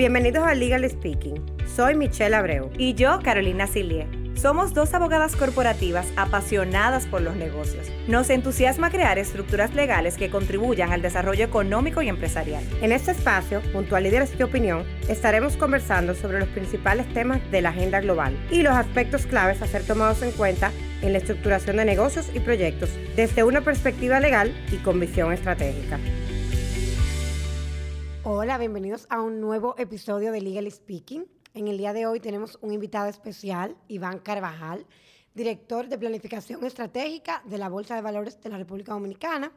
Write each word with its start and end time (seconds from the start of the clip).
Bienvenidos 0.00 0.44
a 0.46 0.54
Legal 0.54 0.88
Speaking. 0.88 1.44
Soy 1.76 1.94
Michelle 1.94 2.34
Abreu. 2.34 2.70
Y 2.78 2.94
yo, 2.94 3.18
Carolina 3.22 3.66
Silie. 3.66 4.06
Somos 4.34 4.72
dos 4.72 4.94
abogadas 4.94 5.36
corporativas 5.36 6.06
apasionadas 6.16 7.04
por 7.04 7.20
los 7.20 7.36
negocios. 7.36 7.86
Nos 8.08 8.30
entusiasma 8.30 8.88
crear 8.88 9.18
estructuras 9.18 9.74
legales 9.74 10.16
que 10.16 10.30
contribuyan 10.30 10.90
al 10.90 11.02
desarrollo 11.02 11.44
económico 11.44 12.00
y 12.00 12.08
empresarial. 12.08 12.64
En 12.80 12.92
este 12.92 13.10
espacio, 13.10 13.60
junto 13.74 13.94
a 13.94 14.00
Líderes 14.00 14.38
de 14.38 14.44
Opinión, 14.44 14.86
estaremos 15.06 15.58
conversando 15.58 16.14
sobre 16.14 16.40
los 16.40 16.48
principales 16.48 17.06
temas 17.12 17.38
de 17.50 17.60
la 17.60 17.68
agenda 17.68 18.00
global 18.00 18.34
y 18.50 18.62
los 18.62 18.72
aspectos 18.72 19.26
claves 19.26 19.60
a 19.60 19.66
ser 19.66 19.82
tomados 19.82 20.22
en 20.22 20.30
cuenta 20.30 20.72
en 21.02 21.12
la 21.12 21.18
estructuración 21.18 21.76
de 21.76 21.84
negocios 21.84 22.30
y 22.32 22.40
proyectos 22.40 22.88
desde 23.16 23.44
una 23.44 23.60
perspectiva 23.60 24.18
legal 24.18 24.50
y 24.72 24.76
con 24.76 24.98
visión 24.98 25.30
estratégica. 25.34 25.98
Hola, 28.32 28.58
bienvenidos 28.58 29.08
a 29.10 29.20
un 29.20 29.40
nuevo 29.40 29.74
episodio 29.76 30.30
de 30.30 30.40
Legal 30.40 30.70
Speaking. 30.70 31.26
En 31.52 31.66
el 31.66 31.78
día 31.78 31.92
de 31.92 32.06
hoy 32.06 32.20
tenemos 32.20 32.60
un 32.62 32.72
invitado 32.72 33.08
especial, 33.08 33.76
Iván 33.88 34.20
Carvajal, 34.20 34.86
director 35.34 35.88
de 35.88 35.98
Planificación 35.98 36.64
Estratégica 36.64 37.42
de 37.44 37.58
la 37.58 37.68
Bolsa 37.68 37.96
de 37.96 38.02
Valores 38.02 38.40
de 38.40 38.50
la 38.50 38.56
República 38.56 38.92
Dominicana, 38.92 39.50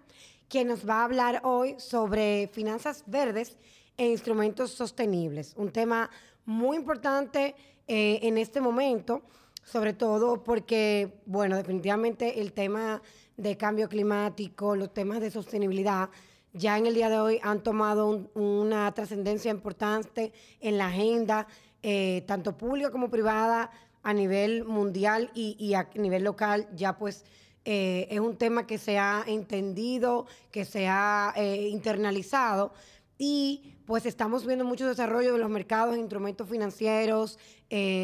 quien 0.50 0.70
nos 0.70 0.90
va 0.90 1.02
a 1.02 1.04
hablar 1.04 1.42
hoy 1.44 1.76
sobre 1.78 2.50
finanzas 2.52 3.04
verdes 3.06 3.60
e 3.96 4.08
instrumentos 4.08 4.72
sostenibles, 4.72 5.54
un 5.56 5.72
tema 5.72 6.10
muy 6.44 6.76
importante 6.76 7.54
eh, 7.88 8.22
en 8.24 8.40
este 8.40 8.60
momento, 8.60 9.22
sobre 9.64 9.94
todo 9.94 10.44
porque, 10.44 11.20
bueno, 11.28 11.58
definitivamente 11.58 12.42
el 12.42 12.54
tema 12.54 13.04
de 13.38 13.56
cambio 13.56 13.88
climático, 13.88 14.76
los 14.76 14.92
temas 14.92 15.22
de 15.22 15.30
sostenibilidad, 15.30 16.10
ya 16.54 16.78
en 16.78 16.86
el 16.86 16.94
día 16.94 17.10
de 17.10 17.20
hoy 17.20 17.40
han 17.42 17.62
tomado 17.64 18.30
una 18.36 18.92
trascendencia 18.94 19.50
importante 19.52 20.32
en 20.62 20.78
la 20.78 20.88
agenda, 20.88 21.48
eh, 21.82 22.24
tanto 22.28 22.56
pública 22.56 22.92
como 22.92 23.10
privada, 23.10 23.72
a 24.04 24.14
nivel 24.14 24.66
mundial 24.66 25.32
y, 25.34 25.74
a 25.76 25.90
nivel 25.96 26.24
local, 26.24 26.68
ya 26.76 26.98
pues 26.98 27.24
eh, 27.64 28.08
es 28.12 28.20
un 28.20 28.36
tema 28.36 28.68
que 28.68 28.78
se 28.78 29.00
ha 29.00 29.24
entendido, 29.26 30.28
que 30.52 30.66
se 30.66 30.88
ha 30.90 31.34
eh, 31.38 31.70
internalizado 31.70 32.74
y 33.18 33.76
pues 33.86 34.06
estamos 34.06 34.46
viendo 34.46 34.66
mucho 34.66 34.88
desarrollo 34.88 35.32
de 35.32 35.40
los 35.40 35.50
mercados, 35.50 35.98
instrumentos 35.98 36.50
financieros, 36.50 37.40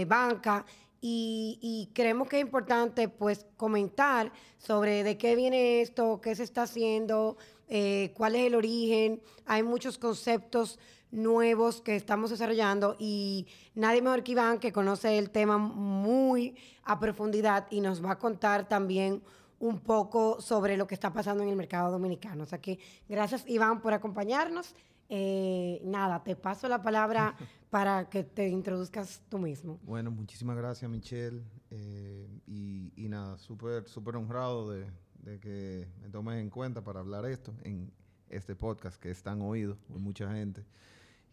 banca 0.07 0.65
y, 1.01 1.59
y, 1.61 1.93
creemos 1.93 2.27
que 2.27 2.37
es 2.37 2.41
importante 2.41 3.09
pues 3.09 3.45
comentar 3.57 4.31
sobre 4.57 5.03
de 5.03 5.17
qué 5.17 5.35
viene 5.35 5.81
esto, 5.81 6.19
qué 6.21 6.33
se 6.35 6.43
está 6.43 6.63
haciendo, 6.63 7.37
eh, 7.69 8.11
cuál 8.15 8.35
es 8.35 8.47
el 8.47 8.55
origen. 8.55 9.21
Hay 9.45 9.63
muchos 9.63 9.97
conceptos 9.97 10.79
nuevos 11.11 11.81
que 11.81 11.95
estamos 11.95 12.29
desarrollando 12.29 12.95
y 12.99 13.47
nadie 13.75 14.01
mejor 14.01 14.23
que 14.23 14.33
Iván 14.33 14.59
que 14.59 14.71
conoce 14.71 15.17
el 15.17 15.29
tema 15.29 15.57
muy 15.57 16.55
a 16.83 16.99
profundidad 16.99 17.67
y 17.71 17.81
nos 17.81 18.03
va 18.03 18.11
a 18.11 18.19
contar 18.19 18.67
también 18.67 19.21
un 19.59 19.79
poco 19.79 20.39
sobre 20.41 20.77
lo 20.77 20.87
que 20.87 20.95
está 20.95 21.11
pasando 21.11 21.43
en 21.43 21.49
el 21.49 21.55
mercado 21.55 21.91
dominicano. 21.91 22.43
O 22.43 22.45
sea 22.45 22.59
que 22.59 22.79
gracias 23.07 23.43
Iván 23.47 23.81
por 23.81 23.93
acompañarnos. 23.93 24.75
Eh, 25.11 25.81
nada, 25.83 26.23
te 26.23 26.35
paso 26.35 26.67
la 26.67 26.81
palabra 26.81 27.35
para 27.69 28.09
que 28.09 28.23
te 28.23 28.47
introduzcas 28.47 29.21
tú 29.29 29.39
mismo. 29.39 29.79
Bueno, 29.83 30.11
muchísimas 30.11 30.55
gracias 30.55 30.89
Michelle 30.89 31.43
eh, 31.71 32.27
y, 32.45 32.93
y, 32.95 33.09
nada, 33.09 33.37
súper, 33.37 33.87
súper 33.87 34.15
honrado 34.15 34.69
de, 34.69 34.85
de 35.23 35.39
que 35.39 35.87
me 36.01 36.09
tomes 36.09 36.41
en 36.41 36.49
cuenta 36.49 36.83
para 36.83 36.99
hablar 36.99 37.25
esto 37.25 37.53
en 37.63 37.91
este 38.29 38.55
podcast 38.55 38.99
que 38.99 39.11
es 39.11 39.21
tan 39.23 39.41
oído 39.41 39.77
por 39.87 39.99
mucha 39.99 40.31
gente. 40.31 40.65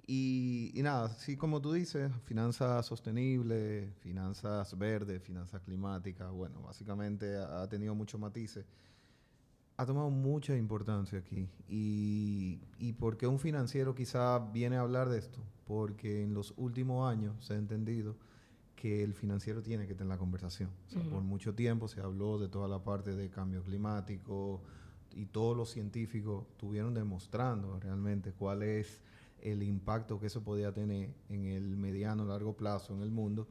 Y, 0.08 0.72
nada, 0.76 1.08
sí, 1.08 1.36
como 1.36 1.60
tú 1.60 1.72
dices, 1.72 2.12
finanzas 2.24 2.86
sostenibles, 2.86 3.92
finanzas 3.98 4.78
verdes, 4.78 5.20
finanzas 5.20 5.60
climáticas, 5.62 6.30
bueno, 6.30 6.62
básicamente 6.62 7.36
ha, 7.36 7.68
tenido 7.68 7.94
muchos 7.94 8.20
matices. 8.20 8.64
Ha 9.76 9.84
tomado 9.84 10.08
mucha 10.10 10.56
importancia 10.56 11.18
aquí. 11.18 11.48
Y, 11.68 12.60
y 12.78 12.92
por 12.92 13.16
qué 13.16 13.26
un 13.26 13.40
financiero 13.40 13.96
quizá 13.96 14.38
viene 14.38 14.76
a 14.76 14.82
hablar 14.82 15.08
de 15.08 15.18
esto? 15.18 15.40
Porque 15.66 16.22
en 16.22 16.34
los 16.34 16.54
últimos 16.56 17.10
años 17.10 17.44
se 17.44 17.54
ha 17.54 17.56
entendido 17.56 18.16
que 18.76 19.02
el 19.02 19.14
financiero 19.14 19.62
tiene 19.62 19.86
que 19.86 19.94
tener 19.94 20.10
la 20.10 20.18
conversación. 20.18 20.70
Por 21.10 21.22
mucho 21.22 21.54
tiempo 21.54 21.88
se 21.88 22.00
habló 22.00 22.38
de 22.38 22.48
toda 22.48 22.68
la 22.68 22.84
parte 22.84 23.16
de 23.16 23.30
cambio 23.30 23.62
climático 23.62 24.60
y 25.14 25.26
todos 25.26 25.56
los 25.56 25.70
científicos 25.70 26.44
estuvieron 26.50 26.92
demostrando 26.92 27.80
realmente 27.80 28.32
cuál 28.32 28.62
es 28.62 29.00
el 29.40 29.62
impacto 29.62 30.20
que 30.20 30.26
eso 30.26 30.42
podía 30.42 30.72
tener 30.72 31.10
en 31.30 31.46
el 31.46 31.76
mediano 31.76 32.24
largo 32.26 32.54
plazo 32.54 32.94
en 32.94 33.02
el 33.02 33.10
mundo. 33.10 33.48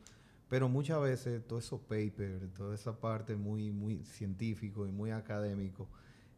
Pero 0.47 0.69
muchas 0.69 1.01
veces 1.01 1.45
todo 1.47 1.57
esos 1.57 1.81
papers, 1.81 2.53
toda 2.53 2.75
esa 2.75 2.99
parte 2.99 3.35
muy, 3.35 3.71
muy 3.71 4.03
científico 4.05 4.85
y 4.85 4.91
muy 4.91 5.09
académico, 5.09 5.87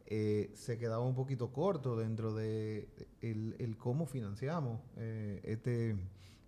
eh, 0.06 0.50
se 0.54 0.78
quedaba 0.78 1.04
un 1.04 1.14
poquito 1.14 1.52
corto 1.52 1.94
dentro 1.94 2.32
de 2.32 2.88
el, 3.20 3.76
cómo 3.76 4.06
financiamos 4.06 4.80
eh, 4.96 5.40
este, 5.44 5.94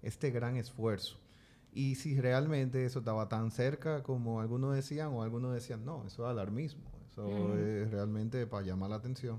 este 0.02 0.30
gran 0.30 0.56
esfuerzo. 0.56 1.18
Y 1.72 1.94
si 1.94 2.20
realmente 2.20 2.84
eso 2.84 2.98
estaba 2.98 3.28
tan 3.28 3.50
cerca 3.50 4.02
como 4.02 4.40
algunos 4.40 4.74
decían, 4.74 5.08
o 5.08 5.22
algunos 5.22 5.54
decían, 5.54 5.84
no, 5.84 6.04
eso 6.04 6.24
es 6.24 6.30
alarmismo, 6.30 6.82
eso 7.06 7.56
es 7.56 7.90
realmente 7.90 8.46
para 8.46 8.66
llamar 8.66 8.90
la 8.90 8.96
atención. 8.96 9.38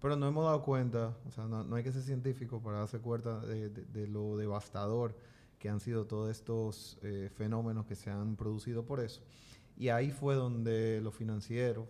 Pero 0.00 0.16
no 0.16 0.26
hemos 0.26 0.44
dado 0.44 0.62
cuenta, 0.62 1.16
o 1.26 1.30
sea, 1.30 1.46
no, 1.46 1.74
hay 1.74 1.82
que 1.82 1.92
ser 1.92 2.02
científico 2.02 2.60
para 2.60 2.78
darse 2.78 2.98
cuenta 2.98 3.38
de, 3.40 4.06
lo 4.08 4.36
devastador 4.36 5.16
que 5.58 5.68
han 5.68 5.78
sido 5.78 6.06
todos 6.06 6.30
estos 6.30 6.98
eh, 7.02 7.30
fenómenos 7.32 7.86
que 7.86 7.94
se 7.94 8.10
han 8.10 8.36
producido 8.36 8.84
por 8.84 9.00
eso. 9.00 9.22
Y 9.76 9.88
ahí 9.88 10.10
fue 10.10 10.34
donde 10.34 11.00
los 11.00 11.14
financieros, 11.14 11.86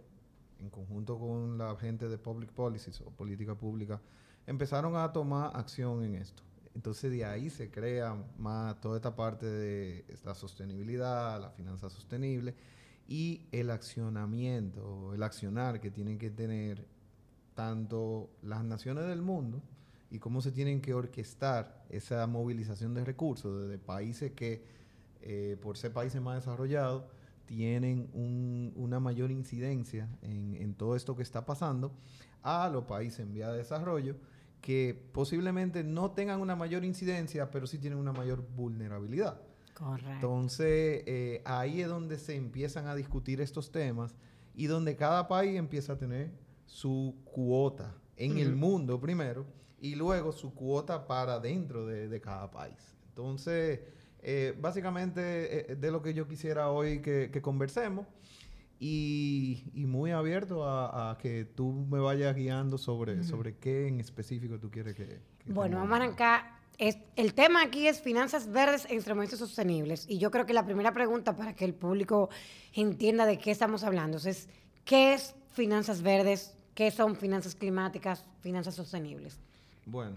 en 0.61 0.69
conjunto 0.69 1.19
con 1.19 1.59
la 1.59 1.75
gente 1.77 2.09
de 2.09 2.19
Public 2.19 2.53
Policies 2.53 3.01
o 3.01 3.11
política 3.11 3.55
pública, 3.55 4.01
empezaron 4.47 4.95
a 4.95 5.11
tomar 5.13 5.57
acción 5.57 6.05
en 6.05 6.17
esto. 6.17 6.43
Entonces 6.75 7.11
de 7.11 7.25
ahí 7.25 7.51
se 7.51 7.71
crea 7.71 8.17
más 8.39 8.81
toda 8.81 8.97
esta 8.97 9.15
parte 9.15 9.47
de 9.47 10.05
la 10.25 10.35
sostenibilidad, 10.35 11.41
la 11.41 11.51
finanza 11.51 11.91
sostenible 11.91 12.55
y 13.07 13.47
el 13.53 13.71
accionamiento, 13.71 15.13
el 15.15 15.23
accionar 15.23 15.81
que 15.81 15.91
tienen 15.91 16.19
que 16.19 16.31
tener 16.31 16.87
tanto 17.55 18.31
las 18.43 18.65
naciones 18.65 19.07
del 19.07 19.21
mundo 19.21 19.63
y 20.11 20.19
cómo 20.19 20.41
se 20.41 20.53
tienen 20.53 20.81
que 20.81 20.95
orquestar 20.95 21.85
esa 21.89 22.27
movilización 22.27 22.95
de 22.95 23.05
recursos 23.05 23.63
desde 23.63 23.79
países 23.79 24.33
que, 24.33 24.65
eh, 25.21 25.57
por 25.61 25.77
ser 25.77 25.93
países 25.93 26.21
más 26.21 26.37
desarrollados, 26.37 27.05
tienen 27.47 28.09
una 28.77 29.01
mayor 29.01 29.31
incidencia 29.31 30.09
en, 30.23 30.55
en, 30.55 30.75
todo 30.75 30.97
esto 30.97 31.17
que 31.17 31.23
está 31.23 31.45
pasando, 31.45 31.93
a 32.43 32.69
los 32.69 32.85
países 32.85 33.21
en 33.21 33.33
vía 33.33 33.51
de 33.51 33.59
desarrollo, 33.59 34.17
que 34.63 34.97
posiblemente 35.13 35.83
no 35.83 36.13
tengan 36.13 36.41
una 36.41 36.55
mayor 36.57 36.85
incidencia, 36.85 37.51
pero 37.51 37.67
sí 37.67 37.79
tienen 37.79 37.99
una 37.99 38.13
mayor 38.13 38.47
vulnerabilidad. 38.55 39.43
Correcto. 39.75 40.13
Entonces, 40.13 41.03
eh, 41.07 41.43
ahí 41.45 41.83
es 41.83 41.89
donde 41.89 42.17
se 42.17 42.37
empiezan 42.37 42.87
a 42.87 42.95
discutir 42.95 43.41
estos 43.41 43.73
temas 43.73 44.15
y 44.55 44.67
donde 44.67 44.97
cada 44.97 45.27
país 45.27 45.59
empieza 45.59 45.95
a 45.95 45.99
tener 45.99 46.31
su 46.65 47.17
cuota 47.25 47.95
en 48.17 48.39
el 48.39 48.55
mundo 48.55 49.01
primero 49.01 49.45
y 49.81 49.97
luego 49.97 50.31
su 50.31 50.55
cuota 50.55 51.09
para 51.09 51.41
dentro 51.41 51.85
de, 51.85 52.21
cada 52.21 52.49
país. 52.49 52.95
Entonces, 53.09 53.81
eh, 54.21 54.57
básicamente 54.61 55.73
eh, 55.73 55.75
de 55.75 55.91
lo 55.91 56.03
que 56.03 56.15
yo 56.15 56.29
quisiera 56.29 56.71
hoy 56.71 57.03
que, 57.03 57.31
que 57.33 57.43
conversemos 57.43 58.07
y, 58.85 59.87
muy 59.87 60.11
abierto 60.11 60.65
a, 60.69 61.17
que 61.21 61.45
tú 61.45 61.87
me 61.89 62.01
vayas 62.01 62.35
guiando 62.35 62.79
sobre, 62.79 63.23
sobre 63.23 63.57
qué 63.57 63.87
en 63.87 64.01
específico 64.01 64.59
tú 64.59 64.73
quieres 64.73 64.97
que... 64.97 65.21
bueno, 65.47 65.77
vamos 65.77 65.93
a 65.93 65.97
arrancar. 66.03 66.59
Es, 66.79 66.99
el 67.15 67.33
tema 67.35 67.63
aquí 67.63 67.87
es 67.87 68.01
finanzas 68.01 68.51
verdes 68.51 68.87
e 68.91 68.95
instrumentos 68.95 69.39
sostenibles. 69.39 70.05
Y 70.09 70.19
yo 70.19 70.33
creo 70.33 70.47
que 70.47 70.53
la 70.53 70.65
primera 70.65 70.93
pregunta 70.93 71.37
para 71.37 71.55
que 71.55 71.65
el 71.65 71.75
público 71.75 72.29
entienda 72.73 73.25
de 73.25 73.39
qué 73.39 73.53
estamos 73.53 73.85
hablando 73.85 74.19
es, 74.19 74.49
¿qué 74.85 75.15
es 75.15 75.37
finanzas 75.51 76.03
verdes? 76.03 76.57
¿Qué 76.75 76.91
son 76.91 77.15
finanzas 77.15 77.55
climáticas, 77.55 78.25
finanzas 78.41 78.75
sostenibles? 78.75 79.39
Bueno, 79.87 80.17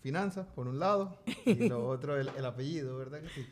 finanzas, 0.00 0.46
por 0.46 0.68
un 0.68 0.78
lado, 0.78 1.18
y 1.44 1.68
lo 1.68 1.84
otro, 1.88 2.16
el, 2.20 2.28
el 2.28 2.44
apellido, 2.44 2.98
¿verdad 2.98 3.20
que 3.22 3.30
sí? 3.30 3.46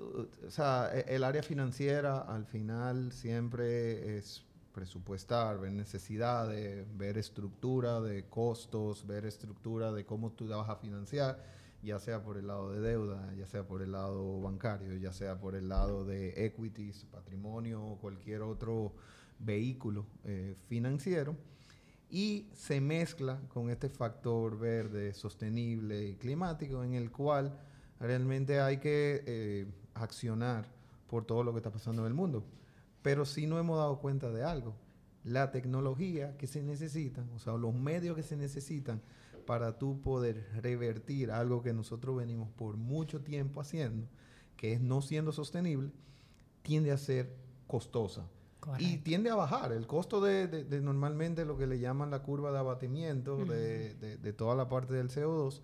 O 0.00 0.50
sea, 0.50 0.90
e, 0.92 1.14
el 1.14 1.24
área 1.24 1.42
financiera 1.42 2.20
al 2.20 2.46
final 2.46 3.12
siempre 3.12 4.16
es 4.18 4.44
presupuestar, 4.74 5.60
ver 5.60 5.72
necesidades, 5.72 6.86
ver 6.96 7.16
estructura 7.16 8.00
de 8.00 8.24
costos, 8.28 9.06
ver 9.06 9.24
estructura 9.24 9.92
de 9.92 10.04
cómo 10.04 10.32
tú 10.32 10.48
vas 10.48 10.68
a 10.68 10.76
financiar, 10.76 11.42
ya 11.82 12.00
sea 12.00 12.22
por 12.22 12.36
el 12.38 12.48
lado 12.48 12.72
de 12.72 12.80
deuda, 12.80 13.32
ya 13.34 13.46
sea 13.46 13.66
por 13.66 13.82
el 13.82 13.92
lado 13.92 14.40
bancario, 14.40 14.96
ya 14.96 15.12
sea 15.12 15.38
por 15.38 15.54
el 15.54 15.68
lado 15.68 16.04
de 16.04 16.44
equities, 16.44 17.04
patrimonio 17.04 17.82
o 17.84 17.98
cualquier 17.98 18.42
otro 18.42 18.92
vehículo 19.38 20.06
eh, 20.24 20.56
financiero. 20.68 21.36
Y 22.10 22.48
se 22.52 22.80
mezcla 22.80 23.40
con 23.48 23.70
este 23.70 23.88
factor 23.88 24.58
verde, 24.58 25.14
sostenible 25.14 26.04
y 26.04 26.14
climático 26.16 26.82
en 26.82 26.94
el 26.94 27.10
cual 27.10 27.56
realmente 28.00 28.60
hay 28.60 28.78
que 28.78 29.22
eh, 29.26 29.66
accionar 29.94 30.66
por 31.08 31.24
todo 31.24 31.44
lo 31.44 31.52
que 31.52 31.58
está 31.58 31.70
pasando 31.70 32.02
en 32.02 32.08
el 32.08 32.14
mundo. 32.14 32.44
Pero 33.02 33.24
sí 33.24 33.46
no 33.46 33.58
hemos 33.58 33.78
dado 33.78 33.98
cuenta 33.98 34.30
de 34.30 34.44
algo. 34.44 34.74
La 35.24 35.50
tecnología 35.50 36.36
que 36.36 36.46
se 36.46 36.62
necesita, 36.62 37.24
o 37.34 37.38
sea, 37.38 37.54
los 37.54 37.74
medios 37.74 38.16
que 38.16 38.22
se 38.22 38.36
necesitan 38.36 39.00
para 39.46 39.78
tú 39.78 40.00
poder 40.00 40.46
revertir 40.62 41.30
algo 41.30 41.62
que 41.62 41.72
nosotros 41.72 42.16
venimos 42.16 42.48
por 42.50 42.76
mucho 42.76 43.20
tiempo 43.20 43.60
haciendo, 43.60 44.06
que 44.56 44.72
es 44.72 44.80
no 44.80 45.02
siendo 45.02 45.32
sostenible, 45.32 45.90
tiende 46.62 46.92
a 46.92 46.98
ser 46.98 47.34
costosa. 47.66 48.26
Y 48.78 48.98
tiende 48.98 49.30
a 49.30 49.34
bajar. 49.34 49.72
El 49.72 49.86
costo 49.86 50.22
de, 50.22 50.64
normalmente 50.82 51.44
lo 51.44 51.58
que 51.58 51.66
le 51.66 51.78
llaman 51.78 52.10
la 52.10 52.22
curva 52.22 52.50
de 52.50 52.58
abatimiento 52.58 53.36
de, 53.36 54.34
toda 54.36 54.54
la 54.54 54.68
parte 54.68 54.94
del 54.94 55.10
CO2 55.10 55.60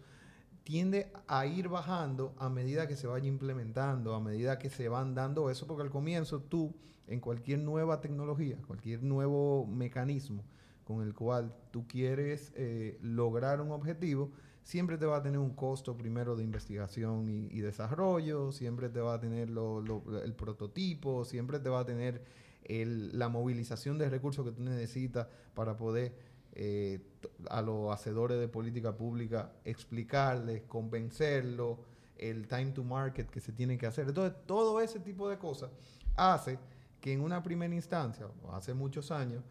tiende 0.70 1.10
a 1.26 1.46
ir 1.46 1.68
bajando 1.68 2.32
a 2.38 2.48
medida 2.48 2.86
que 2.86 2.94
se 2.94 3.08
vaya 3.08 3.26
implementando, 3.26 4.14
a 4.14 4.20
medida 4.20 4.56
que 4.56 4.70
se 4.70 4.88
van 4.88 5.16
dando 5.16 5.50
eso, 5.50 5.66
porque 5.66 5.82
al 5.82 5.90
comienzo 5.90 6.42
tú, 6.42 6.72
en 7.08 7.18
cualquier 7.18 7.58
nueva 7.58 8.00
tecnología, 8.00 8.56
cualquier 8.68 9.02
nuevo 9.02 9.66
mecanismo 9.66 10.44
con 10.84 11.02
el 11.02 11.12
cual 11.12 11.52
tú 11.72 11.88
quieres 11.88 12.52
eh, 12.54 13.00
lograr 13.02 13.60
un 13.60 13.72
objetivo, 13.72 14.30
siempre 14.62 14.96
te 14.96 15.06
va 15.06 15.16
a 15.16 15.22
tener 15.24 15.40
un 15.40 15.56
costo 15.56 15.96
primero 15.96 16.36
de 16.36 16.44
investigación 16.44 17.28
y, 17.28 17.60
desarrollo, 17.60 18.52
siempre 18.52 18.88
te 18.90 19.00
va 19.00 19.14
a 19.14 19.20
tener 19.20 19.48
el 19.48 20.34
prototipo, 20.36 21.24
siempre 21.24 21.58
te 21.58 21.68
va 21.68 21.80
a 21.80 21.84
tener 21.84 22.22
la 22.68 23.28
movilización 23.28 23.98
de 23.98 24.08
recursos 24.08 24.44
que 24.44 24.52
tú 24.52 24.62
necesitas 24.62 25.26
para 25.54 25.76
poder 25.76 26.14
eh, 26.52 27.00
a 27.48 27.62
los 27.62 27.92
hacedores 27.92 28.38
de 28.38 28.48
política 28.48 28.96
pública 28.96 29.52
explicarles, 29.64 30.62
convencerlos, 30.62 31.78
el 32.18 32.46
time 32.48 32.72
to 32.72 32.84
market 32.84 33.30
que 33.30 33.40
se 33.40 33.52
tiene 33.52 33.78
que 33.78 33.86
hacer. 33.86 34.08
Entonces, 34.08 34.36
todo 34.46 34.80
ese 34.80 35.00
tipo 35.00 35.28
de 35.28 35.38
cosas 35.38 35.70
hace 36.16 36.58
que 37.00 37.12
en 37.12 37.22
una 37.22 37.42
primera 37.42 37.74
instancia, 37.74 38.26
hace 38.52 38.74
muchos 38.74 39.10
años, 39.10 39.42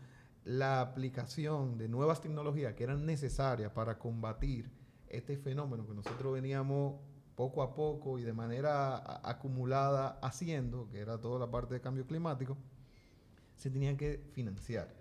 la 0.46 0.82
aplicación 0.82 1.78
de 1.78 1.88
nuevas 1.88 2.22
tecnologías 2.22 2.74
que 2.74 2.84
eran 2.84 3.06
necesarias 3.06 3.72
para 3.72 3.98
combatir 3.98 4.70
este 5.08 5.38
fenómeno 5.38 5.86
que 5.88 5.94
nosotros 5.94 6.34
veníamos 6.34 7.00
poco 7.36 7.64
a 7.64 7.74
poco 7.74 8.20
y 8.20 8.24
de 8.24 8.34
manera 8.34 9.22
acumulada 9.28 10.20
haciendo, 10.22 10.90
que 10.90 11.00
era 11.00 11.18
toda 11.18 11.40
la 11.40 11.50
parte 11.50 11.74
de 11.74 11.82
cambio 11.82 12.06
climático, 12.06 12.58
se 13.56 13.70
tenían 13.70 13.98
que 13.98 14.24
financiar. 14.34 14.94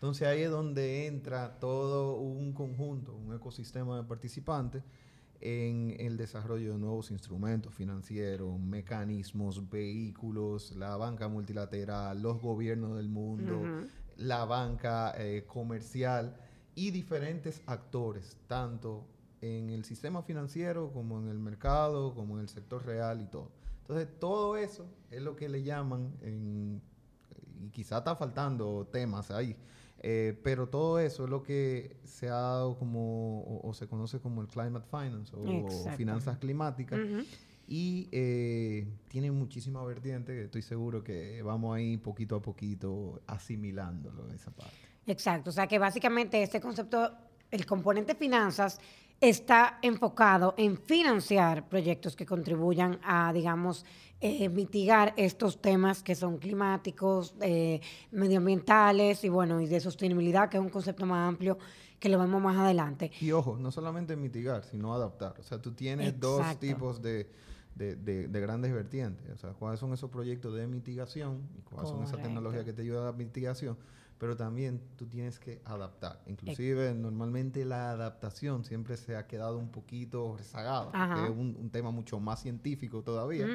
Entonces 0.00 0.26
ahí 0.26 0.40
es 0.40 0.50
donde 0.50 1.06
entra 1.06 1.58
todo 1.60 2.16
un 2.16 2.54
conjunto, 2.54 3.14
un 3.14 3.34
ecosistema 3.34 3.98
de 3.98 4.04
participantes 4.04 4.82
en 5.42 5.94
el 5.98 6.16
desarrollo 6.16 6.72
de 6.72 6.78
nuevos 6.78 7.10
instrumentos 7.10 7.74
financieros, 7.74 8.58
mecanismos, 8.58 9.68
vehículos, 9.68 10.74
la 10.74 10.96
banca 10.96 11.28
multilateral, 11.28 12.22
los 12.22 12.40
gobiernos 12.40 12.96
del 12.96 13.10
mundo, 13.10 13.60
la 14.16 14.46
banca 14.46 15.12
eh, 15.18 15.44
comercial 15.46 16.34
y 16.74 16.92
diferentes 16.92 17.60
actores, 17.66 18.38
tanto 18.46 19.04
en 19.42 19.68
el 19.68 19.84
sistema 19.84 20.22
financiero 20.22 20.90
como 20.94 21.18
en 21.20 21.28
el 21.28 21.38
mercado, 21.38 22.14
como 22.14 22.36
en 22.36 22.40
el 22.40 22.48
sector 22.48 22.86
real 22.86 23.20
y 23.20 23.26
todo. 23.26 23.50
Entonces, 23.82 24.08
todo 24.18 24.56
eso 24.56 24.86
es 25.10 25.20
lo 25.20 25.36
que 25.36 25.50
le 25.50 25.62
llaman, 25.62 26.14
y 26.24 27.68
quizá 27.70 27.98
está 27.98 28.16
faltando 28.16 28.88
temas 28.90 29.30
ahí, 29.30 29.56
eh, 30.02 30.38
pero 30.42 30.68
todo 30.68 30.98
eso 30.98 31.24
es 31.24 31.30
lo 31.30 31.42
que 31.42 31.98
se 32.04 32.28
ha 32.28 32.34
dado 32.34 32.78
como, 32.78 33.60
o, 33.62 33.74
se 33.74 33.86
conoce 33.86 34.18
como 34.18 34.40
el 34.40 34.48
climate 34.48 34.86
finance 34.90 35.34
o, 35.36 35.68
finanzas 35.96 36.38
climáticas. 36.38 36.98
Y 37.68 38.08
eh, 38.10 38.88
tiene 39.08 39.30
muchísima 39.30 39.84
vertiente, 39.84 40.42
estoy 40.42 40.62
seguro 40.62 41.04
que 41.04 41.40
vamos 41.42 41.76
ahí 41.76 41.98
poquito 41.98 42.34
a 42.34 42.42
poquito 42.42 43.20
asimilándolo 43.28 44.28
esa 44.32 44.50
parte. 44.50 44.74
Exacto, 45.06 45.50
o 45.50 45.52
sea 45.52 45.68
que 45.68 45.78
básicamente 45.78 46.42
este 46.42 46.60
concepto, 46.60 47.12
el 47.50 47.66
componente 47.66 48.16
finanzas, 48.16 48.80
está 49.20 49.78
enfocado 49.82 50.54
en 50.56 50.78
financiar 50.78 51.68
proyectos 51.68 52.16
que 52.16 52.24
contribuyan 52.24 52.98
a, 53.02 53.32
digamos, 53.32 53.84
eh, 54.20 54.48
mitigar 54.48 55.14
estos 55.16 55.60
temas 55.60 56.02
que 56.02 56.14
son 56.14 56.38
climáticos, 56.38 57.34
eh, 57.40 57.80
medioambientales 58.10 59.24
y 59.24 59.28
bueno, 59.28 59.60
y 59.60 59.66
de 59.66 59.80
sostenibilidad, 59.80 60.48
que 60.48 60.56
es 60.56 60.62
un 60.62 60.70
concepto 60.70 61.06
más 61.06 61.28
amplio 61.28 61.58
que 61.98 62.08
lo 62.08 62.18
vemos 62.18 62.40
más 62.40 62.56
adelante. 62.56 63.10
Y 63.20 63.30
ojo, 63.32 63.58
no 63.58 63.70
solamente 63.70 64.16
mitigar, 64.16 64.64
sino 64.64 64.94
adaptar. 64.94 65.34
O 65.38 65.42
sea, 65.42 65.60
tú 65.60 65.72
tienes 65.72 66.18
dos 66.18 66.58
tipos 66.58 67.02
de, 67.02 67.28
grandes 67.76 68.72
vertientes. 68.72 69.30
O 69.34 69.36
sea, 69.36 69.50
cuáles 69.50 69.80
son 69.80 69.92
esos 69.92 70.10
proyectos 70.10 70.54
de 70.54 70.66
mitigación 70.66 71.46
y 71.58 71.60
cuáles 71.60 71.90
son 71.90 72.02
esas 72.02 72.22
tecnologías 72.22 72.64
que 72.64 72.72
te 72.72 72.82
ayudan 72.82 73.02
a 73.02 73.06
la 73.06 73.12
mitigación 73.12 73.76
pero 74.20 74.36
también 74.36 74.82
tú 74.96 75.06
tienes 75.06 75.38
que 75.38 75.62
adaptar. 75.64 76.22
Inclusive, 76.26 76.92
normalmente 76.92 77.64
la 77.64 77.92
adaptación 77.92 78.66
siempre 78.66 78.98
se 78.98 79.16
ha 79.16 79.26
quedado 79.26 79.56
un 79.56 79.70
poquito 79.70 80.36
rezagada, 80.36 81.14
que 81.14 81.24
es 81.24 81.30
un, 81.30 81.70
tema 81.70 81.90
mucho 81.90 82.20
más 82.20 82.42
científico 82.42 83.02
todavía. 83.02 83.46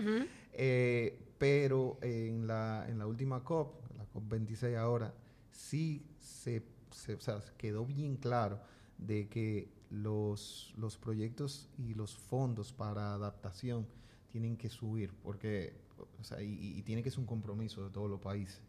Eh, 0.54 1.34
pero 1.38 2.00
en 2.02 2.48
la, 2.48 2.84
en 2.90 2.98
la 2.98 3.06
última 3.06 3.44
COP, 3.44 3.96
la 3.96 4.08
COP26 4.12 4.76
ahora, 4.76 5.14
sí 5.52 6.04
se, 6.20 6.66
se 6.90 7.18
quedó 7.58 7.86
bien 7.86 8.18
claro 8.18 8.60
de 8.98 9.28
que 9.28 9.72
los, 9.92 10.74
los 10.78 10.98
proyectos 10.98 11.70
y 11.78 11.94
los 11.94 12.18
fondos 12.18 12.74
para 12.74 13.14
adaptación 13.14 13.86
tienen 14.32 14.58
que 14.58 14.72
subir, 14.72 15.14
porque, 15.22 15.76
o 16.20 16.24
sea, 16.24 16.42
y, 16.42 16.80
y 16.80 16.82
tiene 16.82 17.04
que 17.04 17.12
ser 17.12 17.20
un 17.20 17.28
compromiso 17.28 17.84
de 17.84 17.92
todos 17.92 18.10
los 18.10 18.20
países 18.20 18.64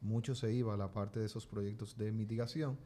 mucho 0.00 0.34
se 0.34 0.52
iba 0.52 0.74
a 0.74 0.76
la 0.76 0.92
parte 0.92 1.20
de 1.20 1.26
esos 1.26 1.46
proyectos 1.46 1.96
de 1.96 2.12
mitigación, 2.12 2.78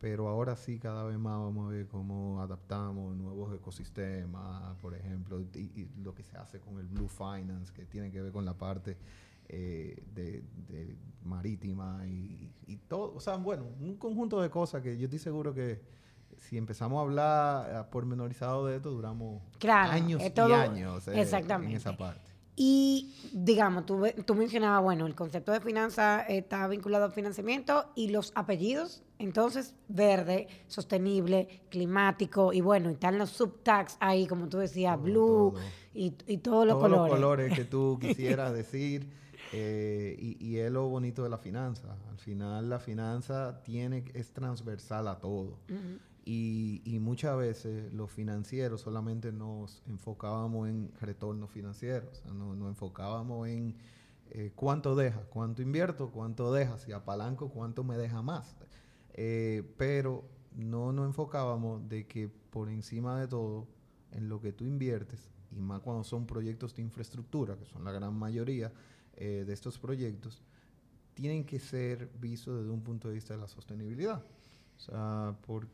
pero 0.00 0.28
ahora 0.28 0.56
sí 0.56 0.78
cada 0.78 1.04
vez 1.04 1.18
más 1.18 1.38
vamos 1.38 1.66
a 1.66 1.70
ver 1.70 1.86
cómo 1.86 2.40
adaptamos 2.42 3.16
nuevos 3.16 3.54
ecosistemas, 3.54 4.76
por 4.82 4.94
ejemplo, 4.94 5.40
y, 5.40 5.88
lo 6.02 6.14
que 6.14 6.22
se 6.22 6.36
hace 6.36 6.60
con 6.60 6.78
el 6.78 6.86
Blue 6.86 7.08
Finance, 7.08 7.72
que 7.72 7.86
tiene 7.86 8.10
que 8.10 8.20
ver 8.20 8.32
con 8.32 8.44
la 8.44 8.54
parte 8.54 8.96
eh, 9.48 10.02
de, 10.14 10.44
marítima 11.22 12.02
y, 12.06 12.76
todo, 12.88 13.14
o 13.14 13.20
sea, 13.20 13.36
bueno, 13.36 13.64
un 13.80 13.96
conjunto 13.96 14.40
de 14.42 14.50
cosas 14.50 14.82
que 14.82 14.98
yo 14.98 15.04
estoy 15.04 15.18
seguro 15.18 15.54
que 15.54 15.80
si 16.38 16.58
empezamos 16.58 16.98
a 16.98 17.02
hablar 17.02 17.90
pormenorizado 17.90 18.66
de 18.66 18.76
esto, 18.76 18.90
duramos 18.90 19.42
años 19.66 20.20
y 20.20 20.40
años 20.40 21.08
eh, 21.08 21.12
en 21.12 21.70
esa 21.72 21.96
parte. 21.96 22.33
Y 22.56 23.12
digamos, 23.32 23.84
tú, 23.84 24.00
tú 24.24 24.34
mencionabas, 24.34 24.82
bueno, 24.82 25.06
el 25.06 25.14
concepto 25.14 25.50
de 25.50 25.60
finanza 25.60 26.20
está 26.22 26.68
vinculado 26.68 27.04
al 27.04 27.12
financiamiento 27.12 27.90
y 27.96 28.10
los 28.10 28.30
apellidos, 28.36 29.02
entonces, 29.18 29.74
verde, 29.88 30.48
sostenible, 30.68 31.62
climático, 31.68 32.52
y 32.52 32.60
bueno, 32.60 32.90
están 32.90 33.18
los 33.18 33.30
subtags 33.30 33.96
ahí, 33.98 34.26
como 34.26 34.48
tú 34.48 34.58
decías, 34.58 35.00
blue 35.00 35.54
Y, 35.92 36.10
todos 36.38 36.66
los 36.66 36.76
colores. 36.76 36.96
Todos 36.96 37.08
los 37.08 37.10
colores 37.10 37.54
que 37.54 37.64
tú 37.64 37.98
quisieras 38.00 38.52
decir. 38.52 39.08
Eh, 39.52 40.16
y, 40.40 40.56
es 40.56 40.70
lo 40.70 40.88
bonito 40.88 41.22
de 41.22 41.28
la 41.28 41.38
finanza. 41.38 41.96
Al 42.10 42.18
final, 42.18 42.68
la 42.68 42.80
finanza 42.80 43.62
tiene, 43.62 44.04
es 44.14 44.32
transversal 44.32 45.06
a 45.06 45.18
todo. 45.18 45.58
Y, 46.26 46.98
muchas 47.00 47.36
veces 47.36 47.92
los 47.92 48.10
financieros 48.10 48.80
solamente 48.80 49.30
nos 49.30 49.82
enfocábamos 49.86 50.68
en 50.68 50.90
retorno 51.00 51.46
financiero, 51.46 52.10
o 52.26 52.32
nos 52.32 52.68
enfocábamos 52.68 53.46
en 53.48 53.76
eh, 54.30 54.52
cuánto 54.54 54.94
deja, 54.94 55.20
cuánto 55.28 55.60
invierto, 55.60 56.10
cuánto 56.10 56.52
deja, 56.52 56.78
si 56.78 56.92
apalanco, 56.92 57.50
cuánto 57.50 57.84
me 57.84 57.98
deja 57.98 58.22
más. 58.22 58.56
Eh, 59.12 59.62
pero 59.76 60.24
no 60.56 60.92
nos 60.92 61.06
enfocábamos 61.06 61.88
de 61.88 62.06
que 62.06 62.28
por 62.28 62.70
encima 62.70 63.20
de 63.20 63.28
todo, 63.28 63.66
en 64.12 64.28
lo 64.28 64.40
que 64.40 64.52
tú 64.52 64.64
inviertes, 64.64 65.30
y 65.50 65.60
más 65.60 65.80
cuando 65.80 66.04
son 66.04 66.26
proyectos 66.26 66.74
de 66.74 66.82
infraestructura, 66.82 67.56
que 67.56 67.66
son 67.66 67.84
la 67.84 67.92
gran 67.92 68.14
mayoría 68.14 68.72
eh, 69.16 69.44
de 69.46 69.52
estos 69.52 69.78
proyectos, 69.78 70.42
tienen 71.14 71.44
que 71.44 71.60
ser 71.60 72.10
vistos 72.18 72.58
desde 72.58 72.70
un 72.70 72.82
punto 72.82 73.08
de 73.08 73.14
vista 73.14 73.34
de 73.34 73.40
la 73.40 73.48
sostenibilidad. 73.48 74.24
O 74.76 74.80
sea, 74.80 75.36
por, 75.46 75.66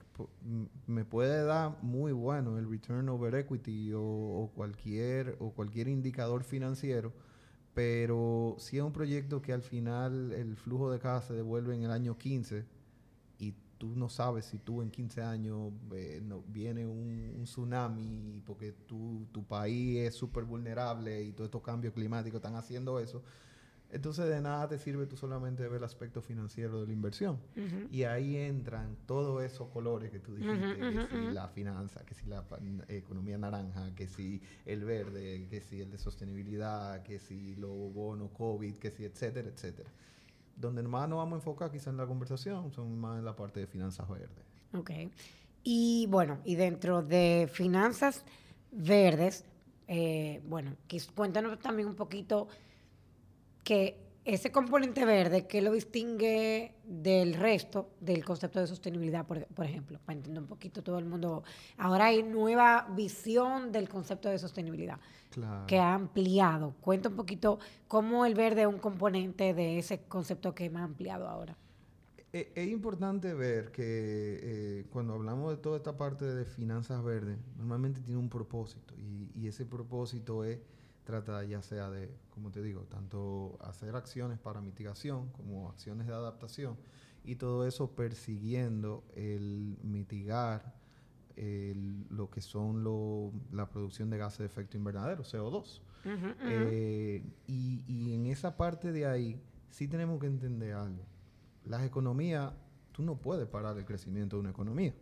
me 0.87 1.04
puede 1.04 1.45
dar 1.45 1.83
muy 1.83 2.12
bueno 2.12 2.59
el 2.59 2.69
return 2.69 3.09
over 3.09 3.35
equity 3.35 3.92
o, 3.95 4.50
cualquier, 4.54 5.37
o 5.40 5.50
cualquier 5.52 5.88
indicador 5.88 6.45
financiero, 6.45 7.12
pero 7.75 8.57
si 8.59 8.76
es 8.76 8.83
un 8.83 8.92
proyecto 8.92 9.40
que 9.42 9.52
al 9.52 9.62
final 9.62 10.33
el 10.33 10.57
flujo 10.57 10.90
de 10.90 10.99
caja 10.99 11.23
se 11.23 11.35
devuelve 11.35 11.75
en 11.75 11.83
el 11.85 11.90
año 11.90 12.19
15 12.19 12.64
y 13.38 13.54
tú 13.78 13.97
no 13.97 14.09
sabes 14.09 14.45
si 14.45 14.59
tú 14.59 14.83
en 14.83 14.90
15 14.90 15.23
años 15.23 15.73
eh, 15.92 16.23
viene 16.49 16.87
un, 16.87 17.42
tsunami 17.45 18.42
porque 18.47 18.73
tu, 18.73 19.26
tu 19.33 19.45
país 19.45 19.99
es 20.09 20.14
súper 20.14 20.45
vulnerable 20.45 21.23
y 21.23 21.33
todos 21.33 21.49
estos 21.49 21.62
cambios 21.62 21.95
climáticos 21.95 22.38
están 22.38 22.57
haciendo 22.57 23.00
eso, 23.00 23.23
Entonces 23.92 24.28
de 24.28 24.40
nada 24.40 24.68
te 24.68 24.78
sirve 24.78 25.06
tú 25.06 25.16
solamente 25.16 25.66
ver 25.66 25.78
el 25.78 25.85
aspecto 25.85 26.23
financiero 26.23 26.80
de 26.80 26.87
la 26.87 26.92
inversión. 26.92 27.38
Y 27.90 28.04
ahí 28.04 28.37
entran 28.37 28.97
todos 29.06 29.42
esos 29.42 29.68
colores 29.68 30.11
que 30.11 30.20
tú 30.20 30.35
dijiste, 30.35 30.76
que 30.78 31.06
si 31.11 31.32
la 31.32 31.49
finanza, 31.49 32.04
que 32.04 32.14
si 32.14 32.26
la 32.26 32.44
economía 32.88 33.38
naranja, 33.38 33.94
que 33.94 34.06
si 34.06 34.40
el 34.64 34.85
verde, 34.85 35.47
que 35.50 35.61
si 35.61 35.80
el 35.80 35.90
de 35.90 35.99
sostenibilidad, 35.99 37.02
que 37.02 37.18
si 37.18 37.56
los 37.56 37.92
bonos 37.92 38.30
COVID, 38.30 38.76
que 38.76 38.90
si 38.90 39.04
etcétera, 39.04 39.49
etcétera. 39.49 39.90
Donde 40.56 40.82
más 40.82 41.09
nos 41.09 41.18
vamos 41.18 41.35
a 41.35 41.37
enfocar 41.37 41.70
quizá 41.70 41.90
en 41.90 41.97
la 41.97 42.06
conversación 42.06 42.70
son 42.73 42.99
más 42.99 43.18
en 43.18 43.25
la 43.25 43.35
parte 43.35 43.61
de 43.61 43.66
finanzas 43.66 44.09
verdes. 44.09 44.44
Ok. 44.75 44.90
Y 45.62 46.06
bueno, 46.09 46.38
y 46.44 46.54
dentro 46.54 47.02
de 47.02 47.49
finanzas 47.52 48.25
verdes, 48.70 49.44
eh, 49.88 50.40
bueno, 50.47 50.76
cuéntanos 51.14 51.59
también 51.59 51.88
un 51.88 51.97
poquito 51.97 52.49
que 53.64 54.00
ese 54.25 54.52
componente 54.52 55.05
verde, 55.05 55.47
¿qué 55.47 55.62
lo 55.62 55.73
distingue 55.73 56.75
del 56.85 57.35
resto 57.35 57.90
del 58.00 58.25
concepto 58.25 58.61
de 58.61 58.67
sostenibilidad, 58.67 59.26
por, 59.26 59.64
ejemplo? 59.64 59.99
Para 60.05 60.17
entender 60.19 60.43
un 60.43 60.49
poquito 60.49 60.83
todo 60.83 60.99
el 60.99 61.07
mundo. 61.07 61.43
Ahora 61.79 62.07
hay 62.07 62.23
nueva 62.23 62.87
visión 62.95 63.73
del 63.73 63.88
concepto 63.88 64.29
de 64.29 64.38
sostenibilidad 64.38 64.99
que 65.67 65.79
ha 65.79 65.95
ampliado. 65.95 66.75
Cuenta 66.81 67.09
un 67.09 67.17
poquito 67.17 67.59
cómo 67.88 68.26
el 68.26 68.35
verde 68.35 68.62
es 68.62 68.67
un 68.67 68.79
componente 68.79 69.55
de 69.55 69.79
ese 69.79 70.02
concepto 70.02 70.55
que 70.55 70.71
ha 70.75 70.83
ampliado 70.83 71.29
ahora. 71.29 71.57
E, 72.33 72.52
es, 72.55 72.69
importante 72.69 73.35
ver 73.35 73.73
que 73.73 73.83
eh, 73.83 74.87
cuando 74.90 75.14
hablamos 75.14 75.50
de 75.50 75.57
toda 75.57 75.79
esta 75.79 75.97
parte 75.97 76.25
de 76.25 76.45
finanzas 76.45 77.02
verdes, 77.02 77.38
normalmente 77.57 78.00
tiene 78.02 78.21
un 78.21 78.29
propósito 78.29 78.95
y, 78.97 79.31
y 79.35 79.49
ese 79.49 79.67
propósito 79.67 80.45
es 80.45 80.61
trata 81.11 81.45
ya 81.45 81.62
sea 81.62 81.90
de, 81.90 82.14
como 82.31 82.50
te 82.50 82.62
digo, 82.62 82.83
tanto 82.83 83.59
hacer 83.61 83.97
acciones 83.97 84.38
para 84.38 84.61
mitigación 84.61 85.31
como 85.31 85.69
acciones 85.69 86.07
de 86.07 86.14
adaptación 86.14 86.76
y 87.25 87.37
todo 87.37 87.67
eso 87.67 87.95
persiguiendo 87.95 89.05
el 89.14 89.79
mitigar 89.83 90.79
lo 92.11 92.29
que 92.31 92.43
son 92.43 92.85
la 93.50 93.69
producción 93.71 94.11
de 94.11 94.19
gases 94.19 94.40
de 94.40 94.47
efecto 94.47 94.76
invernadero, 94.76 95.23
CO2. 95.23 95.81
Eh, 96.05 97.23
y, 97.47 97.83
y 97.87 98.14
en 98.14 98.26
esa 98.26 98.57
parte 98.57 98.93
de 98.93 99.07
ahí 99.07 99.40
sí 99.71 99.88
tenemos 99.88 100.21
que 100.21 100.26
entender 100.26 100.75
algo. 100.75 101.02
Las 101.64 101.83
economías, 101.83 102.52
tú 102.93 103.02
no 103.02 103.17
puedes 103.17 103.47
parar 103.49 103.79
el 103.79 103.85
crecimiento 103.85 104.37
de 104.37 104.40
una 104.40 104.50
economía. 104.50 104.95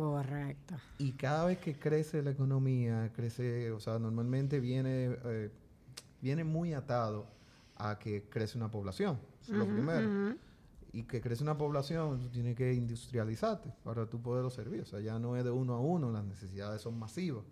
Correcto. 0.00 0.76
Y 0.96 1.12
cada 1.12 1.44
vez 1.44 1.58
que 1.58 1.78
crece 1.78 2.22
la 2.22 2.30
economía, 2.30 3.12
crece, 3.14 3.70
o 3.70 3.80
sea, 3.80 3.98
normalmente 3.98 4.58
viene, 4.58 5.14
eh, 5.24 5.50
viene 6.22 6.42
muy 6.42 6.72
atado 6.72 7.26
a 7.76 7.98
que 7.98 8.24
crece 8.30 8.56
una 8.56 8.70
población. 8.70 9.18
Eso 9.42 9.52
es 9.52 9.58
lo 9.58 9.66
primero. 9.66 10.36
Y 10.92 11.02
que 11.02 11.20
crece 11.20 11.42
una 11.42 11.58
población, 11.58 12.18
tú 12.18 12.30
tienes 12.30 12.56
que 12.56 12.72
industrializarte 12.72 13.74
para 13.84 14.08
tú 14.08 14.22
poderlo 14.22 14.48
servir. 14.48 14.80
O 14.80 14.86
sea, 14.86 15.00
ya 15.00 15.18
no 15.18 15.36
es 15.36 15.44
de 15.44 15.50
uno 15.50 15.74
a 15.74 15.80
uno, 15.80 16.10
las 16.10 16.24
necesidades 16.24 16.80
son 16.80 16.98
masivas. 16.98 17.44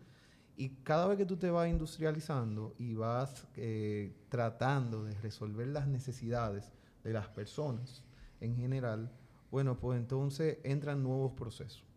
Y 0.57 0.71
cada 0.85 1.07
vez 1.07 1.19
que 1.19 1.27
tú 1.27 1.37
te 1.37 1.51
vas 1.51 1.69
industrializando 1.69 2.75
y 2.79 2.95
vas 2.95 3.47
eh, 3.57 4.17
tratando 4.31 5.05
de 5.05 5.13
resolver 5.21 5.69
las 5.69 5.87
necesidades 5.87 6.73
de 7.05 7.13
las 7.13 7.29
personas 7.29 8.05
en 8.41 8.57
general, 8.57 9.13
bueno, 9.51 9.79
pues 9.79 9.99
entonces 9.99 10.59
entran 10.65 11.03
nuevos 11.03 11.33
procesos. 11.33 11.88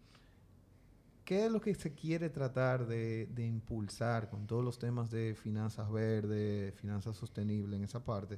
¿Qué 1.31 1.45
es 1.45 1.49
lo 1.49 1.61
que 1.61 1.73
se 1.73 1.93
quiere 1.93 2.29
tratar 2.29 2.85
de, 2.85 3.25
impulsar 3.37 4.29
con 4.29 4.45
todos 4.45 4.65
los 4.65 4.77
temas 4.77 5.09
de 5.09 5.33
finanzas 5.33 5.89
verdes, 5.89 6.75
finanzas 6.75 7.15
sostenibles 7.15 7.77
en 7.77 7.85
esa 7.85 8.03
parte? 8.03 8.37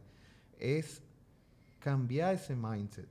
Es 0.59 1.01
cambiar 1.79 2.35
ese 2.35 2.55
mindset. 2.55 3.09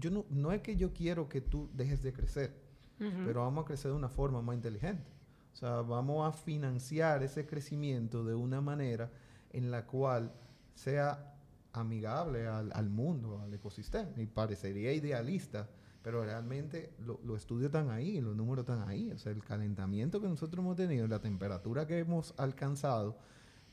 yo 0.00 0.10
no, 0.10 0.26
no 0.28 0.50
es 0.50 0.60
que 0.60 0.74
yo 0.74 0.92
quiero 0.92 1.28
que 1.28 1.40
tú 1.40 1.70
dejes 1.72 2.02
de 2.02 2.12
crecer, 2.12 2.52
pero 2.98 3.42
vamos 3.42 3.62
a 3.62 3.66
crecer 3.68 3.92
de 3.92 3.96
una 3.96 4.08
forma 4.08 4.42
más 4.42 4.56
inteligente. 4.56 5.08
O 5.52 5.56
sea, 5.56 5.82
vamos 5.82 6.26
a 6.26 6.36
financiar 6.36 7.22
ese 7.22 7.46
crecimiento 7.46 8.24
de 8.24 8.34
una 8.34 8.60
manera 8.60 9.08
en 9.52 9.70
la 9.70 9.86
cual 9.86 10.32
sea 10.74 11.32
amigable 11.72 12.48
al, 12.48 12.72
al 12.74 12.90
mundo, 12.90 13.40
al 13.40 13.54
ecosistema. 13.54 14.10
Y 14.16 14.26
parecería 14.26 14.92
idealista 14.92 15.68
pero 16.06 16.24
realmente 16.24 16.92
los 17.00 17.36
estudios 17.36 17.66
están 17.66 17.90
ahí, 17.90 18.20
los 18.20 18.36
números 18.36 18.62
están 18.62 18.88
ahí. 18.88 19.10
O 19.10 19.18
sea, 19.18 19.32
el 19.32 19.42
calentamiento 19.42 20.20
que 20.20 20.28
nosotros 20.28 20.62
hemos 20.62 20.76
tenido, 20.76 21.08
la 21.08 21.18
temperatura 21.18 21.84
que 21.84 21.98
hemos 21.98 22.32
alcanzado, 22.36 23.18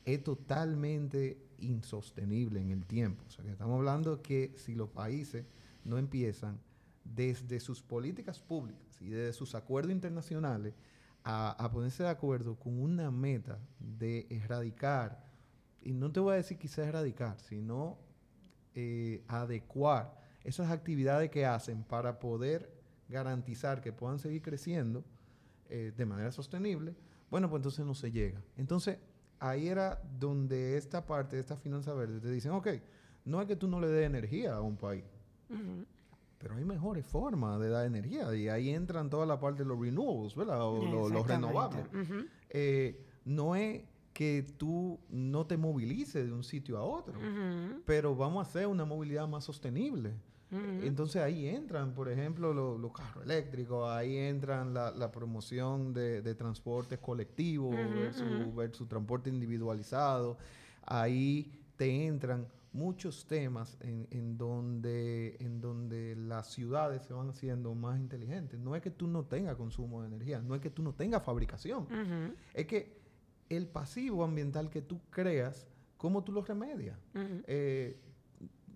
es 0.04 0.24
totalmente 0.24 1.38
insostenible 1.60 2.60
en 2.60 2.72
el 2.72 2.88
tiempo. 2.88 3.24
O 3.28 3.30
sea, 3.30 3.46
que 3.46 3.52
estamos 3.52 3.78
hablando 3.78 4.24
que 4.24 4.52
si 4.58 4.74
los 4.74 4.90
países 4.90 5.46
no 5.86 6.00
empiezan 6.00 6.60
desde 7.04 7.60
sus 7.60 7.84
políticas 7.84 8.40
públicas 8.40 9.00
y 9.00 9.10
desde 9.10 9.34
sus 9.34 9.54
acuerdos 9.54 9.92
internacionales 9.92 10.74
a, 11.24 11.70
ponerse 11.72 12.02
de 12.02 12.10
acuerdo 12.10 12.56
con 12.56 12.82
una 12.82 13.12
meta 13.12 13.60
de 13.78 14.25
erradicar, 14.32 15.24
y 15.84 15.94
no 15.94 16.12
te 16.12 16.20
voy 16.20 16.34
a 16.34 16.38
decir 16.38 16.58
quizás 16.58 16.88
erradicar, 16.88 17.40
sino 17.40 18.00
eh, 18.74 19.24
adecuar 19.28 20.23
esas 20.44 20.72
actividades 20.72 21.30
que 21.30 21.46
hacen 21.46 21.84
para 21.84 22.20
poder 22.20 22.72
garantizar 23.10 23.82
que 23.82 23.94
puedan 23.94 24.20
seguir 24.20 24.42
creciendo 24.42 25.04
eh, 25.70 25.94
de 25.96 26.06
manera 26.06 26.32
sostenible, 26.32 26.96
bueno, 27.30 27.50
pues 27.50 27.60
entonces 27.60 27.86
no 27.86 27.96
se 27.96 28.12
llega. 28.12 28.42
Entonces, 28.58 29.00
ahí 29.40 29.68
era 29.68 30.02
donde 30.20 30.78
esta 30.78 31.06
parte 31.06 31.36
de 31.36 31.42
esta 31.42 31.58
finanza 31.58 31.94
verde 31.94 32.20
te 32.20 32.30
dicen, 32.30 32.52
ok, 32.52 32.68
no 33.26 33.42
es 33.42 33.48
que 33.48 33.56
tú 33.56 33.68
no 33.68 33.80
le 33.80 33.88
des 33.88 34.06
energía 34.06 34.56
a 34.56 34.62
un 34.62 34.78
país, 34.78 35.06
pero 36.38 36.56
hay 36.56 36.66
mejores 36.66 37.06
formas 37.06 37.60
de 37.60 37.70
dar 37.70 37.86
energía 37.86 38.34
y 38.36 38.50
ahí 38.50 38.70
entran 38.70 39.10
toda 39.10 39.26
la 39.26 39.40
parte 39.40 39.64
de 39.64 39.70
los 39.70 39.80
renewables, 39.80 40.36
¿verdad? 40.36 40.62
O 40.64 41.10
los 41.10 41.26
renovables. 41.28 41.86
Eh, 42.50 43.06
no 43.26 43.56
es 43.56 43.84
que 44.14 44.46
tú 44.58 45.00
no 45.10 45.48
te 45.48 45.58
movilices 45.58 46.26
de 46.26 46.32
un 46.32 46.44
sitio 46.44 46.78
a 46.78 46.84
otro, 46.84 47.16
pero 47.86 48.16
vamos 48.16 48.46
a 48.46 48.50
hacer 48.50 48.68
una 48.68 48.86
movilidad 48.86 49.28
más 49.28 49.44
sostenible. 49.46 50.14
Entonces 50.83 51.22
ahí 51.22 51.48
entran, 51.48 51.93
por 51.93 52.10
ejemplo, 52.10 52.53
los 52.53 52.91
carros 52.91 53.24
eléctricos, 53.24 53.89
ahí 53.89 54.17
entran 54.17 54.74
la, 54.74 55.12
promoción 55.12 55.93
de, 55.93 56.22
de, 56.22 56.36
transportes 56.36 57.00
colectivos 57.00 57.75
versus, 58.55 58.88
transporte 58.88 59.29
individualizado, 59.29 60.38
ahí 60.86 61.51
te 61.75 62.05
entran 62.05 62.48
muchos 62.74 63.27
temas 63.27 63.77
en, 63.81 64.38
donde, 64.38 65.38
en 65.39 65.62
donde 65.62 66.15
las 66.15 66.48
ciudades 66.48 67.03
se 67.03 67.13
van 67.13 67.29
haciendo 67.29 67.74
más 67.75 68.00
inteligentes. 68.00 68.60
No 68.60 68.75
es 68.75 68.81
que 68.81 68.91
tú 68.91 69.07
no 69.07 69.25
tengas 69.25 69.55
consumo 69.55 70.01
de 70.01 70.07
energía, 70.07 70.41
no 70.41 70.55
es 70.55 70.62
que 70.62 70.69
tú 70.69 70.81
no 70.83 70.93
tengas 70.93 71.24
fabricación, 71.24 71.88
es 72.53 72.65
que 72.65 73.01
el 73.50 73.67
pasivo 73.67 74.24
ambiental 74.24 74.69
que 74.69 74.81
tú 74.81 75.00
creas, 75.10 75.67
¿cómo 75.98 76.24
tú 76.24 76.31
lo 76.31 76.41
remedias? 76.41 76.98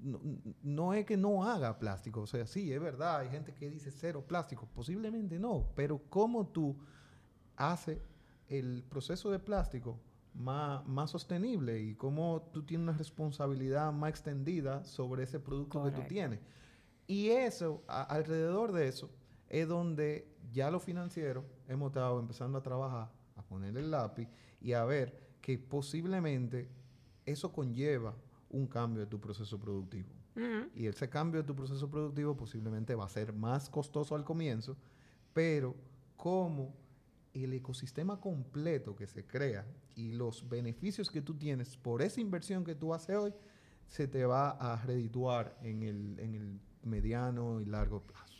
No, 0.01 0.93
es 0.93 1.05
que 1.05 1.17
no 1.17 1.43
haga 1.43 1.79
plástico, 1.79 2.21
o 2.21 2.27
sea, 2.27 2.45
sí, 2.45 2.71
es 2.71 2.79
verdad, 2.79 3.19
hay 3.19 3.29
gente 3.29 3.53
que 3.53 3.69
dice 3.69 3.91
cero 3.91 4.23
plástico, 4.25 4.67
posiblemente 4.73 5.39
no, 5.39 5.67
pero 5.75 6.01
cómo 6.09 6.47
tú 6.47 6.77
haces 7.55 7.99
el 8.47 8.83
proceso 8.83 9.31
de 9.31 9.39
plástico 9.39 9.99
más, 10.33 10.85
más 10.87 11.09
sostenible 11.09 11.81
y 11.81 11.95
cómo 11.95 12.49
tú 12.53 12.63
tienes 12.63 12.89
una 12.89 12.97
responsabilidad 12.97 13.91
más 13.91 14.11
extendida 14.11 14.83
sobre 14.85 15.23
ese 15.23 15.39
producto 15.39 15.83
que 15.83 15.91
tú 15.91 16.01
tienes. 16.07 16.39
Y 17.07 17.29
eso, 17.29 17.83
alrededor 17.87 18.71
de 18.71 18.87
eso, 18.87 19.09
es 19.49 19.67
donde 19.67 20.27
ya 20.51 20.69
los 20.69 20.83
financieros 20.83 21.45
hemos 21.67 21.87
estado 21.87 22.19
empezando 22.19 22.57
a 22.57 22.61
trabajar, 22.61 23.11
a 23.35 23.41
poner 23.41 23.75
el 23.77 23.91
lápiz 23.91 24.29
y 24.61 24.73
a 24.73 24.83
ver 24.85 25.27
que 25.41 25.57
posiblemente 25.57 26.69
eso 27.25 27.51
conlleva 27.51 28.15
un 28.49 28.67
cambio 28.67 29.01
de 29.01 29.07
tu 29.07 29.19
proceso 29.19 29.59
productivo. 29.59 30.09
Y 30.75 30.85
ese 30.85 31.09
cambio 31.09 31.41
de 31.41 31.47
tu 31.47 31.55
proceso 31.55 31.89
productivo 31.89 32.37
posiblemente 32.37 32.93
va 32.93 33.05
a 33.05 33.09
ser 33.09 33.33
más 33.33 33.71
costoso 33.71 34.13
al 34.13 34.23
comienzo, 34.23 34.77
pero 35.33 35.75
como 36.15 36.75
el 37.33 37.53
ecosistema 37.53 38.19
completo 38.19 38.95
que 38.95 39.07
se 39.07 39.25
crea 39.25 39.65
y 39.95 40.11
los 40.11 40.47
beneficios 40.47 41.09
que 41.09 41.23
tú 41.23 41.33
tienes 41.33 41.75
por 41.75 42.03
esa 42.03 42.21
inversión 42.21 42.63
que 42.63 42.75
tú 42.75 42.93
haces 42.93 43.15
hoy, 43.15 43.33
se 43.87 44.07
te 44.07 44.25
va 44.25 44.51
a 44.51 44.75
redituar 44.85 45.57
en 45.63 45.81
el, 45.81 46.19
en 46.19 46.35
el 46.35 46.59
mediano 46.83 47.59
y 47.59 47.65
largo 47.65 48.01
plazo. 48.01 48.37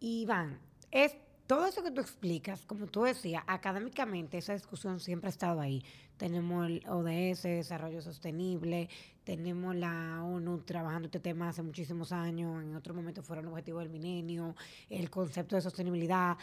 Iván, 0.00 0.58
es 0.90 1.16
todo 1.48 1.64
eso 1.64 1.82
que 1.82 1.90
tú 1.90 2.02
explicas, 2.02 2.66
como 2.66 2.88
tú 2.88 3.04
decías, 3.04 3.42
académicamente 3.46 4.36
esa 4.36 4.52
discusión 4.52 5.00
siempre 5.00 5.28
ha 5.28 5.30
estado 5.30 5.62
ahí. 5.62 5.82
Tenemos 6.18 6.66
el 6.66 6.84
ODS, 6.86 7.44
Desarrollo 7.44 8.02
Sostenible, 8.02 8.90
tenemos 9.24 9.74
la 9.74 10.22
ONU 10.24 10.58
trabajando 10.58 11.06
este 11.06 11.20
tema 11.20 11.48
hace 11.48 11.62
muchísimos 11.62 12.12
años, 12.12 12.62
en 12.62 12.76
otro 12.76 12.92
momento 12.92 13.22
fueron 13.22 13.46
el 13.46 13.52
objetivo 13.52 13.78
del 13.78 13.88
milenio, 13.88 14.54
el 14.90 15.08
concepto 15.08 15.56
de 15.56 15.62
sostenibilidad. 15.62 16.36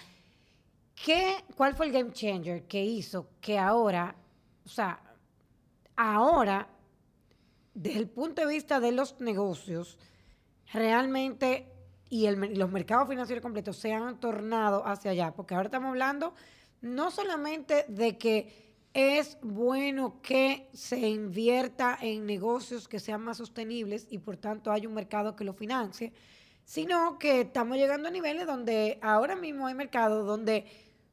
¿Qué, 0.95 1.35
¿Cuál 1.55 1.75
fue 1.75 1.85
el 1.85 1.91
game 1.91 2.11
changer 2.11 2.63
que 2.63 2.83
hizo 2.83 3.29
que 3.39 3.59
ahora, 3.59 4.15
o 4.65 4.69
sea, 4.69 4.99
ahora 5.95 6.67
desde 7.75 7.99
el 7.99 8.09
punto 8.09 8.41
de 8.41 8.47
vista 8.47 8.79
de 8.79 8.91
los 8.91 9.21
negocios, 9.21 9.99
realmente 10.73 11.74
y 12.09 12.25
el, 12.27 12.57
los 12.57 12.71
mercados 12.71 13.09
financieros 13.09 13.41
completos 13.41 13.77
se 13.77 13.93
han 13.93 14.19
tornado 14.19 14.85
hacia 14.85 15.11
allá, 15.11 15.33
porque 15.33 15.55
ahora 15.55 15.67
estamos 15.67 15.89
hablando 15.89 16.33
no 16.81 17.09
solamente 17.11 17.85
de 17.87 18.17
que 18.17 18.65
es 18.93 19.37
bueno 19.41 20.21
que 20.21 20.69
se 20.73 21.09
invierta 21.09 21.97
en 21.99 22.25
negocios 22.25 22.87
que 22.87 22.99
sean 22.99 23.21
más 23.21 23.37
sostenibles 23.37 24.07
y 24.09 24.19
por 24.19 24.37
tanto 24.37 24.71
hay 24.71 24.85
un 24.85 24.93
mercado 24.93 25.35
que 25.35 25.43
lo 25.43 25.53
financie, 25.53 26.13
sino 26.63 27.19
que 27.19 27.41
estamos 27.41 27.77
llegando 27.77 28.07
a 28.07 28.11
niveles 28.11 28.47
donde 28.47 28.99
ahora 29.01 29.35
mismo 29.35 29.67
hay 29.67 29.73
mercados 29.75 30.25
donde 30.25 30.65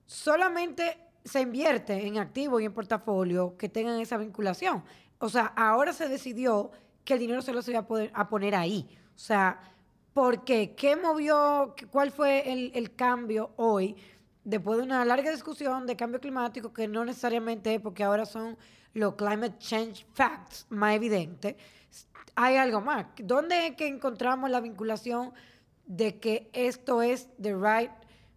solamente 0.07 0.97
se 1.25 1.41
invierte 1.41 2.07
en 2.07 2.19
activos 2.19 2.63
y 2.63 2.67
en 2.67 2.73
portafolio 2.73 3.57
que 3.57 3.69
tengan 3.69 4.01
esa 4.01 4.17
vinculación. 4.17 4.85
O 5.19 5.29
sea, 5.29 5.47
ahora 5.57 5.93
se 5.93 6.09
decidió 6.09 6.71
que 7.05 7.15
el 7.15 7.21
dinero 7.21 7.43
se 7.43 7.53
lo 7.53 7.63
se 7.63 7.73
iba 7.73 7.81
a, 7.81 7.87
poder, 7.87 8.11
a 8.15 8.29
poner 8.29 8.55
ahí. 8.55 8.89
O 9.15 9.19
sea, 9.19 9.61
¿por 10.13 10.45
qué? 10.45 10.75
¿Qué 10.75 10.97
movió? 10.97 11.75
¿Cuál 11.91 12.11
fue 12.11 12.53
el, 12.53 12.73
el 12.75 12.95
cambio 12.95 13.53
hoy? 13.57 13.97
Después 14.45 14.79
de 14.79 14.85
una 14.85 15.05
larga 15.05 15.31
discusión 15.31 15.87
de 15.87 15.97
cambio 15.97 16.21
climático, 16.21 16.73
que 16.73 16.89
no 16.89 17.05
necesariamente 17.05 17.75
es 17.75 17.81
porque 17.81 18.03
ahora 18.03 18.27
son 18.27 18.57
los 18.95 19.15
climate 19.15 19.57
change 19.59 20.05
facts 20.13 20.67
más 20.69 20.97
evidentes, 20.97 21.57
hay 22.35 22.57
algo 22.57 22.81
más. 22.81 23.07
¿Dónde 23.23 23.69
es 23.69 23.77
que 23.77 23.87
encontramos 23.87 24.51
la 24.51 24.61
vinculación 24.61 25.33
de 25.87 26.19
que 26.19 26.51
esto 26.53 27.03
es 27.03 27.29
the 27.41 27.55
right 27.55 27.91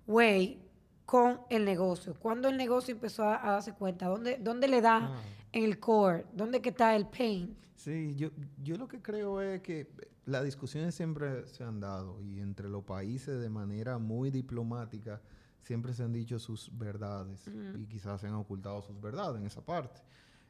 way 0.08 0.62
con 1.06 1.42
el 1.50 1.66
negocio? 1.66 2.16
¿Cuándo 2.20 2.50
el 2.50 2.58
negocio 2.58 2.94
empezó 2.94 3.24
a, 3.24 3.40
darse 3.40 3.74
cuenta? 3.74 4.08
¿Dónde, 4.08 4.38
dónde 4.40 4.68
le 4.68 4.82
da 4.82 4.98
ah. 4.98 5.22
en 5.52 5.64
el 5.64 5.80
core? 5.80 6.26
¿Dónde 6.34 6.62
que 6.62 6.70
está 6.70 6.96
el 6.96 7.08
pain? 7.08 7.58
Sí, 7.76 8.16
yo, 8.16 8.30
yo 8.62 8.78
lo 8.78 8.88
que 8.88 9.02
creo 9.02 9.42
es 9.42 9.62
que 9.62 9.88
las 10.26 10.44
discusiones 10.44 10.96
siempre 10.96 11.48
se 11.48 11.64
han 11.64 11.80
dado 11.80 12.22
y 12.22 12.40
entre 12.40 12.70
los 12.70 12.84
países 12.84 13.40
de 13.40 13.50
manera 13.50 13.98
muy 13.98 14.32
diplomática 14.32 15.22
siempre 15.60 15.94
se 15.94 16.04
han 16.04 16.14
dicho 16.14 16.40
sus 16.40 16.76
verdades 16.78 17.48
y 17.78 17.86
quizás 17.88 18.22
se 18.22 18.28
han 18.28 18.36
ocultado 18.36 18.82
sus 18.82 19.00
verdades 19.02 19.40
en 19.40 19.48
esa 19.48 19.66
parte. 19.66 20.02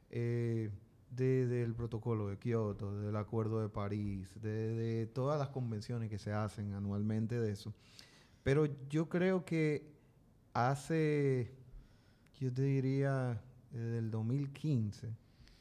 Eh, 0.10 0.70
desde 1.10 1.64
el 1.64 1.74
protocolo 1.74 2.28
de 2.28 2.38
Kioto, 2.38 3.00
del 3.00 3.16
Acuerdo 3.16 3.62
de 3.62 3.70
París, 3.70 4.30
de, 4.42 5.10
todas 5.14 5.40
las 5.40 5.50
convenciones 5.50 6.10
que 6.10 6.18
se 6.18 6.34
hacen 6.34 6.74
anualmente 6.74 7.40
de 7.40 7.52
eso. 7.52 7.74
Pero 8.44 8.66
yo 8.90 9.08
creo 9.08 9.46
que 9.46 9.90
hace, 10.54 11.52
yo 12.40 12.54
te 12.54 12.64
diría, 12.64 13.42
desde 13.72 14.00
el 14.00 14.12
2015, 14.12 15.16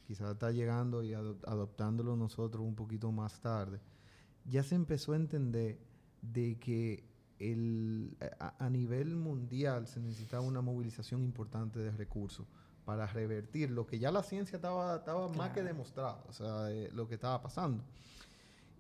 quizás 0.07 0.33
está 0.33 0.51
llegando 0.51 1.03
y 1.03 1.15
adoptándolo 1.15 2.17
nosotros 2.17 2.65
un 2.65 2.75
poquito 2.75 3.13
más 3.13 3.41
tarde, 3.41 3.81
ya 4.45 4.63
se 4.63 4.75
empezó 4.75 5.13
a 5.13 5.17
entender 5.17 5.79
de 6.23 6.59
que 6.59 7.05
el, 7.39 8.17
a, 8.39 8.71
nivel 8.71 9.17
mundial 9.17 9.87
se 9.87 10.01
necesitaba 10.01 10.43
una 10.43 10.61
movilización 10.61 11.23
importante 11.23 11.79
de 11.81 11.91
recursos 11.91 12.47
para 12.85 13.07
revertir 13.07 13.71
lo 13.71 13.87
que 13.87 13.99
ya 13.99 14.11
la 14.11 14.23
ciencia 14.23 14.57
estaba, 14.57 14.97
estaba 14.97 15.29
más 15.29 15.51
que 15.51 15.63
demostrado, 15.63 16.23
o 16.29 16.33
sea, 16.33 16.71
eh, 16.71 16.91
lo 16.93 17.09
que 17.09 17.15
estaba 17.15 17.41
pasando. 17.41 17.83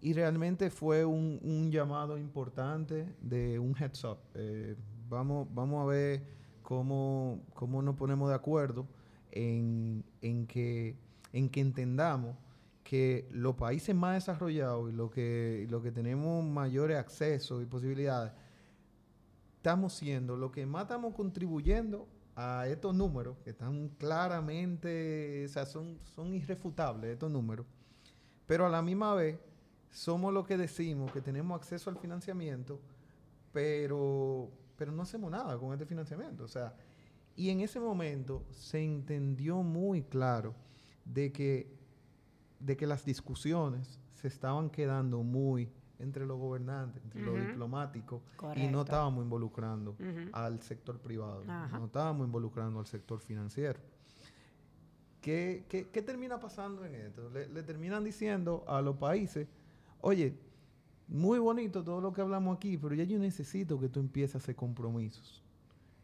Y 0.00 0.12
realmente 0.12 0.70
fue 0.70 1.04
un, 1.04 1.40
un 1.42 1.70
llamado 1.70 2.18
importante 2.18 3.14
de 3.22 3.58
un 3.58 3.74
heads 3.74 4.04
up. 4.04 4.18
Eh, 4.34 4.76
vamos, 5.08 5.48
vamos 5.54 5.82
a 5.82 5.86
ver 5.86 6.26
cómo, 6.62 7.40
cómo 7.54 7.80
nos 7.80 7.96
ponemos 7.96 8.28
de 8.28 8.34
acuerdo 8.34 8.86
en, 9.30 10.04
en, 10.20 10.46
que, 10.46 10.96
en 11.32 11.48
que 11.48 11.60
entendamos 11.60 12.36
que 12.84 13.26
los 13.30 13.56
países 13.56 13.94
más 13.94 14.14
desarrollados 14.14 14.92
y 14.92 14.92
lo 14.92 15.10
que, 15.10 15.66
lo 15.70 15.82
que 15.82 15.90
tenemos 15.90 16.44
mayores 16.44 16.98
accesos 16.98 17.62
y 17.62 17.66
posibilidades, 17.66 18.32
estamos 19.56 19.94
siendo, 19.94 20.36
lo 20.36 20.52
que 20.52 20.66
más 20.66 20.82
estamos 20.82 21.14
contribuyendo 21.14 22.06
a 22.36 22.68
estos 22.68 22.94
números, 22.94 23.38
que 23.42 23.50
están 23.50 23.88
claramente, 23.98 25.46
o 25.46 25.48
sea, 25.48 25.64
son, 25.64 25.98
son 26.14 26.34
irrefutables 26.34 27.10
estos 27.10 27.30
números, 27.30 27.64
pero 28.46 28.66
a 28.66 28.68
la 28.68 28.82
misma 28.82 29.14
vez 29.14 29.38
somos 29.90 30.34
los 30.34 30.46
que 30.46 30.58
decimos 30.58 31.10
que 31.10 31.22
tenemos 31.22 31.58
acceso 31.58 31.88
al 31.88 31.96
financiamiento, 31.96 32.80
pero, 33.52 34.50
pero 34.76 34.92
no 34.92 35.02
hacemos 35.02 35.30
nada 35.30 35.56
con 35.56 35.72
este 35.72 35.86
financiamiento. 35.86 36.44
O 36.44 36.48
sea, 36.48 36.74
y 37.36 37.48
en 37.48 37.60
ese 37.60 37.80
momento 37.80 38.44
se 38.50 38.84
entendió 38.84 39.62
muy 39.62 40.02
claro 40.02 40.54
de 41.04 41.32
que 41.32 41.83
de 42.64 42.76
que 42.76 42.86
las 42.86 43.04
discusiones 43.04 44.00
se 44.14 44.28
estaban 44.28 44.70
quedando 44.70 45.22
muy 45.22 45.70
entre 45.98 46.26
los 46.26 46.38
gobernantes, 46.38 47.02
entre 47.04 47.22
los 47.22 47.38
diplomáticos, 47.38 48.22
y 48.56 48.66
no 48.66 48.82
estábamos 48.82 49.22
involucrando 49.22 49.96
al 50.32 50.60
sector 50.60 50.98
privado, 50.98 51.44
no 51.44 51.86
estábamos 51.86 52.26
involucrando 52.26 52.80
al 52.80 52.86
sector 52.86 53.20
financiero. 53.20 53.78
¿Qué, 55.20 55.64
qué, 55.68 56.02
termina 56.02 56.38
pasando 56.38 56.84
en 56.84 56.94
esto? 56.94 57.30
Le, 57.30 57.62
terminan 57.62 58.04
diciendo 58.04 58.62
a 58.66 58.82
los 58.82 58.96
países, 58.96 59.48
oye, 60.00 60.38
muy 61.08 61.38
bonito 61.38 61.82
todo 61.82 62.00
lo 62.00 62.12
que 62.12 62.20
hablamos 62.20 62.56
aquí, 62.56 62.76
pero 62.76 62.94
ya 62.94 63.04
yo 63.04 63.18
necesito 63.18 63.80
que 63.80 63.88
tú 63.88 64.00
empieces 64.00 64.34
a 64.34 64.38
hacer 64.38 64.54
compromisos. 64.54 65.42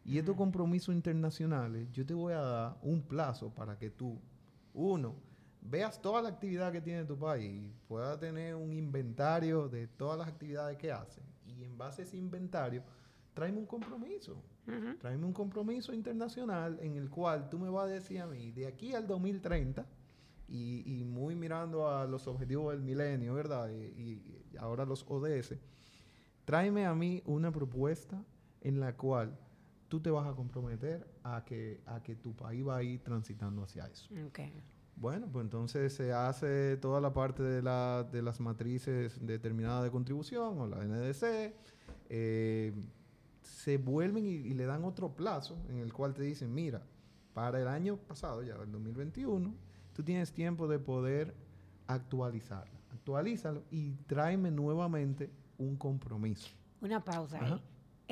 Y 0.04 0.18
estos 0.18 0.36
compromisos 0.36 0.94
internacionales, 0.94 1.88
yo 1.92 2.06
te 2.06 2.14
voy 2.14 2.32
a 2.32 2.40
dar 2.40 2.78
un 2.82 3.02
plazo 3.02 3.50
para 3.50 3.78
que 3.78 3.90
tú, 3.90 4.18
uno, 4.72 5.14
veas 5.60 6.00
toda 6.00 6.22
la 6.22 6.28
actividad 6.28 6.72
que 6.72 6.80
tiene 6.80 7.04
tu 7.04 7.18
país, 7.18 7.72
pueda 7.86 8.18
tener 8.18 8.54
un 8.54 8.72
inventario 8.72 9.68
de 9.68 9.86
todas 9.86 10.18
las 10.18 10.28
actividades 10.28 10.76
que 10.78 10.90
hace 10.92 11.22
y 11.44 11.64
en 11.64 11.76
base 11.76 12.02
a 12.02 12.04
ese 12.04 12.16
inventario, 12.16 12.82
tráeme 13.34 13.58
un 13.58 13.66
compromiso. 13.66 14.42
Tráeme 15.00 15.26
un 15.26 15.32
compromiso 15.32 15.92
internacional 15.92 16.78
en 16.80 16.94
el 16.94 17.10
cual 17.10 17.48
tú 17.48 17.58
me 17.58 17.68
vas 17.68 17.86
a 17.86 17.88
decir 17.88 18.20
a 18.20 18.26
mí, 18.26 18.52
de 18.52 18.68
aquí 18.68 18.94
al 18.94 19.04
2030, 19.04 19.84
y, 20.46 21.04
muy 21.04 21.34
mirando 21.34 21.88
a 21.88 22.06
los 22.06 22.26
objetivos 22.26 22.72
del 22.72 22.82
milenio, 22.82 23.34
¿verdad? 23.34 23.68
Y, 23.70 23.74
y, 23.74 24.56
ahora 24.58 24.84
los 24.84 25.04
ODS, 25.08 25.54
tráeme 26.44 26.86
a 26.86 26.94
mí 26.94 27.22
una 27.26 27.50
propuesta 27.52 28.22
en 28.60 28.80
la 28.80 28.96
cual 28.96 29.36
tú 29.88 30.00
te 30.00 30.10
vas 30.10 30.26
a 30.26 30.34
comprometer 30.34 31.06
a 31.24 31.44
que, 31.44 31.80
a 31.86 32.02
que 32.02 32.16
tu 32.16 32.34
país 32.34 32.66
va 32.66 32.76
a 32.76 32.82
ir 32.82 33.00
transitando 33.00 33.62
hacia 33.62 33.86
eso. 33.86 34.08
Okay. 34.28 34.52
Bueno, 35.00 35.28
pues 35.32 35.44
entonces 35.44 35.94
se 35.94 36.12
hace 36.12 36.76
toda 36.76 37.00
la 37.00 37.14
parte 37.14 37.42
de, 37.42 37.62
la, 37.62 38.06
de 38.12 38.20
las 38.20 38.38
matrices 38.38 39.18
determinadas 39.26 39.82
de 39.82 39.90
contribución 39.90 40.60
o 40.60 40.66
la 40.66 40.76
NDC. 40.84 41.54
Eh, 42.10 42.74
se 43.40 43.78
vuelven 43.78 44.26
y, 44.26 44.52
le 44.52 44.66
dan 44.66 44.84
otro 44.84 45.16
plazo 45.16 45.56
en 45.70 45.78
el 45.78 45.90
cual 45.94 46.12
te 46.12 46.22
dicen, 46.22 46.52
mira, 46.52 46.82
para 47.32 47.62
el 47.62 47.68
año 47.68 47.96
pasado, 47.96 48.42
ya 48.42 48.56
el 48.56 48.70
2021, 48.70 49.54
tú 49.94 50.02
tienes 50.02 50.32
tiempo 50.32 50.68
de 50.68 50.78
poder 50.78 51.34
actualizarla. 51.86 52.78
Actualízalo 52.92 53.62
y 53.70 53.92
tráeme 54.06 54.50
nuevamente 54.50 55.30
un 55.56 55.76
compromiso. 55.76 56.50
Una 56.82 57.02
pausa 57.02 57.42
ahí 57.42 57.58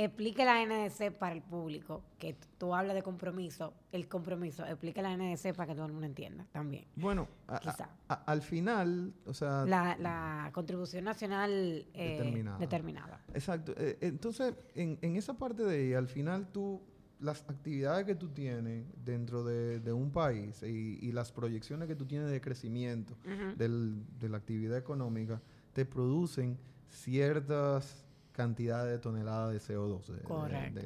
explique 0.04 0.44
la 0.44 0.64
NDC 0.64 1.10
para 1.18 1.34
el 1.34 1.42
público, 1.42 2.04
que 2.20 2.36
tú 2.56 2.72
hablas 2.72 2.94
de 2.94 3.02
compromiso, 3.02 3.74
el 3.90 4.06
compromiso, 4.06 4.64
explique 4.64 5.02
la 5.02 5.16
NDC 5.16 5.56
para 5.56 5.66
que 5.66 5.74
todo 5.74 5.86
el 5.86 5.92
mundo 5.92 6.06
entienda 6.06 6.46
también. 6.52 6.86
Bueno, 6.94 7.26
al 8.06 8.42
final, 8.42 9.12
o 9.26 9.34
sea... 9.34 9.64
La, 9.66 10.50
contribución 10.54 11.04
nacional 11.04 11.84
eh, 11.94 12.44
determinada. 12.60 13.24
Exacto. 13.34 13.74
Eh, 13.76 13.98
entonces, 14.00 14.54
en, 14.76 14.98
esa 15.16 15.34
parte 15.34 15.64
de 15.64 15.76
ahí, 15.76 15.94
al 15.94 16.06
final 16.06 16.46
tú, 16.52 16.80
las 17.18 17.42
actividades 17.42 18.06
que 18.06 18.14
tú 18.14 18.28
tienes 18.28 18.86
dentro 19.04 19.42
de, 19.42 19.92
un 19.92 20.12
país 20.12 20.62
y, 20.62 21.10
las 21.10 21.32
proyecciones 21.32 21.88
que 21.88 21.96
tú 21.96 22.06
tienes 22.06 22.30
de 22.30 22.40
crecimiento 22.40 23.16
de 23.56 24.28
la 24.28 24.36
actividad 24.36 24.78
económica, 24.78 25.42
te 25.72 25.84
producen 25.84 26.56
ciertas 26.88 28.07
cantidad 28.38 28.86
de 28.86 29.00
toneladas 29.00 29.52
de 29.52 29.58
CO2, 29.58 30.06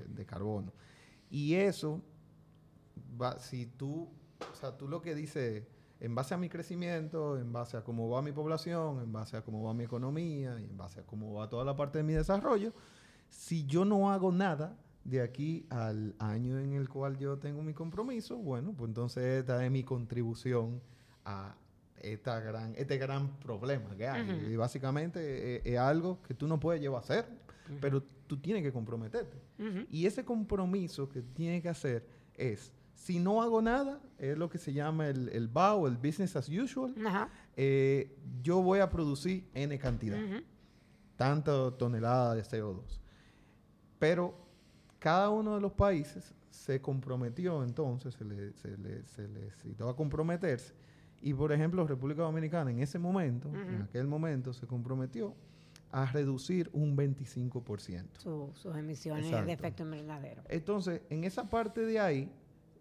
de, 0.09 0.25
carbono. 0.25 0.73
Y 1.29 1.55
eso, 1.57 2.01
va, 3.21 3.39
si 3.39 3.67
tú, 3.67 4.09
o 4.51 4.57
sea, 4.57 4.79
tú 4.79 4.89
lo 4.89 5.03
que 5.03 5.15
dices, 5.15 5.65
en 6.01 6.15
base 6.15 6.33
a 6.33 6.39
mi 6.39 6.49
crecimiento, 6.49 7.37
en 7.37 7.53
base 7.53 7.77
a 7.77 7.85
cómo 7.85 8.09
va 8.09 8.23
mi 8.23 8.33
población, 8.33 9.03
en 9.03 9.13
base 9.13 9.37
a 9.37 9.43
cómo 9.43 9.63
va 9.63 9.75
mi 9.75 9.85
economía, 9.85 10.59
y 10.59 10.65
en 10.65 10.79
base 10.79 11.01
a 11.01 11.03
cómo 11.03 11.35
va 11.35 11.51
toda 11.51 11.63
la 11.63 11.77
parte 11.77 11.99
de 11.99 12.05
mi 12.05 12.15
desarrollo, 12.15 12.73
si 13.29 13.67
yo 13.67 13.85
no 13.85 14.11
hago 14.11 14.33
nada 14.33 14.79
de 15.05 15.21
aquí 15.21 15.67
al 15.69 16.15
año 16.19 16.59
en 16.59 16.73
el 16.73 16.89
cual 16.89 17.19
yo 17.19 17.39
tengo 17.39 17.63
mi 17.63 17.75
compromiso, 17.75 18.39
bueno, 18.39 18.73
pues 18.73 18.89
entonces 18.89 19.41
esta 19.41 19.63
es 19.63 19.71
mi 19.71 19.85
contribución 19.85 20.81
a 21.27 21.55
esta 22.03 22.41
gran, 22.41 22.75
este 22.77 22.99
gran 22.99 23.39
problema 23.39 23.95
que 23.97 24.09
hay. 24.09 24.49
Y 24.51 24.57
básicamente 24.57 25.57
eh, 25.57 25.63
es, 25.65 25.79
algo 25.79 26.21
que 26.23 26.35
tú 26.35 26.47
no 26.47 26.59
puedes 26.59 26.81
llevar 26.81 27.01
a 27.01 27.05
hacer, 27.05 27.27
pero 27.81 28.03
tú 28.27 28.37
tienes 28.39 28.63
que 28.63 28.73
comprometerte. 28.73 29.37
Y 29.91 30.07
ese 30.07 30.25
compromiso 30.25 31.09
que 31.09 31.23
tienes 31.23 31.63
que 31.63 31.69
hacer 31.69 32.07
es, 32.35 32.73
si 32.95 33.19
no 33.19 33.43
hago 33.43 33.61
nada, 33.63 34.01
es 34.19 34.37
lo 34.39 34.49
que 34.49 34.59
se 34.59 34.73
llama 34.73 35.09
el, 35.09 35.29
el 35.31 35.49
BAO, 35.49 35.87
el 35.87 35.97
Business 35.97 36.37
as 36.37 36.49
Usual. 36.49 36.95
eh, 37.57 38.17
yo 38.43 38.63
voy 38.63 38.79
a 38.81 38.89
producir 38.91 39.49
N 39.55 39.77
cantidad, 39.79 40.23
Ujú. 40.23 40.43
tanto 41.17 41.75
tonelada 41.75 42.35
de 42.35 42.43
CO2. 42.43 43.01
Pero 43.99 44.35
cada 44.99 45.31
uno 45.31 45.55
de 45.57 45.61
los 45.61 45.73
países 45.73 46.35
se 46.51 46.81
comprometió 46.81 47.63
entonces, 47.65 48.15
se 48.15 48.25
le, 48.25 48.53
se 48.55 48.77
le, 48.77 49.03
se 49.07 49.27
le 49.29 49.51
citó 49.53 49.89
a 49.89 49.97
comprometerse. 49.97 50.75
Y 51.21 51.35
por 51.35 51.53
ejemplo, 51.53 51.87
República 51.87 52.23
Dominicana 52.23 52.71
en 52.71 52.81
ese 52.81 52.99
momento, 52.99 53.49
en 53.49 53.83
aquel 53.83 54.07
momento, 54.07 54.53
se 54.53 54.67
comprometió 54.67 55.35
a 55.93 56.07
reducir 56.07 56.71
un 56.73 56.97
25%. 56.97 58.19
Su- 58.19 58.51
sus 58.55 58.75
emisiones 58.77 59.27
Exacto. 59.27 59.47
de 59.47 59.53
efecto 59.53 59.83
invernadero. 59.85 60.43
Entonces, 60.49 61.03
en 61.11 61.25
esa 61.25 61.49
parte 61.49 61.83
de 61.83 62.01
ahí, 62.01 62.33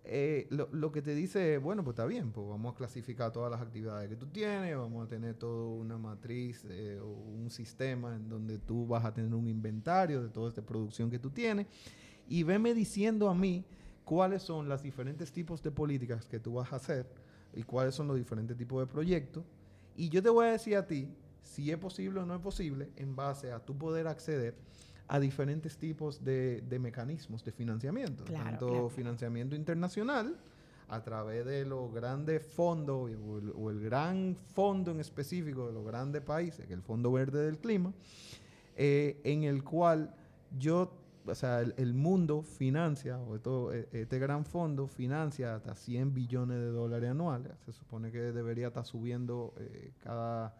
eh, 0.03 0.47
lo, 0.49 0.67
lo 0.71 0.91
que 0.91 1.01
te 1.01 1.13
dice, 1.13 1.55
es, 1.55 1.61
bueno, 1.61 1.83
pues 1.83 1.93
está 1.93 2.05
bien, 2.05 2.31
pues 2.31 2.47
vamos 2.47 2.73
a 2.73 2.77
clasificar 2.77 3.31
todas 3.31 3.51
las 3.51 3.61
actividades 3.61 4.09
que 4.09 4.15
tú 4.15 4.25
tienes, 4.27 4.75
vamos 4.75 5.05
a 5.05 5.07
tener 5.07 5.35
toda 5.35 5.67
una 5.79 5.97
matriz 5.97 6.65
eh, 6.69 6.99
o 6.99 7.05
un 7.07 7.49
sistema 7.51 8.15
en 8.15 8.27
donde 8.27 8.57
tú 8.57 8.87
vas 8.87 9.05
a 9.05 9.13
tener 9.13 9.33
un 9.35 9.47
inventario 9.47 10.23
de 10.23 10.29
toda 10.29 10.49
esta 10.49 10.61
producción 10.63 11.11
que 11.11 11.19
tú 11.19 11.29
tienes 11.29 11.67
y 12.27 12.41
veme 12.43 12.73
diciendo 12.73 13.29
a 13.29 13.35
mí 13.35 13.63
cuáles 14.05 14.41
son 14.41 14.67
los 14.69 14.81
diferentes 14.81 15.31
tipos 15.31 15.61
de 15.61 15.69
políticas 15.69 16.25
que 16.25 16.39
tú 16.39 16.53
vas 16.53 16.73
a 16.73 16.77
hacer 16.77 17.05
y 17.53 17.61
cuáles 17.63 17.93
son 17.93 18.07
los 18.07 18.17
diferentes 18.17 18.57
tipos 18.57 18.79
de 18.79 18.87
proyectos. 18.91 19.43
Y 19.95 20.09
yo 20.09 20.23
te 20.23 20.29
voy 20.29 20.47
a 20.47 20.51
decir 20.53 20.77
a 20.77 20.87
ti 20.87 21.09
si 21.41 21.71
es 21.71 21.77
posible 21.77 22.19
o 22.21 22.25
no 22.25 22.35
es 22.35 22.41
posible 22.41 22.91
en 22.95 23.15
base 23.15 23.51
a 23.51 23.59
tu 23.59 23.77
poder 23.77 24.07
acceder 24.07 24.55
a 25.07 25.19
diferentes 25.19 25.77
tipos 25.77 26.23
de, 26.23 26.61
de 26.61 26.79
mecanismos 26.79 27.43
de 27.43 27.51
financiamiento, 27.51 28.23
Claro, 28.23 28.45
tanto 28.51 28.67
claro. 28.67 28.89
financiamiento 28.89 29.55
internacional 29.55 30.37
a 30.87 31.01
través 31.03 31.45
de 31.45 31.65
los 31.65 31.93
grandes 31.93 32.45
fondos 32.45 33.09
o 33.25 33.37
el, 33.37 33.51
o 33.55 33.69
el 33.69 33.79
gran 33.81 34.35
fondo 34.53 34.91
en 34.91 34.99
específico 34.99 35.67
de 35.67 35.73
los 35.73 35.85
grandes 35.85 36.21
países, 36.21 36.65
que 36.65 36.73
es 36.73 36.77
el 36.77 36.83
Fondo 36.83 37.11
Verde 37.11 37.43
del 37.45 37.57
Clima, 37.59 37.93
eh, 38.75 39.19
en 39.23 39.43
el 39.43 39.63
cual 39.63 40.13
yo, 40.57 40.93
o 41.25 41.35
sea, 41.35 41.61
el, 41.61 41.73
el 41.77 41.93
mundo 41.93 42.41
financia, 42.43 43.17
o 43.19 43.35
esto- 43.35 43.73
eh, 43.73 43.87
este 43.91 44.19
gran 44.19 44.45
fondo 44.45 44.87
financia 44.87 45.55
hasta 45.55 45.75
100 45.75 46.13
billones 46.13 46.57
de 46.57 46.67
dólares 46.67 47.09
anuales. 47.11 47.53
Se 47.65 47.71
supone 47.73 48.11
que 48.11 48.19
debería 48.19 48.67
estar 48.67 48.85
subiendo 48.85 49.53
eh, 49.57 49.91
cada... 50.03 50.55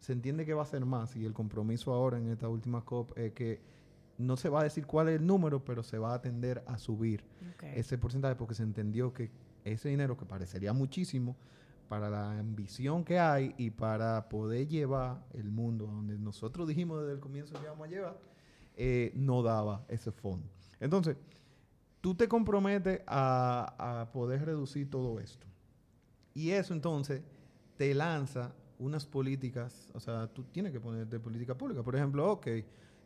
Se 0.00 0.12
entiende 0.12 0.44
que 0.44 0.54
va 0.54 0.62
a 0.62 0.66
ser 0.66 0.84
más 0.84 1.16
y 1.16 1.24
el 1.24 1.32
compromiso 1.32 1.92
ahora 1.92 2.18
en 2.18 2.28
esta 2.30 2.48
última 2.48 2.84
COP 2.84 3.16
es 3.18 3.32
que 3.32 3.60
no 4.18 4.36
se 4.36 4.48
va 4.48 4.60
a 4.60 4.64
decir 4.64 4.86
cuál 4.86 5.08
es 5.08 5.20
el 5.20 5.26
número, 5.26 5.64
pero 5.64 5.82
se 5.82 5.98
va 5.98 6.14
a 6.14 6.22
tender 6.22 6.62
a 6.66 6.78
subir 6.78 7.24
ese 7.74 7.98
porcentaje 7.98 8.34
porque 8.34 8.54
se 8.54 8.62
entendió 8.62 9.12
que 9.12 9.30
ese 9.64 9.88
dinero 9.88 10.16
que 10.16 10.24
parecería 10.24 10.72
muchísimo 10.72 11.36
para 11.88 12.10
la 12.10 12.38
ambición 12.38 13.04
que 13.04 13.18
hay 13.18 13.54
y 13.58 13.70
para 13.70 14.28
poder 14.28 14.68
llevar 14.68 15.24
el 15.34 15.50
mundo 15.50 15.88
a 15.88 15.92
donde 15.92 16.18
nosotros 16.18 16.66
dijimos 16.66 17.00
desde 17.00 17.12
el 17.14 17.20
comienzo 17.20 17.54
que 17.54 17.64
íbamos 17.64 17.86
a 17.86 17.90
llevar, 17.90 18.18
eh, 18.76 19.12
no 19.14 19.42
daba 19.42 19.84
ese 19.88 20.10
fondo. 20.10 20.48
Entonces, 20.80 21.16
tú 22.00 22.14
te 22.14 22.28
comprometes 22.28 23.02
a, 23.06 24.00
a 24.00 24.12
poder 24.12 24.44
reducir 24.44 24.90
todo 24.90 25.20
esto. 25.20 25.46
Y 26.34 26.50
eso 26.50 26.74
entonces 26.74 27.22
te 27.76 27.94
lanza 27.94 28.52
unas 28.78 29.06
políticas, 29.06 29.88
o 29.94 30.00
sea, 30.00 30.26
tú 30.28 30.44
tienes 30.44 30.72
que 30.72 30.80
ponerte 30.80 31.18
política 31.18 31.56
pública. 31.56 31.82
Por 31.82 31.96
ejemplo, 31.96 32.30
ok, 32.32 32.46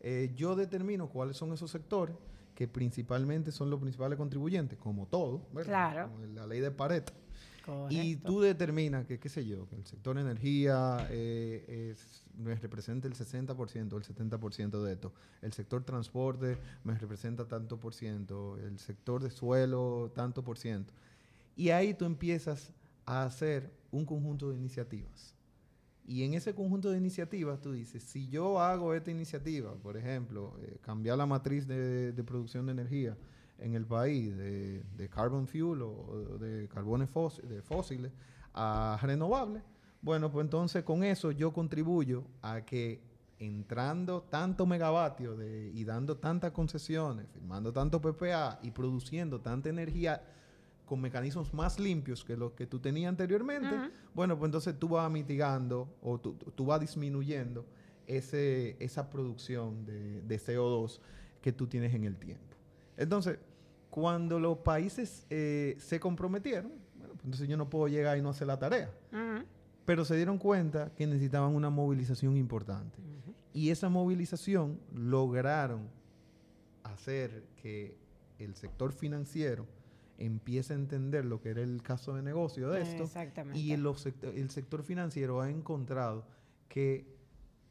eh, 0.02 0.32
yo 0.34 0.56
determino 0.56 1.08
cuáles 1.08 1.36
son 1.36 1.52
esos 1.52 1.70
sectores 1.70 2.16
que 2.54 2.66
principalmente 2.68 3.52
son 3.52 3.70
los 3.70 3.80
principales 3.80 4.16
contribuyentes, 4.18 4.78
como 4.78 5.06
todo, 5.06 5.42
¿verdad? 5.52 5.92
Claro. 5.92 6.10
Como 6.12 6.26
la 6.26 6.46
ley 6.46 6.60
de 6.60 6.70
Pareto. 6.70 7.12
Y 7.90 8.16
tú 8.16 8.40
determinas 8.40 9.06
que, 9.06 9.20
qué 9.20 9.28
sé 9.28 9.46
yo, 9.46 9.68
que 9.68 9.76
el 9.76 9.84
sector 9.86 10.18
energía 10.18 11.06
eh, 11.10 11.92
es- 11.92 12.24
me 12.36 12.54
representa 12.56 13.06
el 13.06 13.14
60% 13.14 13.92
o 13.92 13.98
el 13.98 14.04
70% 14.04 14.82
de 14.82 14.92
esto. 14.94 15.12
El 15.42 15.52
sector 15.52 15.84
transporte 15.84 16.56
me 16.84 16.94
representa 16.98 17.46
tanto 17.46 17.78
por 17.78 17.94
ciento. 17.94 18.56
El 18.58 18.78
sector 18.78 19.22
de 19.22 19.30
suelo, 19.30 20.10
tanto 20.14 20.42
por 20.42 20.58
ciento. 20.58 20.92
Y 21.54 21.68
ahí 21.70 21.94
tú 21.94 22.06
empiezas 22.06 22.72
a 23.06 23.24
hacer 23.24 23.70
un 23.92 24.04
conjunto 24.04 24.50
de 24.50 24.56
iniciativas. 24.56 25.34
Y 26.10 26.24
en 26.24 26.34
ese 26.34 26.56
conjunto 26.56 26.90
de 26.90 26.98
iniciativas 26.98 27.60
tú 27.60 27.70
dices, 27.70 28.02
si 28.02 28.26
yo 28.26 28.58
hago 28.58 28.94
esta 28.94 29.12
iniciativa, 29.12 29.72
por 29.76 29.96
ejemplo, 29.96 30.56
eh, 30.60 30.76
cambiar 30.80 31.16
la 31.16 31.24
matriz 31.24 31.68
de, 31.68 32.12
producción 32.26 32.66
de 32.66 32.72
energía 32.72 33.16
en 33.58 33.74
el 33.74 33.86
país 33.86 34.36
de, 34.36 35.08
carbon 35.08 35.46
fuel 35.46 35.82
o, 35.82 36.36
de 36.40 36.66
carbones 36.66 37.08
fósiles 37.10 38.10
a 38.52 38.98
renovables, 39.00 39.62
bueno, 40.02 40.32
pues 40.32 40.42
entonces 40.46 40.82
con 40.82 41.04
eso 41.04 41.30
yo 41.30 41.52
contribuyo 41.52 42.24
a 42.42 42.62
que 42.62 43.00
entrando 43.38 44.22
tanto 44.22 44.66
megavatio 44.66 45.36
de, 45.36 45.70
y 45.72 45.84
dando 45.84 46.16
tantas 46.16 46.50
concesiones, 46.50 47.28
firmando 47.32 47.72
tanto 47.72 48.00
PPA 48.00 48.58
y 48.64 48.72
produciendo 48.72 49.40
tanta 49.40 49.68
energía 49.68 50.20
con 50.90 51.00
mecanismos 51.00 51.54
más 51.54 51.78
limpios 51.78 52.24
que 52.24 52.36
los 52.36 52.50
que 52.50 52.66
tú 52.66 52.80
tenías 52.80 53.10
anteriormente, 53.10 53.92
bueno, 54.12 54.36
pues 54.36 54.48
entonces 54.48 54.76
tú 54.76 54.88
vas 54.88 55.08
mitigando 55.08 55.88
o 56.02 56.18
tú, 56.18 56.34
tú 56.34 56.66
vas 56.66 56.80
disminuyendo 56.80 57.64
ese, 58.08 58.76
esa 58.80 59.08
producción 59.08 59.86
de, 59.86 60.20
de 60.22 60.36
CO2 60.40 60.98
que 61.40 61.52
tú 61.52 61.68
tienes 61.68 61.94
en 61.94 62.02
el 62.02 62.16
tiempo. 62.16 62.56
Entonces, 62.96 63.38
cuando 63.88 64.40
los 64.40 64.58
países 64.58 65.28
eh, 65.30 65.76
se 65.78 66.00
comprometieron, 66.00 66.72
bueno, 66.98 67.14
pues 67.14 67.24
entonces 67.24 67.48
yo 67.48 67.56
no 67.56 67.70
puedo 67.70 67.86
llegar 67.86 68.18
y 68.18 68.20
no 68.20 68.30
hacer 68.30 68.48
la 68.48 68.58
tarea. 68.58 68.90
Pero 69.84 70.04
se 70.04 70.16
dieron 70.16 70.38
cuenta 70.38 70.92
que 70.96 71.06
necesitaban 71.06 71.54
una 71.54 71.70
movilización 71.70 72.36
importante. 72.36 72.98
Y 73.52 73.70
esa 73.70 73.88
movilización 73.88 74.80
lograron 74.92 75.88
hacer 76.82 77.44
que 77.62 77.96
el 78.40 78.56
sector 78.56 78.92
financiero 78.92 79.68
empiece 80.20 80.72
a 80.74 80.76
entender 80.76 81.24
lo 81.24 81.40
que 81.40 81.50
era 81.50 81.62
el 81.62 81.82
caso 81.82 82.14
de 82.14 82.22
negocio 82.22 82.70
de 82.70 82.82
esto. 82.82 83.02
Exactamente. 83.04 83.58
Y 83.58 83.72
el, 83.72 83.84
el 84.22 84.50
sector 84.50 84.82
financiero 84.82 85.40
ha 85.40 85.50
encontrado 85.50 86.26
que 86.68 87.16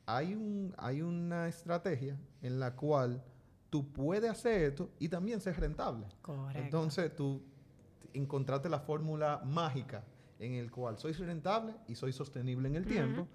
hay, 0.06 0.34
un, 0.34 0.74
hay 0.78 1.02
una 1.02 1.48
estrategia 1.48 2.18
en 2.42 2.60
la 2.60 2.76
cual 2.76 3.24
tú 3.70 3.92
puedes 3.94 4.30
hacer 4.30 4.64
esto 4.64 4.92
y 5.00 5.08
también 5.08 5.40
ser 5.40 5.60
rentable. 5.60 6.08
Correcto. 6.22 6.60
Entonces 6.60 7.16
tú 7.16 7.42
encontraste 8.14 8.68
la 8.68 8.80
fórmula 8.80 9.42
mágica 9.46 10.04
en 10.40 10.54
el 10.56 10.72
cual 10.72 10.98
soy 10.98 11.14
rentable 11.14 11.76
y 11.88 11.96
soy 11.96 12.12
sostenible 12.12 12.68
en 12.68 12.76
el 12.76 12.84
Ujú. 12.84 12.92
tiempo. 12.92 13.28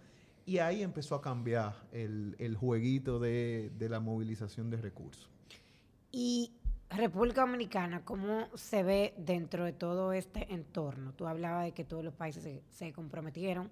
Y 0.46 0.59
ahí 0.59 0.83
empezó 0.83 1.14
a 1.14 1.22
cambiar 1.22 1.74
el, 1.92 2.35
el 2.38 2.57
jueguito 2.57 3.18
de, 3.18 3.72
de 3.79 3.88
la 3.88 4.00
movilización 4.00 4.68
de 4.68 4.77
recursos. 4.77 5.31
Y 6.12 6.53
República 6.97 7.41
Dominicana, 7.41 8.05
¿cómo 8.05 8.49
se 8.55 8.83
ve 8.83 9.15
dentro 9.17 9.65
de 9.65 9.73
todo 9.73 10.13
este 10.13 10.53
entorno? 10.53 11.13
Tú 11.15 11.27
hablabas 11.27 11.65
de 11.65 11.73
que 11.73 11.85
todos 11.85 12.05
los 12.05 12.15
países 12.15 12.63
se, 12.71 12.93
comprometieron 12.93 13.71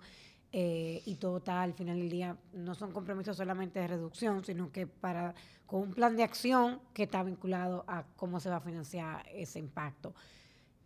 eh, 0.51 1.03
y 1.07 1.15
todo 1.17 1.39
está 1.39 1.63
al 1.63 1.73
final 1.73 1.99
del 1.99 2.11
día, 2.11 2.37
no 2.53 2.75
son 2.75 2.91
compromisos 2.91 3.37
solamente 3.37 3.79
de 3.79 3.87
reducción, 3.87 4.45
sino 4.45 4.73
que 4.73 4.87
para 4.87 5.35
con 5.67 5.83
un 5.83 5.95
plan 5.95 6.17
de 6.17 6.25
acción 6.25 6.81
que 6.93 7.05
está 7.05 7.23
vinculado 7.23 7.85
a 7.87 8.05
cómo 8.17 8.41
se 8.41 8.51
va 8.51 8.57
a 8.57 8.61
financiar 8.61 9.25
ese 9.33 9.59
impacto. 9.59 10.15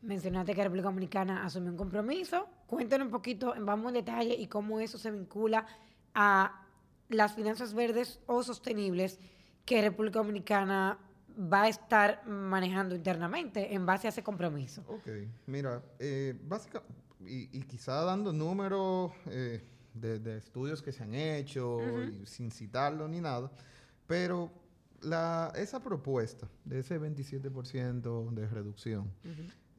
Mencionaste 0.03 0.55
que 0.55 0.63
República 0.63 0.89
Dominicana 0.89 1.45
asumió 1.45 1.71
un 1.71 1.77
compromiso. 1.77 2.49
Cuéntanos 2.67 3.07
un 3.07 3.13
poquito, 3.13 3.55
vamos 3.59 3.89
en 3.89 3.95
detalle 3.95 4.35
y 4.35 4.47
cómo 4.47 4.79
eso 4.79 4.99
se 4.99 5.11
vincula 5.11 5.67
a 6.15 6.67
las 7.09 7.35
finanzas 7.35 7.73
verdes 7.73 8.21
o 8.27 8.43
sostenibles 8.43 9.19
que 9.65 9.81
República 9.81 10.19
Dominicana 10.19 10.99
va 11.39 11.63
a 11.63 11.69
estar 11.69 12.27
manejando 12.27 12.95
internamente 12.95 13.75
en 13.75 13.85
base 13.87 14.07
a 14.07 14.11
ese 14.11 14.23
compromiso. 14.23 14.83
Ok, 14.89 15.09
mira, 15.47 15.83
eh, 15.99 16.35
básicamente, 16.45 16.95
y, 17.21 17.59
y 17.59 17.63
quizá 17.63 18.03
dando 18.03 18.33
números 18.33 19.13
eh, 19.27 19.63
de, 19.95 20.19
de 20.19 20.39
estudios 20.39 20.83
que 20.83 20.93
se 20.93 21.03
han 21.03 21.15
hecho, 21.15 21.79
y 22.05 22.27
sin 22.27 22.51
citarlo 22.51 23.09
ni 23.09 23.21
nada, 23.21 23.51
pero 24.07 24.51
la, 25.03 25.53
esa 25.57 25.83
propuesta 25.83 26.49
de 26.65 26.81
ese 26.81 27.01
27% 27.01 28.31
de 28.31 28.49
reducción 28.49 29.11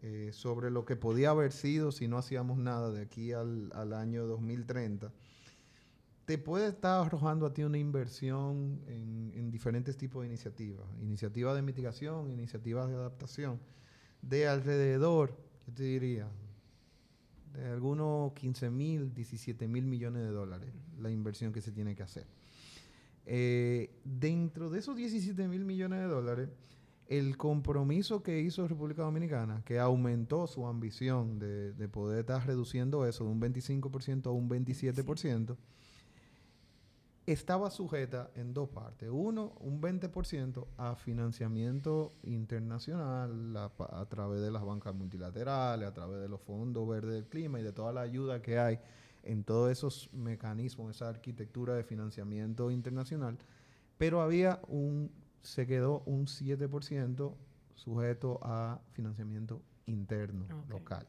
eh, 0.02 0.30
sobre 0.32 0.70
lo 0.70 0.86
que 0.86 0.96
podía 0.96 1.32
haber 1.32 1.52
sido 1.52 1.92
si 1.92 2.08
no 2.08 2.18
hacíamos 2.18 2.58
nada 2.58 2.92
de 2.92 3.02
aquí 3.02 3.32
al, 3.34 3.72
al 3.74 3.94
año 3.94 4.26
2030, 4.28 5.12
te 6.28 6.38
puede 6.38 6.68
estar 6.68 7.06
arrojando 7.06 7.46
a 7.46 7.54
ti 7.54 7.64
una 7.64 7.78
inversión 7.78 8.82
en, 8.86 9.32
en 9.34 9.50
diferentes 9.50 9.96
tipos 9.96 10.24
de 10.24 10.28
iniciativas. 10.28 10.86
Iniciativas 11.02 11.56
de 11.56 11.62
mitigación, 11.62 12.30
iniciativas 12.30 12.90
de 12.90 12.96
adaptación, 12.96 13.62
de 14.22 14.46
alrededor, 14.46 15.38
yo 15.66 15.74
te 15.74 15.84
diría, 15.84 16.28
de 17.54 17.70
algunos 17.70 18.34
15 18.34 18.70
mil, 18.70 19.14
17 19.14 19.70
mil 19.70 19.86
millones 19.86 20.22
de 20.24 20.28
dólares, 20.28 20.70
la 21.00 21.10
inversión 21.10 21.54
que 21.54 21.62
se 21.62 21.72
tiene 21.72 21.96
que 21.96 22.04
hacer. 22.04 22.28
Eh, 23.26 23.90
dentro 24.04 24.70
de 24.70 24.80
esos 24.80 24.98
17 24.98 25.48
mil 25.48 25.64
millones 25.64 26.02
de 26.02 26.08
dólares, 26.08 26.50
el 27.08 27.38
compromiso 27.38 28.22
que 28.22 28.42
hizo 28.42 28.68
República 28.68 29.04
Dominicana, 29.04 29.64
que 29.64 29.80
aumentó 29.80 30.46
su 30.48 30.68
ambición 30.68 31.40
de, 31.40 31.72
de 31.72 31.88
poder 31.88 32.20
estar 32.20 32.46
reduciendo 32.46 33.06
eso 33.06 33.24
de 33.24 33.30
un 33.30 33.40
25% 33.40 34.26
a 34.26 34.32
un 34.32 34.50
27%, 34.50 35.56
estaba 37.28 37.70
sujeta 37.70 38.32
en 38.36 38.54
dos 38.54 38.70
partes. 38.70 39.10
Uno, 39.12 39.54
un 39.60 39.82
20% 39.82 40.66
a 40.78 40.96
financiamiento 40.96 42.14
internacional 42.24 43.56
a, 43.56 43.72
a, 43.92 44.06
través 44.08 44.42
de 44.42 44.50
las 44.50 44.64
bancas 44.64 44.96
multilaterales, 44.96 45.88
a 45.88 45.94
través 45.94 46.22
de 46.22 46.30
los 46.30 46.42
fondos 46.42 46.88
verdes 46.88 47.14
del 47.14 47.28
clima 47.28 47.60
y 47.60 47.64
de 47.64 47.74
toda 47.74 47.92
la 47.92 48.02
ayuda 48.02 48.42
que 48.42 48.58
hay 48.58 48.80
en 49.24 49.44
todos 49.44 49.72
esos 49.72 50.10
mecanismos, 50.14 50.96
esa 50.96 51.10
arquitectura 51.10 51.74
de 51.74 51.84
financiamiento 51.84 52.72
internacional. 52.72 53.38
Pero 53.98 54.22
había 54.22 54.62
un 54.68 55.12
se 55.48 55.66
quedó 55.66 56.02
un 56.06 56.26
7% 56.26 57.34
sujeto 57.76 58.40
a 58.44 58.82
financiamiento 58.92 59.62
interno, 59.86 60.44
okay. 60.44 60.70
local. 60.70 61.08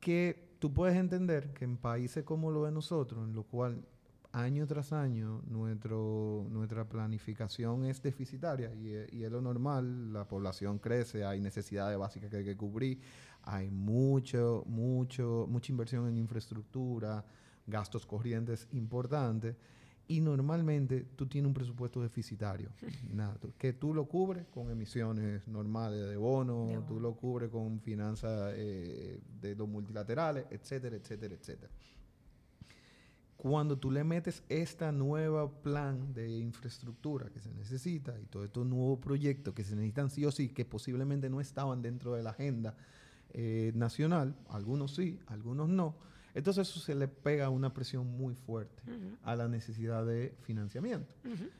Que 0.00 0.56
tú 0.58 0.72
puedes 0.72 0.96
entender 0.96 1.54
que 1.54 1.64
en 1.64 1.78
países 1.78 2.24
como 2.24 2.50
lo 2.50 2.64
de 2.64 2.72
nosotros, 2.72 3.26
en 3.26 3.34
lo 3.34 3.44
cual 3.44 3.86
año 4.36 4.66
tras 4.66 4.92
año 4.92 5.42
nuestro, 5.46 6.46
nuestra 6.50 6.86
planificación 6.86 7.86
es 7.86 8.02
deficitaria 8.02 8.72
y, 8.74 9.16
y, 9.16 9.24
es 9.24 9.30
lo 9.30 9.40
normal, 9.40 10.12
la 10.12 10.28
población 10.28 10.78
crece, 10.78 11.24
hay 11.24 11.40
necesidades 11.40 11.96
básicas 11.96 12.30
que 12.30 12.36
hay 12.36 12.44
que 12.44 12.56
cubrir, 12.56 13.00
hay 13.42 13.70
mucho, 13.70 14.62
mucho, 14.66 15.46
mucha 15.48 15.72
inversión 15.72 16.06
en 16.06 16.18
infraestructura, 16.18 17.24
gastos 17.66 18.04
corrientes 18.04 18.68
importantes 18.72 19.56
y 20.06 20.20
normalmente 20.20 21.06
tú 21.16 21.26
tienes 21.26 21.48
un 21.48 21.54
presupuesto 21.54 22.02
deficitario, 22.02 22.68
nada, 23.14 23.38
que 23.56 23.72
tú 23.72 23.94
lo 23.94 24.04
cubres 24.04 24.46
con 24.48 24.70
emisiones 24.70 25.48
normales 25.48 26.06
de 26.08 26.16
bonos, 26.18 26.86
tú 26.86 27.00
lo 27.00 27.14
cubres 27.14 27.48
con 27.48 27.80
finanzas 27.80 28.52
eh, 28.54 29.18
de 29.40 29.54
los 29.56 29.66
multilaterales, 29.66 30.44
etcétera, 30.50 30.96
etcétera, 30.96 31.34
etcétera. 31.34 31.72
Cuando 33.48 33.78
tú 33.78 33.92
le 33.92 34.02
metes 34.02 34.42
esta 34.48 34.90
nueva 34.90 35.48
plan 35.62 36.12
de 36.12 36.36
infraestructura 36.36 37.30
que 37.30 37.40
se 37.40 37.54
necesita 37.54 38.18
y 38.20 38.26
todos 38.26 38.46
estos 38.46 38.66
nuevos 38.66 38.98
proyectos 38.98 39.54
que 39.54 39.62
se 39.62 39.76
necesitan 39.76 40.10
sí 40.10 40.24
o 40.24 40.32
sí, 40.32 40.48
que 40.48 40.64
posiblemente 40.64 41.30
no 41.30 41.40
estaban 41.40 41.80
dentro 41.80 42.14
de 42.14 42.24
la 42.24 42.30
agenda 42.30 42.76
eh, 43.30 43.70
nacional, 43.76 44.34
algunos 44.48 44.96
sí, 44.96 45.20
algunos 45.28 45.68
no, 45.68 45.94
entonces 46.34 46.68
eso 46.68 46.80
se 46.80 46.96
le 46.96 47.06
pega 47.06 47.48
una 47.48 47.72
presión 47.72 48.08
muy 48.18 48.34
fuerte 48.34 48.82
uh 48.88 48.90
-huh. 48.90 49.18
a 49.22 49.36
la 49.36 49.46
necesidad 49.46 50.04
de 50.04 50.34
financiamiento. 50.42 51.14
Uh 51.24 51.28
-huh. 51.28 51.50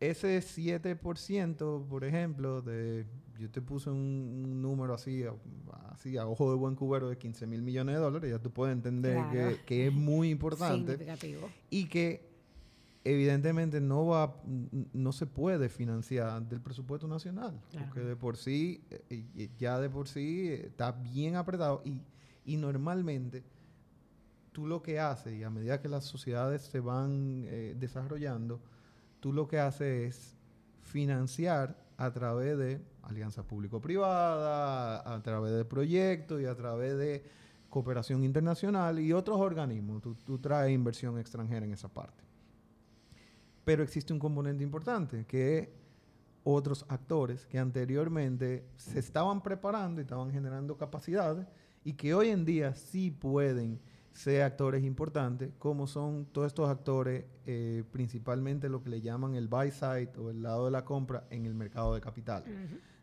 Ese 0.00 0.40
7%, 0.40 1.86
por 1.86 2.04
ejemplo, 2.04 2.60
de 2.60 3.06
yo 3.38 3.50
te 3.50 3.60
puse 3.60 3.90
un, 3.90 3.96
un 4.44 4.62
número 4.62 4.94
así, 4.94 5.24
a, 5.24 5.32
así 5.90 6.16
a 6.16 6.26
ojo 6.26 6.50
de 6.50 6.56
buen 6.56 6.74
cubero 6.74 7.08
de 7.08 7.18
15 7.18 7.46
mil 7.46 7.62
millones 7.62 7.96
de 7.96 8.00
dólares, 8.00 8.30
ya 8.30 8.38
tú 8.38 8.50
puedes 8.50 8.74
entender 8.74 9.14
claro. 9.14 9.30
que, 9.30 9.64
que, 9.64 9.86
es 9.88 9.92
muy 9.92 10.30
importante 10.30 10.98
y 11.70 11.86
que 11.86 12.28
evidentemente 13.04 13.80
no 13.80 14.06
va 14.06 14.36
no 14.92 15.12
se 15.12 15.26
puede 15.26 15.68
financiar 15.68 16.42
del 16.48 16.60
presupuesto 16.60 17.06
nacional, 17.06 17.60
claro. 17.70 17.86
porque 17.86 18.00
de 18.00 18.16
por 18.16 18.36
sí 18.36 18.82
eh, 19.10 19.50
ya 19.58 19.80
de 19.80 19.88
por 19.88 20.08
sí 20.08 20.48
está 20.48 20.92
bien 20.92 21.36
apretado 21.36 21.82
y, 21.84 22.00
y 22.44 22.56
normalmente 22.56 23.44
tú 24.56 24.66
lo 24.66 24.82
que 24.82 24.98
haces, 24.98 25.34
y 25.34 25.44
a 25.44 25.50
medida 25.50 25.82
que 25.82 25.88
las 25.88 26.04
sociedades 26.04 26.62
se 26.62 26.80
van 26.80 27.44
eh, 27.46 27.76
desarrollando, 27.78 28.58
tú 29.20 29.30
lo 29.30 29.46
que 29.46 29.58
haces 29.58 30.08
es 30.08 30.36
financiar 30.80 31.76
a 31.98 32.10
través 32.10 32.56
de 32.56 32.80
alianza 33.06 33.42
público-privada, 33.42 35.14
a 35.14 35.22
través 35.22 35.52
de 35.52 35.64
proyectos 35.64 36.40
y 36.40 36.44
a 36.44 36.54
través 36.54 36.96
de 36.98 37.24
cooperación 37.68 38.24
internacional 38.24 38.98
y 38.98 39.12
otros 39.12 39.38
organismos. 39.38 40.02
Tú, 40.02 40.14
tú, 40.14 40.38
traes 40.38 40.72
inversión 40.72 41.18
extranjera 41.18 41.64
en 41.64 41.72
esa 41.72 41.88
parte. 41.88 42.22
Pero 43.64 43.82
existe 43.82 44.12
un 44.12 44.18
componente 44.18 44.62
importante, 44.62 45.24
que 45.26 45.58
es 45.58 45.68
otros 46.44 46.86
actores 46.88 47.44
que 47.46 47.58
anteriormente 47.58 48.64
se 48.76 49.00
estaban 49.00 49.42
preparando 49.42 50.00
y 50.00 50.04
estaban 50.04 50.30
generando 50.30 50.76
capacidades 50.76 51.46
y 51.82 51.94
que 51.94 52.14
hoy 52.14 52.28
en 52.28 52.44
día 52.44 52.74
sí 52.74 53.10
pueden 53.10 53.80
ser 54.12 54.42
actores 54.42 54.82
importantes, 54.84 55.52
como 55.58 55.86
son 55.86 56.26
todos 56.26 56.46
estos 56.46 56.68
actores, 56.68 57.24
eh, 57.44 57.84
principalmente 57.92 58.68
lo 58.68 58.82
que 58.82 58.90
le 58.90 59.00
llaman 59.00 59.34
el 59.34 59.46
buy 59.46 59.70
side 59.70 60.12
o 60.18 60.30
el 60.30 60.42
lado 60.42 60.64
de 60.64 60.70
la 60.70 60.84
compra 60.84 61.24
en 61.30 61.46
el 61.46 61.54
mercado 61.54 61.94
de 61.94 62.00
capital. 62.00 62.44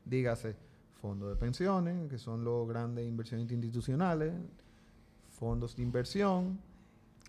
Dígase, 0.06 0.56
fondos 1.02 1.30
de 1.30 1.36
pensiones, 1.36 2.10
que 2.10 2.18
son 2.18 2.44
los 2.44 2.68
grandes 2.68 3.08
inversiones 3.08 3.52
institucionales, 3.52 4.34
fondos 5.30 5.76
de 5.76 5.84
inversión, 5.84 6.60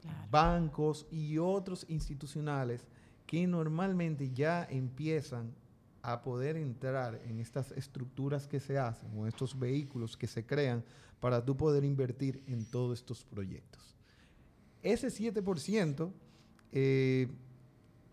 claro. 0.00 0.28
bancos 0.30 1.06
y 1.10 1.38
otros 1.38 1.86
institucionales 1.88 2.86
que 3.26 3.46
normalmente 3.46 4.30
ya 4.30 4.66
empiezan 4.70 5.54
a 6.02 6.22
poder 6.22 6.56
entrar 6.56 7.20
en 7.24 7.40
estas 7.40 7.72
estructuras 7.72 8.46
que 8.46 8.60
se 8.60 8.78
hacen 8.78 9.10
o 9.16 9.26
estos 9.26 9.58
vehículos 9.58 10.16
que 10.16 10.26
se 10.26 10.44
crean 10.44 10.84
para 11.18 11.42
tú 11.42 11.56
poder 11.56 11.82
invertir 11.84 12.42
en 12.46 12.66
todos 12.66 12.98
estos 12.98 13.24
proyectos. 13.24 13.96
Ese 14.82 15.08
7% 15.08 16.12
eh, 16.72 17.28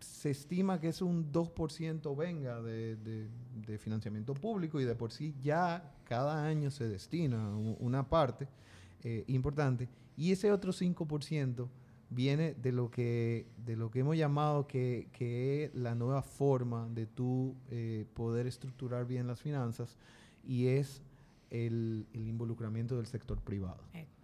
se 0.02 0.30
estima 0.30 0.80
que 0.80 0.88
es 0.88 1.00
un 1.02 1.32
2% 1.32 2.16
venga 2.16 2.60
de, 2.60 2.96
de, 2.96 3.28
de, 3.66 3.78
financiamiento 3.78 4.34
público 4.34 4.80
y 4.80 4.84
de 4.84 4.94
por 4.94 5.12
sí 5.12 5.34
ya 5.40 5.94
cada 6.04 6.44
año 6.44 6.70
se 6.70 6.88
destina 6.88 7.56
una 7.56 8.08
parte 8.08 8.48
eh, 9.02 9.24
importante 9.28 9.88
y 10.16 10.32
ese 10.32 10.52
otro 10.52 10.72
5% 10.72 11.68
viene 12.10 12.54
de 12.54 12.72
lo 12.72 12.90
que, 12.90 13.46
de 13.64 13.76
lo 13.76 13.90
que 13.90 14.00
hemos 14.00 14.16
llamado 14.16 14.66
que, 14.66 15.08
que 15.12 15.64
es 15.64 15.74
la 15.74 15.94
nueva 15.94 16.22
forma 16.22 16.88
de 16.90 17.06
tú 17.06 17.54
eh, 17.70 18.04
poder 18.14 18.46
estructurar 18.46 19.06
bien 19.06 19.26
las 19.26 19.40
finanzas 19.40 19.96
y 20.44 20.66
es 20.66 21.02
el, 21.50 22.06
el 22.12 22.28
involucramiento 22.28 22.96
del 22.96 23.06
sector 23.06 23.40
privado. 23.40 23.82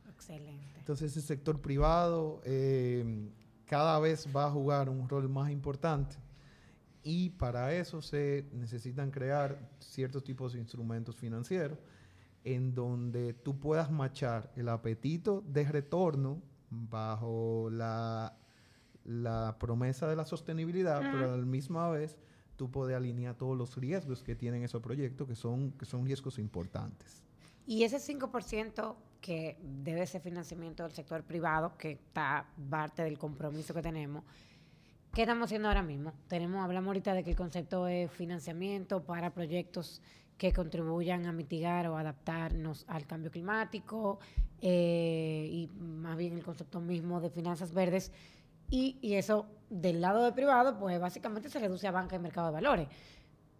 Excelente. 0.08 0.78
Entonces 0.78 1.16
ese 1.16 1.26
sector 1.26 1.60
privado 1.60 2.40
eh, 2.44 3.30
cada 3.68 3.98
vez 3.98 4.26
va 4.34 4.46
a 4.46 4.50
jugar 4.50 4.88
un 4.88 5.08
rol 5.08 5.28
más 5.28 5.50
importante 5.50 6.16
y 7.02 7.30
para 7.30 7.74
eso 7.74 8.02
se 8.02 8.46
necesitan 8.52 9.10
crear 9.10 9.58
ciertos 9.78 10.24
tipos 10.24 10.52
de 10.54 10.58
instrumentos 10.58 11.16
financieros 11.16 11.78
en 12.44 12.74
donde 12.74 13.34
tú 13.34 13.58
puedas 13.58 13.90
machar 13.90 14.50
el 14.56 14.68
apetito 14.68 15.42
de 15.46 15.64
retorno 15.64 16.42
bajo 16.70 17.68
la, 17.70 18.36
la 19.04 19.56
promesa 19.58 20.08
de 20.08 20.16
la 20.16 20.24
sostenibilidad, 20.24 21.00
uh 21.00 21.04
-huh. 21.04 21.12
pero 21.12 21.34
a 21.34 21.36
la 21.36 21.44
misma 21.44 21.90
vez 21.90 22.18
tú 22.56 22.70
puedes 22.70 22.96
alinear 22.96 23.36
todos 23.36 23.56
los 23.56 23.76
riesgos 23.76 24.22
que 24.22 24.34
tienen 24.34 24.62
esos 24.64 24.82
proyectos, 24.82 25.28
que 25.28 25.34
son, 25.34 25.72
que 25.72 25.84
son 25.84 26.04
riesgos 26.04 26.38
importantes. 26.38 27.22
Y 27.66 27.84
ese 27.84 27.98
5% 27.98 28.96
que 29.28 29.58
debe 29.60 30.06
ser 30.06 30.22
financiamiento 30.22 30.84
del 30.84 30.92
sector 30.92 31.22
privado, 31.22 31.76
que 31.76 31.90
está 31.90 32.46
parte 32.70 33.02
del 33.02 33.18
compromiso 33.18 33.74
que 33.74 33.82
tenemos, 33.82 34.24
¿qué 35.12 35.20
estamos 35.20 35.44
haciendo 35.44 35.68
ahora 35.68 35.82
mismo? 35.82 36.14
Tenemos, 36.28 36.64
hablamos 36.64 36.86
ahorita 36.86 37.12
de 37.12 37.22
que 37.22 37.32
el 37.32 37.36
concepto 37.36 37.86
es 37.88 38.10
financiamiento 38.10 39.04
para 39.04 39.34
proyectos 39.34 40.00
que 40.38 40.54
contribuyan 40.54 41.26
a 41.26 41.32
mitigar 41.32 41.88
o 41.88 41.98
adaptarnos 41.98 42.86
al 42.88 43.06
cambio 43.06 43.30
climático 43.30 44.18
eh, 44.62 45.46
y 45.52 45.68
más 45.78 46.16
bien 46.16 46.32
el 46.32 46.42
concepto 46.42 46.80
mismo 46.80 47.20
de 47.20 47.28
finanzas 47.28 47.74
verdes. 47.74 48.10
Y, 48.70 48.96
eso 49.14 49.44
del 49.68 50.00
lado 50.00 50.24
de 50.24 50.32
privado, 50.32 50.78
pues 50.78 50.98
básicamente 50.98 51.50
se 51.50 51.58
reduce 51.58 51.86
a 51.86 51.90
banca 51.90 52.16
y 52.16 52.18
mercado 52.18 52.46
de 52.46 52.54
valores. 52.54 52.88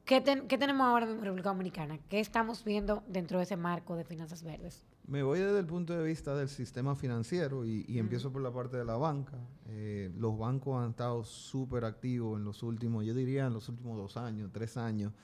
¿Qué, 0.07 0.23
¿Qué, 0.49 0.57
tenemos 0.57 0.87
ahora 0.87 1.05
en 1.05 1.21
República 1.21 1.51
Dominicana? 1.51 1.99
¿Qué 2.09 2.21
estamos 2.21 2.65
viendo 2.65 3.03
dentro 3.07 3.37
de 3.37 3.45
ese 3.45 3.59
marco 3.59 3.97
de 3.97 4.05
finanzas 4.05 4.43
verdes? 4.43 4.87
Me 5.09 5.23
voy 5.23 5.39
desde 5.39 5.59
el 5.61 5.65
punto 5.65 5.95
de 5.95 6.07
vista 6.07 6.37
del 6.37 6.51
sistema 6.51 6.95
financiero 6.95 7.65
y, 7.65 7.71
y 7.71 7.81
uh 7.81 7.85
-huh. 7.95 8.01
empiezo 8.01 8.31
por 8.31 8.43
la 8.43 8.53
parte 8.53 8.77
de 8.77 8.85
la 8.85 8.99
banca. 8.99 9.39
Eh, 9.71 10.13
los 10.19 10.39
bancos 10.39 10.85
han 10.85 10.91
estado 10.91 11.25
súper 11.25 11.87
activos 11.87 12.39
en 12.39 12.45
los 12.45 12.63
últimos, 12.63 13.07
yo 13.07 13.15
diría 13.15 13.47
en 13.47 13.55
los 13.55 13.71
últimos 13.71 13.97
dos 13.97 14.19
años, 14.19 14.51
tres 14.53 14.77
años, 14.77 15.15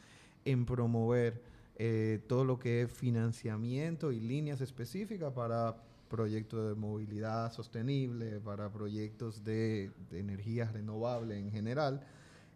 en 0.46 0.64
promover 0.64 1.42
eh, 1.76 2.24
todo 2.26 2.46
lo 2.46 2.58
que 2.58 2.82
es 2.82 2.90
financiamiento 2.90 4.10
y 4.10 4.20
líneas 4.20 4.62
específicas 4.62 5.34
para 5.34 5.76
proyectos 6.08 6.66
de 6.66 6.74
movilidad 6.74 7.52
sostenible, 7.52 8.40
para 8.40 8.72
proyectos 8.72 9.44
de, 9.44 9.90
de 10.10 10.18
energías 10.18 10.72
renovables 10.72 11.36
en 11.36 11.50
general. 11.50 12.00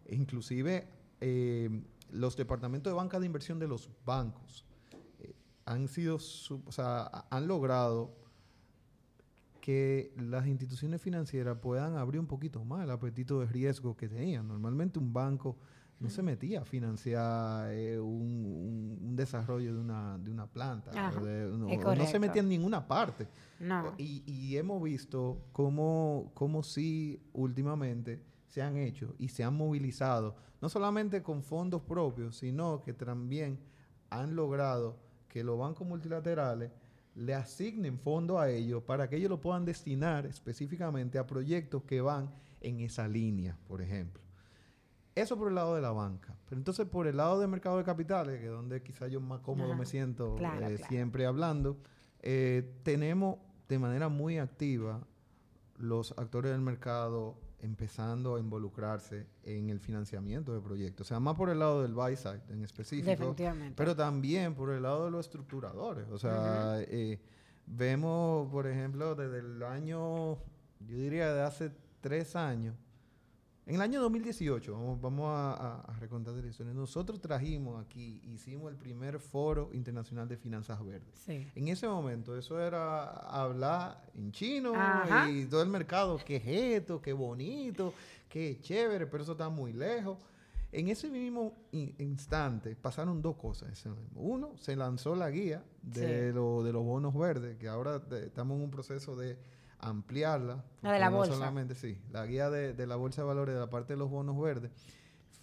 E 0.07 0.15
inclusive 0.15 0.87
eh, 1.21 1.69
los 2.11 2.35
departamentos 2.35 2.91
de 2.91 2.97
banca 2.97 3.19
de 3.19 3.27
inversión 3.27 3.59
de 3.59 3.67
los 3.67 3.87
bancos 4.03 4.65
han 5.69 5.87
sido, 5.87 6.15
o 6.15 6.71
sea, 6.71 7.25
han 7.29 7.47
logrado 7.47 8.15
que 9.61 10.13
las 10.17 10.47
instituciones 10.47 11.01
financieras 11.01 11.57
puedan 11.61 11.95
abrir 11.97 12.19
un 12.19 12.27
poquito 12.27 12.63
más 12.63 12.83
el 12.83 12.91
apetito 12.91 13.39
de 13.41 13.45
riesgo 13.47 13.95
que 13.95 14.07
tenían. 14.07 14.47
Normalmente 14.47 14.99
un 14.99 15.11
banco 15.13 15.57
no 15.99 16.09
se 16.09 16.23
metía 16.23 16.61
a 16.61 16.65
financiar 16.65 17.71
eh, 17.73 17.99
un, 17.99 18.09
un- 18.45 18.97
un 19.09 19.15
desarrollo 19.17 19.73
de 19.75 19.79
una, 19.81 20.17
de 20.17 20.31
una 20.31 20.47
planta. 20.47 20.91
Ajá, 20.91 21.19
de- 21.21 21.47
no, 21.57 21.67
se 22.07 22.19
metía 22.19 22.41
en 22.41 22.49
ninguna 22.49 22.87
parte. 22.87 23.27
No. 23.59 23.93
Y, 23.97 24.23
y 24.25 24.55
hemos 24.55 24.81
visto 24.81 25.41
cómo, 25.51 26.31
cómo 26.33 26.63
sí 26.63 27.21
últimamente 27.33 28.23
se 28.47 28.61
han 28.61 28.77
hecho 28.77 29.13
y 29.19 29.27
se 29.27 29.43
han 29.43 29.55
movilizado, 29.55 30.35
no 30.61 30.69
solamente 30.69 31.21
con 31.21 31.43
fondos 31.43 31.81
propios, 31.83 32.37
sino 32.37 32.81
que 32.81 32.93
también 32.93 33.59
han 34.09 34.35
logrado 34.35 34.97
que 35.29 35.43
los 35.43 35.57
bancos 35.57 35.87
multilaterales 35.87 36.71
le 37.15 37.33
asignen 37.33 37.97
fondos 37.99 38.39
a 38.39 38.49
ellos 38.49 38.83
para 38.83 39.07
que 39.09 39.15
ellos 39.17 39.29
lo 39.29 39.39
puedan 39.41 39.65
destinar 39.65 40.25
específicamente 40.25 41.17
a 41.17 41.25
proyectos 41.27 41.83
que 41.83 42.01
van 42.01 42.31
en 42.61 42.81
esa 42.81 43.07
línea, 43.07 43.57
por 43.67 43.81
ejemplo. 43.81 44.21
Eso 45.15 45.37
por 45.37 45.49
el 45.49 45.55
lado 45.55 45.75
de 45.75 45.81
la 45.81 45.91
banca. 45.91 46.35
Pero 46.47 46.59
entonces 46.59 46.85
por 46.87 47.07
el 47.07 47.17
lado 47.17 47.39
del 47.39 47.49
mercado 47.49 47.77
de 47.77 47.83
capitales, 47.83 48.39
que 48.39 48.45
es 48.45 48.51
donde 48.51 48.81
quizá 48.83 49.07
yo 49.07 49.19
más 49.19 49.41
cómodo 49.41 49.69
Ajá. 49.71 49.79
me 49.79 49.85
siento 49.85 50.35
Claro, 50.35 50.67
eh, 50.67 50.75
claro. 50.75 50.89
siempre 50.89 51.25
hablando, 51.25 51.77
eh, 52.21 52.73
tenemos 52.83 53.37
de 53.67 53.79
manera 53.79 54.09
muy 54.09 54.37
activa 54.37 55.01
los 55.77 56.11
actores 56.17 56.51
del 56.51 56.61
mercado 56.61 57.35
empezando 57.61 58.35
a 58.35 58.39
involucrarse 58.39 59.27
en 59.43 59.69
el 59.69 59.79
financiamiento 59.79 60.53
de 60.53 60.61
proyectos. 60.61 61.07
O 61.07 61.09
sea, 61.09 61.19
más 61.19 61.35
por 61.35 61.49
el 61.49 61.59
lado 61.59 61.81
del 61.81 61.93
buy 61.93 62.15
side 62.15 62.41
en 62.49 62.63
específico, 62.63 63.35
pero 63.75 63.95
también 63.95 64.55
por 64.55 64.71
el 64.71 64.83
lado 64.83 65.05
de 65.05 65.11
los 65.11 65.25
estructuradores. 65.25 66.09
O 66.09 66.17
sea, 66.17 66.77
eh, 66.81 67.19
vemos, 67.65 68.49
por 68.49 68.67
ejemplo, 68.67 69.15
desde 69.15 69.39
el 69.39 69.61
año, 69.63 70.35
yo 70.79 70.97
diría 70.97 71.33
de 71.33 71.41
hace 71.41 71.71
tres 72.01 72.35
años, 72.35 72.75
en 73.69 73.75
el 73.75 73.81
año 73.81 74.01
2018, 74.01 74.73
vamos, 74.73 74.99
vamos 74.99 75.27
a, 75.29 75.53
a, 75.53 75.81
a 75.81 75.99
recontar 75.99 76.33
la 76.33 76.47
historia, 76.47 76.73
nosotros 76.73 77.21
trajimos 77.21 77.79
aquí, 77.85 78.19
hicimos 78.25 78.71
el 78.71 78.77
primer 78.77 79.19
foro 79.19 79.69
internacional 79.73 80.27
de 80.27 80.37
finanzas 80.37 80.83
verdes. 80.83 81.19
Sí. 81.25 81.47
En 81.55 81.67
ese 81.67 81.87
momento, 81.87 82.35
eso 82.35 82.59
era 82.59 83.03
hablar 83.05 84.03
en 84.15 84.31
chino 84.31 84.73
Ajá. 84.75 85.29
y 85.29 85.45
todo 85.45 85.61
el 85.61 85.69
mercado, 85.69 86.19
qué 86.25 86.37
es 86.37 86.47
esto, 86.81 87.01
qué 87.01 87.13
bonito, 87.13 87.93
qué 88.27 88.57
chévere, 88.59 89.05
pero 89.07 89.23
eso 89.23 89.33
está 89.33 89.49
muy 89.49 89.71
lejos. 89.71 90.17
En 90.71 90.87
ese 90.87 91.09
mismo 91.09 91.53
in- 91.71 91.95
instante 91.99 92.75
pasaron 92.75 93.21
dos 93.21 93.35
cosas. 93.37 93.69
Uno, 94.15 94.55
se 94.57 94.75
lanzó 94.75 95.15
la 95.15 95.29
guía 95.31 95.63
de, 95.81 96.29
Sí. 96.29 96.33
lo- 96.35 96.63
de 96.63 96.73
los 96.73 96.83
bonos 96.83 97.15
verdes, 97.17 97.57
que 97.57 97.67
ahora 97.67 97.97
de- 97.99 98.25
estamos 98.27 98.57
en 98.57 98.63
un 98.63 98.71
proceso 98.71 99.15
de 99.15 99.37
ampliarla. 99.79 100.63
La 100.81 100.91
de 100.93 100.99
la 100.99 101.09
no 101.09 101.17
bolsa. 101.17 101.33
Solamente, 101.33 101.75
sí, 101.75 101.97
la 102.11 102.25
guía 102.25 102.49
de, 102.49 102.73
de 102.73 102.87
la 102.87 102.95
bolsa 102.95 103.21
de 103.21 103.27
valores 103.27 103.55
de 103.55 103.59
la 103.61 103.69
parte 103.69 103.93
de 103.93 103.97
los 103.97 104.09
bonos 104.09 104.39
verdes. 104.39 104.71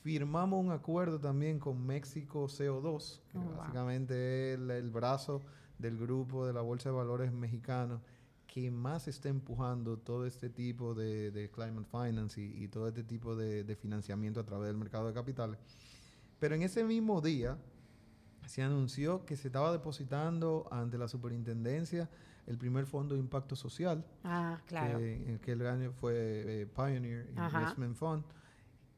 Firmamos 0.03 0.65
un 0.65 0.71
acuerdo 0.71 1.19
también 1.19 1.59
con 1.59 1.85
México 1.85 2.45
CO2, 2.47 3.21
que 3.29 3.39
Oh, 3.39 3.41
wow. 3.43 3.57
básicamente 3.57 4.53
es 4.53 4.59
el, 4.59 4.71
el 4.71 4.91
brazo 4.91 5.43
del 5.79 5.99
grupo 5.99 6.47
de 6.47 6.53
la 6.53 6.61
Bolsa 6.61 6.91
de 6.91 6.95
Valores 6.97 7.33
mexicano 7.33 8.01
que 8.47 8.71
más 8.71 9.07
está 9.09 9.29
empujando 9.29 9.99
todo 9.99 10.25
este 10.25 10.49
tipo 10.49 10.95
de, 10.95 11.31
de 11.31 11.51
climate 11.51 11.87
finance 11.91 12.41
y, 12.41 12.65
y 12.65 12.69
todo 12.69 12.89
este 12.89 13.03
tipo 13.05 13.37
de, 13.37 13.65
de 13.65 13.77
financiamiento 13.77 14.41
a 14.41 14.45
través 14.45 14.69
del 14.69 14.77
mercado 14.79 15.09
de 15.09 15.13
capitales. 15.13 15.59
Pero 16.39 16.55
en 16.55 16.63
ese 16.63 16.83
mismo 16.85 17.21
día 17.21 17.59
se 18.47 18.63
anunció 18.63 19.27
que 19.27 19.37
se 19.37 19.49
estaba 19.49 19.73
depositando 19.73 20.69
ante 20.71 20.97
la 20.97 21.09
superintendencia 21.09 22.09
el 22.47 22.59
primer 22.59 22.87
fondo 22.87 23.15
de 23.15 23.21
impacto 23.21 23.57
social 23.57 24.05
Ah, 24.25 24.59
claro. 24.67 24.99
que, 24.99 25.39
que 25.43 25.53
el 25.53 25.67
año 25.67 25.93
fue 25.93 26.13
eh, 26.63 26.67
Pioneer 26.67 27.29
Ajá. 27.37 27.59
Investment 27.61 27.97
Fund, 27.97 28.25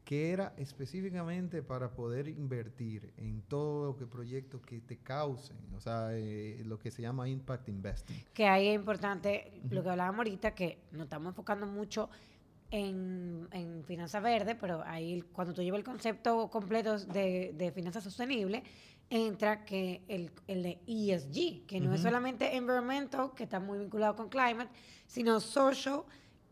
que 0.05 0.31
era 0.33 0.55
específicamente 0.57 1.63
para 1.63 1.91
poder 1.91 2.29
invertir 2.29 3.13
en 3.19 3.43
todo 3.43 3.85
lo 3.87 3.97
que 3.97 4.07
proyectos 4.07 4.63
que 4.63 4.81
te 4.81 4.97
causen, 4.99 5.57
o 5.77 5.81
sea, 5.81 6.09
eh, 6.13 6.63
lo 6.65 6.79
que 6.79 6.91
se 6.91 7.03
llama 7.03 7.29
impact 7.29 7.69
investing. 7.69 8.25
Que 8.33 8.47
ahí 8.47 8.69
es 8.69 8.75
importante 8.75 9.61
lo 9.69 9.83
que 9.83 9.91
hablábamos 9.91 10.19
ahorita, 10.21 10.55
que 10.55 10.79
nos 10.93 11.03
estamos 11.03 11.29
enfocando 11.33 11.67
mucho 11.67 12.09
en, 12.71 13.49
en 13.53 13.83
finanzas 13.85 14.23
verdes, 14.23 14.57
pero 14.61 14.83
ahí 14.85 15.23
cuando 15.33 15.55
tú 15.55 15.63
llevas 15.63 15.79
el 15.79 15.85
concepto 15.85 16.49
completo 16.51 16.99
de, 16.99 17.53
de 17.57 17.73
finanzas 17.73 18.05
sostenibles, 18.05 18.63
entra 19.11 19.65
que 19.65 20.03
el, 20.09 20.31
el 20.47 20.63
de 20.63 20.81
ESG, 20.87 21.67
que 21.67 21.81
no 21.81 21.95
es 21.95 22.03
solamente 22.03 22.57
environmental, 22.57 23.33
que 23.35 23.45
está 23.45 23.59
muy 23.59 23.79
vinculado 23.79 24.17
con 24.17 24.29
climate, 24.29 24.71
sino 25.07 25.41
social 25.41 26.03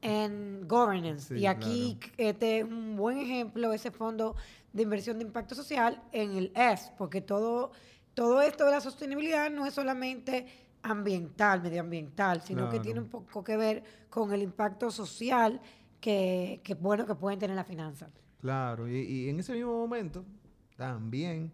and 0.03 0.67
governance. 0.69 1.35
Sí, 1.35 1.41
y 1.41 1.47
aquí 1.47 1.99
este 2.17 2.59
es 2.59 2.65
un 2.65 2.97
buen 2.97 3.19
ejemplo, 3.19 3.73
ese 3.73 3.91
fondo 3.91 4.37
de 4.73 4.83
inversión 4.83 5.19
de 5.19 5.25
impacto 5.25 5.55
social 5.55 6.03
en 6.13 6.37
el 6.37 6.53
S, 6.55 6.93
porque 6.97 7.21
todo, 7.21 7.73
todo 8.15 8.41
esto 8.41 8.65
de 8.65 8.73
la 8.73 8.81
sostenibilidad 8.81 9.51
no 9.51 9.67
es 9.67 9.75
solamente 9.75 10.47
ambiental, 10.83 11.63
medioambiental, 11.63 12.43
sino 12.43 12.69
que 12.69 12.79
tiene 12.81 13.01
un 13.01 13.09
poco 13.09 13.43
que 13.43 13.57
ver 13.57 13.83
con 14.09 14.33
el 14.33 14.43
impacto 14.43 14.91
social 14.91 15.61
que, 16.01 16.61
que 16.63 16.75
bueno 16.75 17.07
que 17.07 17.15
pueden 17.15 17.39
tener 17.39 17.57
las 17.57 17.67
finanzas. 17.67 18.11
Claro, 18.41 18.89
y, 18.89 18.99
y 18.99 19.29
en 19.29 19.41
ese 19.41 19.53
mismo 19.55 19.73
momento 19.73 20.25
también 20.77 21.51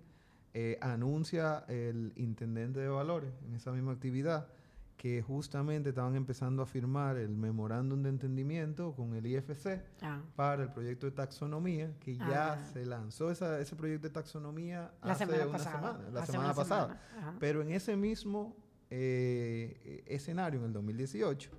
eh, 0.55 0.79
anuncia 0.81 1.65
el 1.69 2.13
intendente 2.17 2.81
de 2.81 2.89
valores 2.89 3.33
en 3.47 3.55
esa 3.55 3.73
misma 3.73 3.93
actividad 3.93 4.49
que 4.97 5.21
justamente 5.23 5.89
estaban 5.89 6.15
empezando 6.15 6.63
a 6.63 6.67
firmar 6.67 7.17
el 7.17 7.31
memorándum 7.31 8.03
de 8.03 8.11
entendimiento 8.11 8.93
con 8.95 9.15
el 9.15 9.27
IFC 9.27 9.81
Ah, 10.03 10.21
para 10.37 10.63
el 10.63 10.69
proyecto 10.71 11.07
de 11.07 11.13
taxonomía, 11.13 11.93
que 11.99 12.17
ya 12.17 12.53
Ah. 12.53 12.65
se 12.73 12.87
lanzó 12.87 13.31
esa- 13.31 13.59
ese 13.61 13.75
proyecto 13.75 14.07
de 14.07 14.15
taxonomía 14.15 14.93
la 15.03 15.13
hace 15.13 15.25
semana 15.27 15.43
una 15.45 15.53
pasada. 15.53 15.75
semana, 15.93 16.11
la 16.11 16.23
hace 16.23 16.33
semana 16.33 16.55
pasada. 16.55 17.01
semana. 17.15 17.37
Pero 17.41 17.63
en 17.63 17.71
ese 17.73 17.97
mismo 17.97 18.57
eh, 18.95 20.05
escenario, 20.07 20.61
en 20.61 20.67
el 20.67 20.73
2018, 20.75 21.51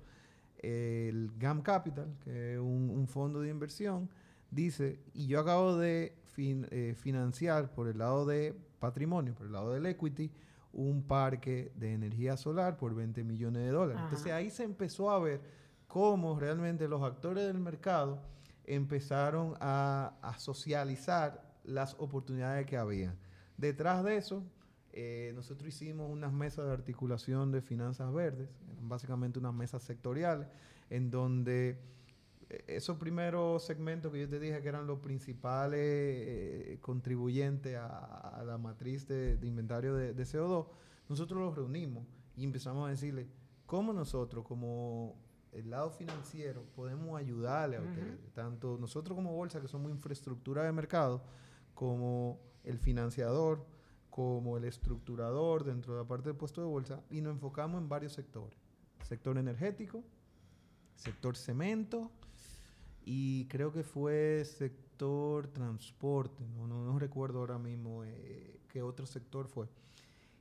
el 0.62 1.32
GAM 1.38 1.62
Capital, 1.62 2.16
que 2.22 2.54
es 2.54 2.58
un, 2.60 2.88
un 2.90 3.08
fondo 3.08 3.40
de 3.40 3.50
inversión, 3.50 4.08
dice, 4.50 5.00
y 5.12 5.26
yo 5.26 5.40
acabo 5.40 5.76
de 5.76 6.14
fin- 6.32 6.66
eh, 6.70 6.94
financiar 6.96 7.74
por 7.74 7.88
el 7.88 7.98
lado 7.98 8.24
de 8.24 8.54
patrimonio, 8.84 9.34
por 9.34 9.46
el 9.46 9.52
lado 9.52 9.72
del 9.72 9.86
equity, 9.86 10.30
un 10.72 11.02
parque 11.02 11.72
de 11.76 11.92
energía 11.92 12.36
solar 12.36 12.76
por 12.76 12.94
20 12.94 13.24
millones 13.24 13.62
de 13.62 13.70
dólares. 13.70 13.96
Ajá. 13.96 14.04
Entonces 14.04 14.32
ahí 14.32 14.50
se 14.50 14.64
empezó 14.64 15.10
a 15.10 15.18
ver 15.18 15.40
cómo 15.86 16.38
realmente 16.38 16.86
los 16.88 17.02
actores 17.02 17.46
del 17.46 17.58
mercado 17.58 18.20
empezaron 18.64 19.54
a, 19.60 20.14
a 20.20 20.38
socializar 20.38 21.54
las 21.64 21.94
oportunidades 21.98 22.66
que 22.66 22.76
había. 22.76 23.14
Detrás 23.56 24.04
de 24.04 24.16
eso, 24.16 24.42
eh, 24.92 25.32
nosotros 25.34 25.68
hicimos 25.68 26.10
unas 26.10 26.32
mesas 26.32 26.66
de 26.66 26.72
articulación 26.72 27.50
de 27.50 27.62
finanzas 27.62 28.12
verdes, 28.12 28.48
básicamente 28.80 29.38
unas 29.38 29.54
mesas 29.54 29.82
sectoriales, 29.82 30.46
en 30.90 31.10
donde 31.10 31.78
esos 32.66 32.96
primeros 32.98 33.64
segmentos 33.64 34.12
que 34.12 34.20
yo 34.20 34.28
te 34.28 34.38
dije 34.38 34.60
que 34.60 34.68
eran 34.68 34.86
los 34.86 35.00
principales 35.00 35.80
eh, 35.80 36.78
contribuyentes 36.80 37.76
a, 37.76 38.40
a 38.40 38.44
la 38.44 38.58
matriz 38.58 39.06
de, 39.08 39.36
de 39.36 39.46
inventario 39.46 39.94
de, 39.94 40.12
de 40.14 40.22
CO2, 40.24 40.66
nosotros 41.08 41.40
los 41.40 41.54
reunimos 41.54 42.04
y 42.36 42.44
empezamos 42.44 42.86
a 42.86 42.90
decirle 42.90 43.28
cómo 43.66 43.92
nosotros, 43.92 44.44
como 44.44 45.16
el 45.52 45.70
lado 45.70 45.90
financiero, 45.90 46.64
podemos 46.74 47.18
ayudarle 47.18 47.76
a 47.76 47.80
ustedes, 47.80 48.32
tanto 48.32 48.76
nosotros 48.78 49.14
como 49.14 49.32
Bolsa, 49.32 49.60
que 49.60 49.68
somos 49.68 49.90
infraestructura 49.90 50.64
de 50.64 50.72
mercado, 50.72 51.22
como 51.74 52.40
el 52.64 52.78
financiador, 52.78 53.64
como 54.10 54.56
el 54.56 54.64
estructurador 54.64 55.64
dentro 55.64 55.94
de 55.94 56.00
la 56.00 56.08
parte 56.08 56.30
del 56.30 56.36
puesto 56.36 56.60
de 56.60 56.66
bolsa, 56.66 57.02
y 57.10 57.20
nos 57.20 57.34
enfocamos 57.34 57.80
en 57.80 57.88
varios 57.88 58.12
sectores. 58.12 58.58
Sector 59.02 59.38
energético, 59.38 60.02
sector 60.94 61.36
cemento, 61.36 62.10
y 63.04 63.46
creo 63.46 63.72
que 63.72 63.82
fue 63.82 64.44
sector 64.44 65.48
transporte, 65.48 66.44
no, 66.56 66.66
no, 66.66 66.84
no 66.84 66.98
recuerdo 66.98 67.40
ahora 67.40 67.58
mismo 67.58 68.04
eh, 68.04 68.60
qué 68.68 68.82
otro 68.82 69.06
sector 69.06 69.46
fue. 69.48 69.66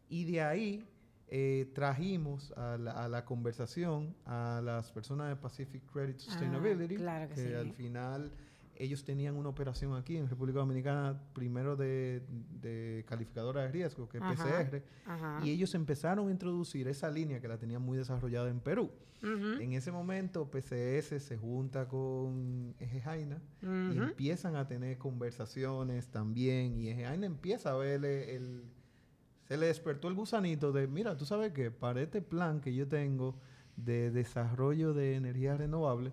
Y 0.10 0.26
de 0.26 0.42
ahí 0.42 0.88
eh, 1.28 1.72
trajimos 1.74 2.52
a 2.52 2.78
la, 2.78 2.92
a 3.04 3.10
la 3.10 3.26
conversación 3.26 4.16
a 4.26 4.62
las 4.64 4.92
personas 4.92 5.30
de 5.30 5.36
Pacific 5.36 5.82
Credit 5.92 6.16
Ah, 6.20 6.24
Sustainability, 6.24 6.98
que 6.98 7.48
sí. 7.48 7.54
al 7.54 7.72
final 7.74 8.32
ellos 8.78 9.04
tenían 9.04 9.36
una 9.36 9.50
operación 9.50 9.96
aquí 9.96 10.18
en 10.18 10.28
República 10.28 10.60
Dominicana, 10.60 11.20
primero 11.34 11.76
de, 11.76 12.24
de 12.62 13.06
calificadora 13.08 13.62
de 13.62 13.72
riesgo, 13.72 14.10
que 14.10 14.18
es 14.18 14.24
Ajá. 14.24 14.70
PCR, 14.70 14.84
Ajá. 15.06 15.40
y 15.44 15.52
ellos 15.52 15.74
empezaron 15.76 16.28
a 16.28 16.32
introducir 16.32 16.88
esa 16.88 17.10
línea 17.10 17.40
que 17.40 17.48
la 17.48 17.58
tenían 17.58 17.82
muy 17.82 17.98
desarrollada 17.98 18.50
en 18.50 18.60
Perú. 18.60 18.92
En 19.26 19.72
ese 19.72 19.90
momento, 19.90 20.52
PCS 20.52 21.24
se 21.24 21.38
junta 21.38 21.88
con 21.88 22.76
Eje 22.78 23.00
Jaina 23.00 23.42
y 23.62 23.98
empiezan 23.98 24.58
a 24.58 24.68
tener 24.68 24.98
conversaciones 24.98 26.10
también. 26.10 26.78
Y 26.78 26.90
Eje 26.90 27.06
Jaina 27.06 27.26
empieza 27.26 27.72
a 27.72 27.78
ver 27.78 28.04
el, 28.04 28.66
Se 29.48 29.56
le 29.56 29.68
despertó 29.68 30.10
el 30.10 30.16
gusanito 30.16 30.74
de, 30.74 30.88
mira, 30.88 31.16
tú 31.16 31.26
sabes 31.26 31.54
que 31.54 31.72
para 31.72 32.02
este 32.02 32.22
plan 32.22 32.60
que 32.60 32.76
yo 32.76 32.86
tengo 32.90 33.40
de 33.78 34.12
desarrollo 34.12 34.94
de 34.94 35.16
energía 35.16 35.56
renovable, 35.56 36.12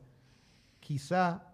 quizá 0.79 1.50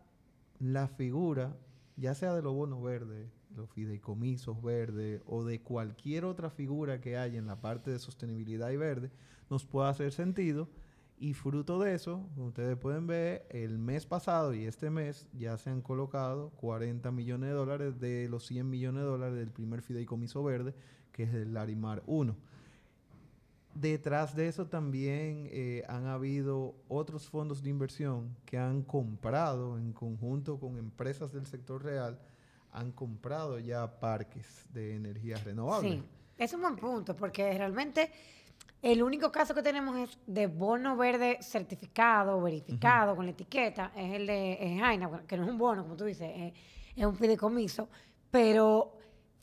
la 0.59 0.89
figura, 0.89 1.57
ya 1.97 2.15
sea 2.15 2.35
de 2.35 2.43
los 2.43 2.55
bonos 2.55 2.83
verdes, 2.83 3.29
los 3.55 3.71
fideicomisos 3.71 4.63
verdes 4.63 5.23
o 5.27 5.45
de 5.45 5.63
cualquier 5.63 6.25
otra 6.25 6.51
figura 6.51 7.01
que 7.01 7.17
haya 7.17 7.39
en 7.39 7.47
la 7.47 7.61
parte 7.61 7.91
de 7.91 7.99
sostenibilidad 7.99 8.71
y 8.71 8.77
verde, 8.77 9.11
nos 9.51 9.65
pueda 9.65 9.89
hacer 9.89 10.13
sentido. 10.13 10.69
Y 11.19 11.33
fruto 11.33 11.79
de 11.79 11.95
eso, 11.95 12.29
ustedes 12.37 12.77
pueden 12.77 13.07
ver, 13.07 13.47
el 13.49 13.79
mes 13.79 14.05
pasado 14.05 14.53
y 14.53 14.67
este 14.67 14.91
mes 14.91 15.27
ya 15.33 15.57
se 15.57 15.71
han 15.71 15.81
colocado 15.81 16.51
40 16.57 17.11
millones 17.11 17.49
de 17.49 17.55
dólares 17.55 17.99
de 17.99 18.29
los 18.29 18.45
100 18.47 18.69
millones 18.69 19.03
de 19.03 19.09
dólares 19.09 19.39
del 19.39 19.51
primer 19.51 19.81
fideicomiso 19.81 20.45
verde, 20.45 20.75
que 21.13 21.23
es 21.23 21.33
el 21.33 21.55
Larimar 21.55 22.03
1. 22.07 22.37
Detrás 23.79 24.35
de 24.35 24.49
eso 24.49 24.69
también 24.69 25.51
eh, 25.51 25.83
han 25.87 26.07
habido 26.07 26.77
otros 26.89 27.29
fondos 27.29 27.63
de 27.63 27.69
inversión 27.69 28.35
que 28.47 28.57
han 28.57 28.81
comprado 28.81 29.77
en 29.77 29.93
conjunto 29.93 30.59
con 30.59 30.79
empresas 30.79 31.31
del 31.31 31.45
sector 31.45 31.85
real, 31.85 32.19
han 32.73 32.91
comprado 32.91 33.59
ya 33.59 34.01
parques 34.01 34.65
de 34.73 34.95
energía 34.95 35.37
renovable. 35.45 35.91
Sí, 35.91 36.03
es 36.39 36.55
un 36.55 36.63
buen 36.63 36.77
punto, 36.77 37.15
porque 37.15 37.53
realmente 37.53 38.11
el 38.81 39.03
único 39.03 39.31
caso 39.31 39.55
que 39.55 39.63
tenemos 39.63 39.95
es 39.99 40.19
de 40.27 40.47
bono 40.47 40.97
verde 40.97 41.37
certificado, 41.43 42.41
verificado, 42.41 43.15
con 43.15 43.27
la 43.27 43.33
etiqueta, 43.33 43.93
es 43.95 44.15
el 44.15 44.27
de 44.27 44.79
Jaina, 44.81 45.23
que 45.27 45.37
no 45.37 45.45
es 45.45 45.51
un 45.51 45.59
bono, 45.59 45.83
como 45.83 45.97
tú 45.97 46.05
dices, 46.07 46.31
es, 46.35 46.53
es 46.97 47.05
un 47.05 47.15
fideicomiso, 47.15 47.91
pero 48.31 48.97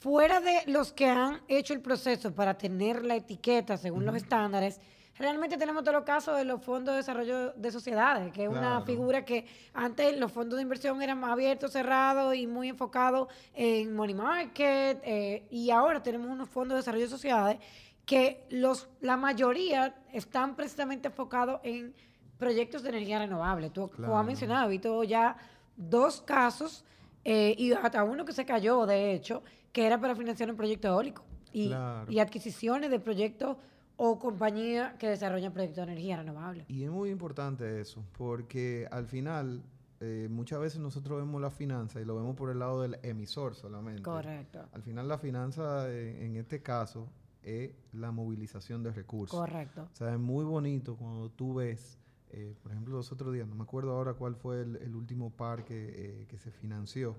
fuera 0.04 0.42
de 0.42 0.64
los 0.68 0.92
que 0.92 1.08
han 1.08 1.40
hecho 1.48 1.74
el 1.74 1.80
proceso 1.80 2.36
para 2.36 2.58
tener 2.58 3.06
la 3.06 3.16
etiqueta 3.16 3.78
según 3.78 4.06
los 4.06 4.14
estándares, 4.18 4.82
realmente 5.18 5.56
tenemos 5.56 5.82
todos 5.82 5.96
los 5.96 6.04
casos 6.04 6.36
de 6.36 6.44
los 6.44 6.62
fondos 6.62 6.92
de 6.92 6.98
desarrollo 6.98 7.54
de 7.54 7.72
sociedades, 7.72 8.34
que 8.34 8.44
es 8.44 8.50
una 8.50 8.82
figura 8.82 9.24
que 9.24 9.48
antes 9.74 10.20
los 10.20 10.30
fondos 10.30 10.58
de 10.58 10.64
inversión 10.64 11.02
eran 11.02 11.22
más 11.22 11.32
abiertos, 11.32 11.72
cerrados 11.72 12.36
y 12.36 12.48
muy 12.48 12.68
enfocados 12.68 13.30
en 13.54 13.96
money 13.96 14.14
market, 14.14 15.02
eh, 15.06 15.48
y 15.50 15.72
ahora 15.72 16.04
tenemos 16.04 16.30
unos 16.30 16.50
fondos 16.50 16.76
de 16.76 16.80
desarrollo 16.80 17.06
de 17.06 17.10
sociedades 17.10 17.60
que 18.06 18.46
los, 18.50 18.90
la 19.00 19.16
mayoría 19.16 19.96
están 20.12 20.58
precisamente 20.58 21.08
enfocados 21.08 21.62
en 21.64 21.96
proyectos 22.38 22.84
de 22.84 22.90
energía 22.90 23.20
renovable. 23.20 23.70
Tú, 23.70 23.90
has 24.14 24.26
mencionado, 24.26 24.68
he 24.68 24.72
visto 24.72 25.02
ya 25.06 25.38
dos 25.78 26.22
casos 26.22 26.84
eh, 27.24 27.56
y 27.58 27.72
hasta 27.72 28.04
uno 28.04 28.26
que 28.26 28.34
se 28.34 28.46
cayó, 28.46 28.86
de 28.86 29.14
hecho, 29.14 29.44
que 29.74 29.86
era 29.86 30.00
para 30.00 30.16
financiar 30.16 30.50
un 30.50 30.56
proyecto 30.56 30.88
eólico 30.88 31.26
y, 31.52 31.74
y 32.08 32.20
adquisiciones 32.20 32.90
de 32.90 33.00
proyectos 33.00 33.58
o 33.98 34.18
compañías 34.18 34.94
que 34.94 35.10
desarrollan 35.10 35.52
proyectos 35.52 35.86
de 35.86 35.92
energía 35.92 36.18
renovable. 36.18 36.66
Y 36.68 36.84
es 36.84 36.90
muy 36.90 37.10
importante 37.10 37.82
eso, 37.82 38.04
porque 38.18 38.88
al 38.92 39.08
final 39.08 39.64
eh, 40.00 40.28
muchas 40.30 40.60
veces 40.60 40.82
nosotros 40.82 41.20
vemos 41.20 41.42
la 41.42 41.50
finanza 41.50 42.02
y 42.02 42.06
lo 42.06 42.16
vemos 42.16 42.36
por 42.36 42.50
el 42.50 42.60
lado 42.60 42.82
del 42.82 43.00
emisor 43.04 43.56
solamente. 43.56 44.02
Correcto. 44.02 44.68
Al 44.74 44.82
final 44.82 45.08
la 45.08 45.18
finanza, 45.18 45.90
eh, 45.90 46.26
en 46.26 46.36
este 46.36 46.62
caso, 46.62 47.08
es 47.42 47.72
la 47.94 48.12
movilización 48.12 48.84
de 48.84 48.92
recursos. 48.92 49.40
Correcto. 49.40 49.88
O 49.94 49.96
sea, 49.96 50.12
es 50.12 50.20
muy 50.20 50.44
bonito 50.44 50.98
cuando 50.98 51.30
tú 51.30 51.54
ves, 51.54 51.98
eh, 52.32 52.54
por 52.62 52.74
ejemplo, 52.74 52.98
los 52.98 53.12
otros 53.12 53.34
días, 53.34 53.48
no 53.48 53.56
me 53.56 53.64
acuerdo 53.64 53.92
ahora 53.92 54.14
cuál 54.14 54.36
fue 54.36 54.62
el, 54.62 54.94
último 54.94 55.30
parque 55.30 56.26
que 56.28 56.38
se 56.38 56.52
financió, 56.52 57.16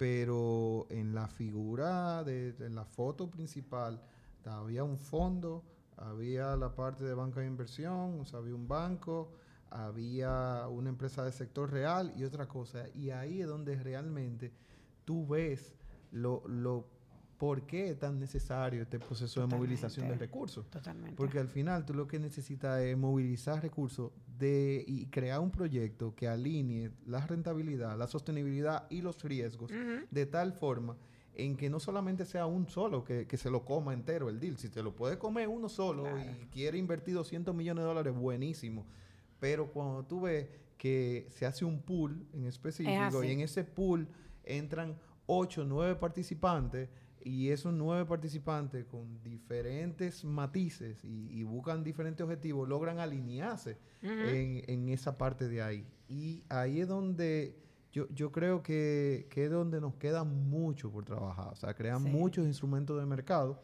pero 0.00 0.86
en 0.88 1.14
la 1.14 1.28
figura, 1.28 2.24
de, 2.24 2.54
en 2.60 2.74
la 2.74 2.86
foto 2.86 3.28
principal, 3.28 4.00
había 4.46 4.82
un 4.82 4.96
fondo, 4.96 5.62
había 5.98 6.56
la 6.56 6.74
parte 6.74 7.04
de 7.04 7.12
banca 7.12 7.40
de 7.40 7.46
inversión, 7.46 8.24
había 8.32 8.54
un 8.54 8.66
banco, 8.66 9.30
había 9.68 10.66
una 10.68 10.88
empresa 10.88 11.22
del 11.22 11.34
sector 11.34 11.70
real 11.70 12.14
y 12.16 12.24
otra 12.24 12.48
cosa. 12.48 12.86
Y 12.94 13.10
ahí 13.10 13.42
es 13.42 13.46
donde 13.46 13.76
realmente 13.76 14.54
tú 15.04 15.26
ves 15.26 15.74
lo, 16.12 16.48
lo 16.48 16.86
¿Por 17.40 17.62
qué 17.62 17.88
es 17.88 17.98
tan 17.98 18.20
necesario 18.20 18.82
este 18.82 18.98
proceso 18.98 19.40
de 19.40 19.46
movilización 19.46 20.08
de 20.08 20.14
recursos? 20.14 20.68
Totalmente. 20.68 21.16
Porque 21.16 21.38
al 21.38 21.48
final 21.48 21.86
tú 21.86 21.94
lo 21.94 22.06
que 22.06 22.18
necesitas 22.18 22.78
es 22.82 22.98
movilizar 22.98 23.62
recursos 23.62 24.12
de, 24.38 24.84
y 24.86 25.06
crear 25.06 25.40
un 25.40 25.50
proyecto 25.50 26.14
que 26.14 26.28
alinee 26.28 26.90
la 27.06 27.26
rentabilidad, 27.26 27.96
la 27.96 28.08
sostenibilidad 28.08 28.84
y 28.90 29.00
los 29.00 29.22
riesgos 29.22 29.72
de 30.10 30.26
tal 30.26 30.52
forma 30.52 30.98
en 31.34 31.56
que 31.56 31.70
no 31.70 31.80
solamente 31.80 32.26
sea 32.26 32.44
un 32.44 32.68
solo 32.68 33.04
que, 33.04 33.26
se 33.38 33.50
lo 33.50 33.64
coma 33.64 33.94
entero 33.94 34.28
el 34.28 34.38
deal. 34.38 34.58
Si 34.58 34.68
te 34.68 34.82
lo 34.82 34.94
puede 34.94 35.16
comer 35.16 35.48
uno 35.48 35.70
solo 35.70 36.04
y 36.18 36.44
quiere 36.48 36.76
invertir 36.76 37.14
200 37.14 37.54
millones 37.54 37.84
de 37.84 37.88
dólares, 37.88 38.14
buenísimo. 38.14 38.84
Pero 39.38 39.72
cuando 39.72 40.04
tú 40.04 40.20
ves 40.20 40.46
que 40.76 41.26
se 41.30 41.46
hace 41.46 41.64
un 41.64 41.80
pool 41.80 42.26
en 42.34 42.44
específico 42.44 43.24
y 43.24 43.30
en 43.30 43.40
ese 43.40 43.64
pool 43.64 44.06
entran 44.44 44.98
8 45.24 45.62
o 45.62 45.64
9 45.64 45.94
participantes, 45.96 46.90
y 47.22 47.50
esos 47.50 47.72
nueve 47.72 48.04
participantes 48.06 48.84
con 48.86 49.22
diferentes 49.22 50.24
matices 50.24 51.04
y, 51.04 51.42
buscan 51.42 51.82
diferentes 51.84 52.22
objetivos, 52.24 52.68
logran 52.68 52.98
alinearse 52.98 53.78
en, 54.02 54.88
esa 54.88 55.18
parte 55.18 55.48
de 55.48 55.62
ahí. 55.62 55.86
Y 56.08 56.44
ahí 56.48 56.80
es 56.80 56.88
donde 56.88 57.56
yo, 57.92 58.08
yo 58.10 58.30
creo 58.32 58.62
que, 58.62 59.26
que, 59.30 59.44
es 59.44 59.50
donde 59.50 59.80
nos 59.80 59.96
queda 59.96 60.24
mucho 60.24 60.90
por 60.90 61.04
trabajar. 61.04 61.48
O 61.52 61.56
sea, 61.56 61.74
crean 61.74 62.02
muchos 62.02 62.46
instrumentos 62.46 62.98
de 62.98 63.06
mercado 63.06 63.60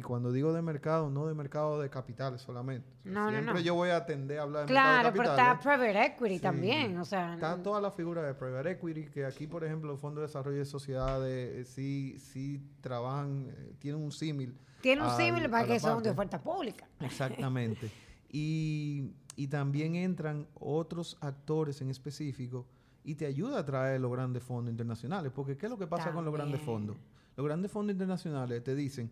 y 0.00 0.02
cuando 0.02 0.32
digo 0.32 0.54
de 0.54 0.62
mercado, 0.62 1.10
no 1.10 1.26
de 1.26 1.34
mercado 1.34 1.78
de 1.78 1.90
capitales 1.90 2.40
solamente. 2.40 2.88
Siempre 3.02 3.62
yo 3.62 3.74
voy 3.74 3.90
a 3.90 3.98
atender 3.98 4.38
a 4.38 4.42
hablar 4.44 4.66
de 4.66 4.72
mercado 4.72 4.96
de 4.96 5.02
capitales. 5.02 5.36
Claro, 5.36 5.36
pero 5.36 5.58
está 5.58 5.76
private 5.76 6.06
equity 6.06 6.38
también, 6.38 6.96
o 6.96 7.04
sea... 7.04 7.34
Están 7.34 7.62
todas 7.62 7.82
las 7.82 7.94
figuras 7.94 8.24
de 8.24 8.32
private 8.32 8.70
equity, 8.70 9.10
que 9.10 9.26
aquí, 9.26 9.46
por 9.46 9.62
ejemplo, 9.62 9.90
los 9.90 10.00
fondos 10.00 10.22
de 10.22 10.28
desarrollo 10.28 10.56
de 10.56 10.64
sociedades 10.64 11.54
eh, 11.54 11.64
sí, 11.70 12.18
sí 12.18 12.62
trabajan, 12.80 13.48
eh, 13.50 13.74
tienen 13.78 14.02
un 14.02 14.10
símil. 14.10 14.56
Tienen 14.80 15.04
un 15.04 15.14
símil 15.18 15.50
para 15.50 15.66
que 15.66 15.78
son 15.78 16.02
de 16.02 16.08
oferta 16.08 16.40
pública. 16.40 16.88
Exactamente. 17.00 17.90
y, 18.32 19.12
y 19.36 19.48
también 19.48 19.96
entran 19.96 20.46
otros 20.58 21.18
actores 21.20 21.82
en 21.82 21.90
específico 21.90 22.66
y 23.04 23.16
te 23.16 23.26
ayuda 23.26 23.58
a 23.58 23.66
traer 23.66 24.00
los 24.00 24.10
grandes 24.10 24.42
fondos 24.42 24.70
internacionales. 24.70 25.30
Porque 25.34 25.58
¿qué 25.58 25.66
es 25.66 25.70
lo 25.70 25.76
que 25.76 25.86
pasa 25.86 26.10
con 26.10 26.24
los 26.24 26.32
grandes 26.32 26.62
fondos? 26.62 26.96
Los 27.36 27.44
grandes 27.44 27.70
fondos 27.70 27.92
internacionales 27.92 28.64
te 28.64 28.74
dicen 28.74 29.10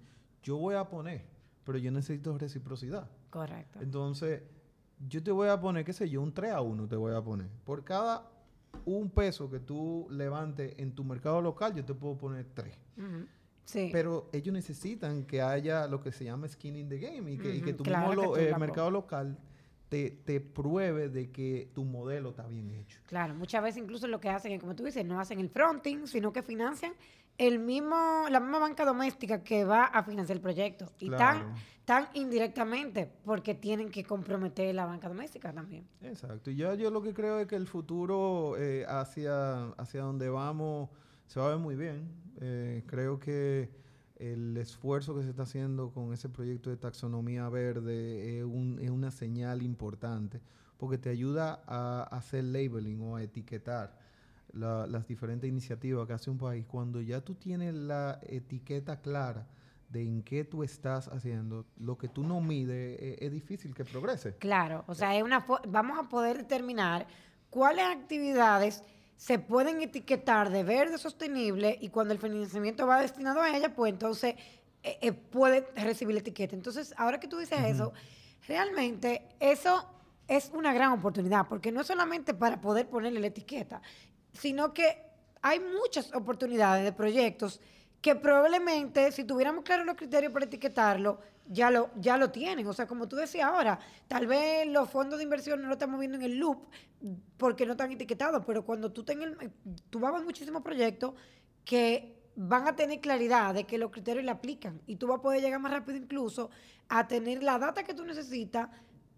yo 0.49 0.57
voy 0.57 0.77
a 0.77 0.89
poner, 0.89 1.27
pero 1.63 1.77
yo 1.77 1.93
necesito 1.93 2.37
reciprocidad. 2.39 3.11
Correcto. 3.29 3.81
Entonces, 3.83 4.43
yo 5.07 5.23
te 5.23 5.31
voy 5.31 5.49
a 5.49 5.61
poner, 5.61 5.85
qué 5.85 5.93
sé 5.93 6.09
yo, 6.09 6.23
un 6.23 6.33
3 6.33 6.53
a 6.53 6.63
1 6.63 6.89
te 6.89 6.97
voy 6.97 7.15
a 7.15 7.21
poner. 7.21 7.49
Por 7.67 7.85
cada 7.85 8.31
un 8.87 9.11
peso 9.11 9.51
que 9.51 9.61
tú 9.61 10.07
levantes 10.11 10.75
en 10.79 10.95
tu 10.95 11.05
mercado 11.05 11.43
local, 11.43 11.75
yo 11.75 11.85
te 11.85 11.93
puedo 11.93 12.17
poner 12.17 12.47
3. 12.55 12.75
Sí. 13.65 13.91
Pero 13.93 14.31
ellos 14.33 14.55
necesitan 14.55 15.25
que 15.25 15.43
haya 15.43 15.87
lo 15.87 16.01
que 16.01 16.13
se 16.13 16.25
llama 16.25 16.49
skin 16.49 16.77
in 16.77 16.89
the 16.89 16.99
game 16.99 17.31
y 17.31 17.37
que, 17.37 17.75
tu 17.75 17.85
mismo 17.85 18.35
eh, 18.39 18.57
mercado 18.59 18.91
local 18.91 19.37
te, 19.91 20.11
te, 20.11 20.41
pruebe 20.41 21.11
de 21.11 21.31
que 21.31 21.71
tu 21.75 21.85
modelo 21.85 22.31
está 22.31 22.47
bien 22.47 22.71
hecho. 22.71 22.99
Claro, 23.07 23.35
muchas 23.35 23.63
veces 23.63 23.83
incluso 23.83 24.07
lo 24.07 24.19
que 24.19 24.31
hacen, 24.31 24.59
como 24.59 24.75
tú 24.75 24.85
dices, 24.85 25.05
no 25.05 25.21
hacen 25.21 25.41
el 25.41 25.51
fronting, 25.51 26.07
sino 26.07 26.33
que 26.33 26.43
financian 26.43 26.95
el 27.39 27.61
mismo, 27.61 28.27
la 28.31 28.41
misma 28.41 28.59
banca 28.59 28.85
doméstica 28.85 29.45
que 29.45 29.65
va 29.65 29.85
a 29.85 30.03
financiar 30.03 30.37
el 30.37 30.43
proyecto. 30.43 30.93
Y 30.99 31.09
tan, 31.09 31.55
tan 31.85 32.09
indirectamente, 32.15 33.11
porque 33.25 33.55
tienen 33.55 33.91
que 33.91 34.05
comprometer 34.05 34.75
la 34.75 34.85
banca 34.85 35.09
doméstica 35.09 35.53
también. 35.53 35.87
Exacto. 36.03 36.51
Y 36.51 36.57
yo, 36.57 36.75
yo 36.75 36.91
lo 36.91 37.01
que 37.01 37.15
creo 37.15 37.39
es 37.39 37.47
que 37.47 37.55
el 37.55 37.69
futuro 37.69 38.57
eh, 38.59 38.85
hacia, 38.89 39.69
hacia 39.79 40.03
donde 40.03 40.29
vamos 40.29 40.91
se 41.27 41.39
va 41.39 41.47
a 41.47 41.51
ver 41.51 41.59
muy 41.59 41.77
bien. 41.77 42.09
Eh, 42.41 42.83
creo 42.87 43.21
que 43.21 43.71
el 44.17 44.57
esfuerzo 44.57 45.15
que 45.15 45.23
se 45.23 45.31
está 45.31 45.45
haciendo 45.45 45.93
con 45.93 46.13
ese 46.13 46.29
proyecto 46.29 46.71
de 46.71 46.77
taxonomía 46.77 47.49
verde 47.49 48.39
es, 48.39 48.45
un, 48.45 48.79
es 48.81 48.91
una 48.91 49.13
señal 49.13 49.63
importante, 49.63 50.41
porque 50.77 50.99
te 50.99 51.09
ayuda 51.09 51.63
a 51.67 52.03
hacer 52.11 52.43
labeling 52.45 53.01
o 53.01 53.17
a 53.17 53.23
etiquetar 53.23 54.08
las 54.53 55.07
diferentes 55.07 55.49
iniciativas 55.49 56.07
que 56.07 56.13
hace 56.13 56.31
un 56.31 56.39
país, 56.39 56.65
cuando 56.67 57.01
ya 57.01 57.21
tú 57.21 57.35
tienes 57.35 57.75
la 57.75 58.19
etiqueta 58.23 59.01
clara 59.01 59.47
de 59.89 60.03
en 60.03 60.23
qué 60.23 60.45
tú 60.45 60.63
estás 60.63 61.09
haciendo, 61.09 61.67
lo 61.79 61.97
que 61.97 62.09
tú 62.09 62.23
no 62.23 62.41
mides 62.41 63.01
e, 63.01 63.17
es, 63.21 63.33
difícil 63.33 63.75
que 63.75 63.85
progrese. 63.85 64.37
Claro, 64.37 64.85
o 64.87 64.95
sea, 64.95 65.17
es 65.17 65.23
una 65.23 65.47
vamos 65.69 65.99
a 65.99 66.09
poder 66.09 66.39
determinar 66.39 67.07
cuáles 67.51 67.85
actividades 67.85 68.83
se 69.17 69.39
pueden 69.39 69.81
etiquetar 69.81 70.51
de 70.51 70.63
verde 70.63 70.99
sostenible 70.99 71.77
y 71.81 71.89
cuando 71.89 72.13
el 72.13 72.21
financiamiento 72.21 72.87
va 72.87 73.01
destinado 73.01 73.41
a 73.41 73.57
ella, 73.57 73.75
pues 73.75 73.93
entonces 73.93 74.37
eh, 74.83 74.99
eh, 75.01 75.13
puede 75.13 75.67
recibir 75.75 76.15
la 76.15 76.21
etiqueta. 76.21 76.55
Entonces, 76.55 76.95
ahora 76.97 77.19
que 77.19 77.27
tú 77.27 77.39
dices 77.39 77.59
eso, 77.65 77.93
realmente 78.47 79.29
eso 79.41 79.89
es 80.29 80.51
una 80.55 80.73
gran 80.73 80.93
oportunidad, 80.93 81.49
porque 81.49 81.73
no 81.73 81.81
es 81.81 81.87
solamente 81.87 82.35
para 82.35 82.61
poder 82.61 82.89
ponerle 82.89 83.19
la 83.19 83.29
etiqueta, 83.29 83.81
sino 84.41 84.73
que 84.73 85.03
hay 85.43 85.61
muchas 85.61 86.15
oportunidades 86.15 86.85
de 86.85 86.93
proyectos 86.93 87.61
que 88.01 88.15
probablemente 88.15 89.11
si 89.13 89.25
tuviéramos 89.25 89.65
claros 89.65 89.85
los 89.85 89.97
criterios 89.97 90.33
para 90.33 90.45
etiquetarlo, 90.45 91.21
ya 91.49 91.71
lo, 91.71 91.91
ya 91.97 92.17
lo 92.17 92.31
tienen. 92.31 92.67
O 92.67 92.73
sea, 92.73 92.87
como 92.87 93.09
tú 93.09 93.17
decías 93.17 93.47
ahora, 93.47 93.79
tal 94.07 94.27
vez 94.27 94.67
los 94.69 94.89
fondos 94.89 95.19
de 95.19 95.25
inversión 95.25 95.61
no 95.61 95.69
lo 95.69 95.75
estamos 95.75 95.99
viendo 95.99 96.17
en 96.17 96.23
el 96.23 96.37
loop 96.39 96.69
porque 97.37 97.67
no 97.67 97.73
están 97.73 97.91
etiquetados, 97.93 98.45
pero 98.47 98.65
cuando 98.65 98.93
tú, 98.93 99.05
tengas, 99.05 99.33
tú 99.91 99.99
vas 99.99 100.15
a 100.15 100.23
muchísimos 100.23 100.63
proyectos 100.63 101.15
que 101.65 102.17
van 102.37 102.69
a 102.69 102.77
tener 102.77 103.01
claridad 103.01 103.53
de 103.53 103.65
que 103.65 103.79
los 103.79 103.91
criterios 103.91 104.25
le 104.25 104.31
aplican 104.31 104.81
y 104.87 104.97
tú 104.97 105.09
vas 105.09 105.19
a 105.19 105.23
poder 105.23 105.43
llegar 105.43 105.59
más 105.59 105.73
rápido 105.73 105.99
incluso 105.99 106.51
a 106.89 107.09
tener 107.09 107.43
la 107.43 107.59
data 107.59 107.83
que 107.83 107.95
tú 107.95 108.05
necesitas 108.05 108.69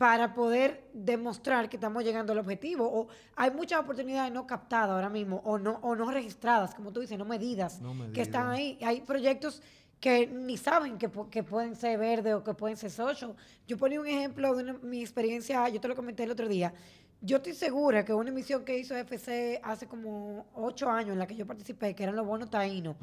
para 0.00 0.32
poder 0.32 0.88
demostrar 0.94 1.68
que 1.68 1.76
estamos 1.76 2.02
llegando 2.02 2.32
al 2.32 2.38
objetivo. 2.38 2.90
O 2.90 3.08
hay 3.36 3.50
muchas 3.50 3.80
oportunidades 3.80 4.32
no 4.32 4.46
captadas 4.46 4.92
ahora 4.92 5.10
mismo 5.10 5.42
o 5.44 5.58
no, 5.58 5.78
o 5.82 5.94
no 5.94 6.10
registradas, 6.10 6.74
como 6.74 6.90
tú 6.90 7.00
dices, 7.00 7.18
no 7.18 7.26
medidas, 7.26 7.82
que 8.14 8.22
están 8.22 8.48
ahí. 8.48 8.78
Hay 8.80 9.02
proyectos 9.02 9.62
que 10.00 10.26
ni 10.26 10.56
saben 10.56 10.96
que, 10.96 11.10
que, 11.30 11.42
pueden 11.42 11.76
ser 11.76 11.98
verde 11.98 12.32
o 12.32 12.42
que 12.42 12.54
pueden 12.54 12.78
ser 12.78 12.90
social. 12.90 13.36
Yo 13.68 13.76
ponía 13.76 14.00
un 14.00 14.06
ejemplo 14.06 14.56
de 14.56 14.72
mi 14.72 15.02
experiencia, 15.02 15.68
yo 15.68 15.82
te 15.82 15.88
lo 15.88 15.94
comenté 15.94 16.22
el 16.22 16.30
otro 16.30 16.48
día. 16.48 16.72
Yo 17.20 17.36
estoy 17.36 17.52
segura 17.52 18.02
que 18.02 18.14
una 18.14 18.30
emisión 18.30 18.64
que 18.64 18.78
hizo 18.78 18.96
FC 18.96 19.60
hace 19.62 19.86
como 19.86 20.46
ocho 20.54 20.88
años 20.88 21.12
en 21.12 21.18
la 21.18 21.26
que 21.26 21.36
yo 21.36 21.46
participé, 21.46 21.94
que 21.94 22.04
eran 22.04 22.16
los 22.16 22.26
bonos 22.26 22.48
taínos, 22.48 22.96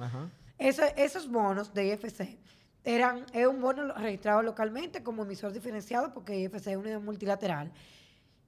esos 0.58 1.30
bonos 1.30 1.72
de 1.76 1.89
IFC 1.89 2.39
eran, 2.84 3.25
es 3.34 3.47
un 3.47 3.61
bono 3.61 3.93
registrado 3.93 4.41
localmente 4.41 5.03
como 5.03 5.23
emisor 5.23 5.51
diferenciado 5.51 6.13
porque 6.13 6.39
IFC 6.39 6.67
es 6.67 6.78
una 6.78 6.99
multilateral. 6.99 7.71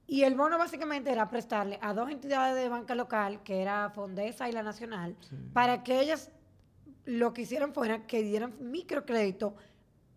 Y 0.06 0.24
el 0.24 0.34
bono 0.34 0.58
básicamente 0.58 1.12
era 1.12 1.28
prestarle 1.30 1.78
a 1.80 1.94
dos 1.94 2.10
entidades 2.10 2.60
de 2.60 2.68
banca 2.68 2.96
local, 2.96 3.42
que 3.44 3.62
era 3.62 3.90
Fondesa 3.90 4.48
y 4.48 4.52
la 4.52 4.62
Nacional, 4.64 5.16
para 5.52 5.84
que 5.84 6.00
ellas 6.00 6.30
lo 7.04 7.32
que 7.32 7.42
hicieran 7.42 7.72
fuera 7.72 8.06
que 8.06 8.22
dieran 8.22 8.54
microcrédito 8.60 9.54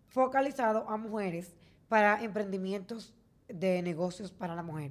focalizado 0.08 0.88
a 0.88 0.96
mujeres 0.96 1.54
para 1.88 2.22
emprendimientos 2.22 3.14
de 3.48 3.82
negocios 3.82 4.32
para 4.32 4.54
la 4.54 4.62
mujer. 4.62 4.90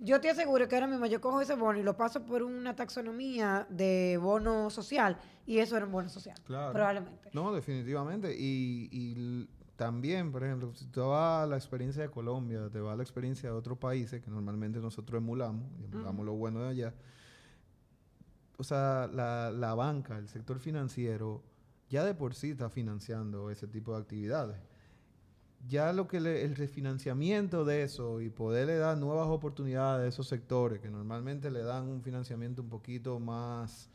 Yo 0.00 0.20
te 0.20 0.30
aseguro 0.30 0.68
que 0.68 0.76
ahora 0.76 0.86
mismo 0.86 1.06
yo 1.06 1.20
cojo 1.20 1.40
ese 1.40 1.56
bono 1.56 1.78
y 1.78 1.82
lo 1.82 1.96
paso 1.96 2.24
por 2.24 2.42
una 2.42 2.76
taxonomía 2.76 3.66
de 3.68 4.16
bono 4.20 4.70
social 4.70 5.18
y 5.44 5.58
eso 5.58 5.76
era 5.76 5.86
un 5.86 5.92
bono 5.92 6.08
social, 6.08 6.36
probablemente. 6.46 7.30
No, 7.32 7.52
definitivamente. 7.52 8.34
Y, 8.38 9.48
también, 9.74 10.32
por 10.32 10.42
ejemplo, 10.42 10.74
si 10.74 10.86
te 10.86 11.00
va 11.00 11.44
a 11.44 11.46
la 11.46 11.56
experiencia 11.56 12.02
de 12.02 12.10
Colombia, 12.10 12.68
te 12.68 12.80
va 12.80 12.94
a 12.94 12.96
la 12.96 13.02
experiencia 13.04 13.48
de 13.48 13.54
otros 13.54 13.78
países 13.78 14.20
que 14.20 14.28
normalmente 14.28 14.80
nosotros 14.80 15.18
emulamos, 15.18 15.70
emulamos 15.84 16.26
lo 16.26 16.34
bueno 16.34 16.62
de 16.64 16.70
allá, 16.70 16.94
o 18.56 18.64
sea, 18.64 19.08
la, 19.12 19.52
la 19.52 19.74
banca, 19.76 20.18
el 20.18 20.26
sector 20.26 20.58
financiero, 20.58 21.44
ya 21.88 22.04
de 22.04 22.12
por 22.12 22.34
sí 22.34 22.50
está 22.50 22.68
financiando 22.68 23.50
ese 23.50 23.68
tipo 23.68 23.94
de 23.94 24.00
actividades 24.00 24.58
ya 25.68 25.92
lo 25.92 26.08
que 26.08 26.16
el 26.16 26.56
refinanciamiento 26.56 27.64
de 27.64 27.82
eso 27.82 28.20
y 28.22 28.30
poderle 28.30 28.76
dar 28.76 28.96
nuevas 28.96 29.28
oportunidades 29.28 30.04
a 30.04 30.08
esos 30.08 30.26
sectores 30.26 30.80
que 30.80 30.88
normalmente 30.88 31.50
le 31.50 31.62
dan 31.62 31.88
un 31.88 32.02
financiamiento 32.02 32.62
un 32.62 32.70
poquito 32.70 33.20
más, 33.20 33.90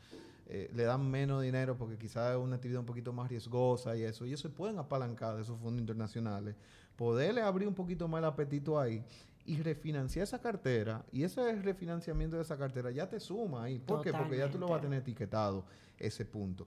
eh, 0.46 0.70
le 0.72 0.84
dan 0.84 1.10
menos 1.10 1.42
dinero 1.42 1.76
porque 1.76 1.98
quizás 1.98 2.32
es 2.32 2.36
una 2.36 2.56
actividad 2.56 2.80
un 2.80 2.86
poquito 2.86 3.12
más 3.12 3.28
riesgosa 3.28 3.96
y 3.96 4.02
eso, 4.02 4.24
y 4.24 4.28
ellos 4.28 4.40
se 4.40 4.50
pueden 4.50 4.78
apalancar 4.78 5.34
de 5.34 5.42
esos 5.42 5.58
fondos 5.58 5.80
internacionales, 5.80 6.54
poderle 6.96 7.42
abrir 7.42 7.66
un 7.66 7.74
poquito 7.74 8.06
más 8.06 8.20
el 8.20 8.26
apetito 8.26 8.78
ahí 8.78 9.04
y 9.44 9.60
refinanciar 9.60 10.22
esa 10.22 10.40
cartera, 10.40 11.04
y 11.12 11.24
ese 11.24 11.54
refinanciamiento 11.56 12.36
de 12.36 12.42
esa 12.42 12.56
cartera 12.56 12.90
ya 12.90 13.08
te 13.10 13.20
suma 13.20 13.64
ahí. 13.64 13.78
¿Por 13.78 14.00
qué? 14.00 14.10
Porque 14.10 14.38
ya 14.38 14.50
tú 14.50 14.58
lo 14.58 14.68
vas 14.68 14.78
a 14.78 14.82
tener 14.82 15.00
etiquetado 15.00 15.66
ese 15.98 16.24
punto. 16.24 16.66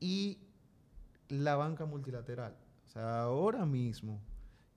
Y 0.00 0.38
la 1.28 1.54
banca 1.54 1.84
multilateral 1.84 2.56
o 2.88 2.90
sea, 2.90 3.22
ahora 3.22 3.66
mismo 3.66 4.18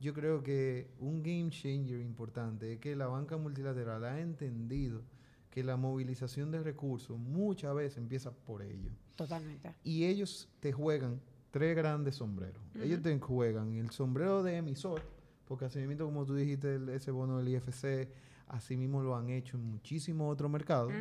yo 0.02 0.14
creo 0.16 0.42
que 0.42 0.90
un 1.00 1.22
game 1.22 1.50
changer 1.52 2.02
importante 2.02 2.74
es 2.74 2.80
que 2.80 2.96
la 2.96 3.06
banca 3.06 3.38
multilateral 3.38 4.04
ha 4.04 4.20
entendido 4.20 5.04
que 5.52 5.64
la 5.64 5.78
movilización 5.78 6.50
de 6.50 6.64
recursos 6.64 7.20
muchas 7.20 7.76
veces 7.76 7.98
empieza 8.00 8.32
por 8.32 8.64
ellos. 8.64 8.92
Totalmente. 9.16 9.76
Y 9.84 10.06
ellos 10.06 10.50
te 10.60 10.72
juegan 10.72 11.22
tres 11.52 11.76
grandes 11.76 12.16
sombreros. 12.16 12.62
Ellos 12.82 13.02
te 13.04 13.18
juegan 13.20 13.76
el 13.76 13.92
sombrero 13.92 14.42
de 14.42 14.58
emisor, 14.58 15.04
porque 15.48 15.66
así 15.66 15.80
mismo, 15.80 16.06
como 16.06 16.26
tú 16.26 16.34
dijiste, 16.34 16.80
ese 16.96 17.12
bono 17.12 17.38
del 17.38 17.50
IFC, 17.50 18.10
así 18.48 18.78
mismo 18.78 19.04
lo 19.04 19.16
han 19.16 19.30
hecho 19.30 19.58
en 19.58 19.66
muchísimos 19.66 20.34
otros 20.34 20.50
mercados 20.50 20.92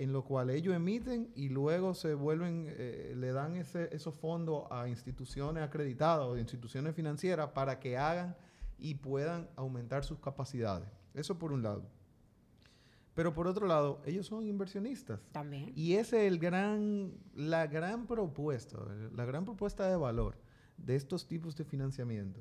en 0.00 0.14
lo 0.14 0.24
cual 0.24 0.48
ellos 0.48 0.74
emiten 0.74 1.30
y 1.34 1.50
luego 1.50 1.92
se 1.92 2.14
vuelven, 2.14 2.68
eh, 2.70 3.12
le 3.14 3.32
dan 3.32 3.56
ese, 3.56 3.94
esos 3.94 4.14
fondos 4.14 4.64
a 4.70 4.88
instituciones 4.88 5.62
acreditadas 5.62 6.24
o 6.24 6.38
instituciones 6.38 6.94
financieras 6.94 7.50
para 7.50 7.78
que 7.78 7.98
hagan 7.98 8.34
y 8.78 8.94
puedan 8.94 9.50
aumentar 9.56 10.02
sus 10.02 10.18
capacidades. 10.18 10.88
Eso 11.12 11.38
por 11.38 11.52
un 11.52 11.62
lado. 11.62 11.84
Pero 13.14 13.34
por 13.34 13.46
otro 13.46 13.66
lado, 13.66 14.00
ellos 14.06 14.26
son 14.26 14.46
inversionistas. 14.46 15.20
También. 15.32 15.70
Y 15.76 15.92
ese 15.96 16.26
es 16.26 16.32
el 16.32 16.38
gran, 16.38 17.12
la 17.34 17.66
gran 17.66 18.06
propuesta, 18.06 18.78
la 19.14 19.26
gran 19.26 19.44
propuesta 19.44 19.86
de 19.86 19.96
valor 19.96 20.38
de 20.78 20.96
estos 20.96 21.26
tipos 21.26 21.56
de 21.56 21.66
financiamiento. 21.66 22.40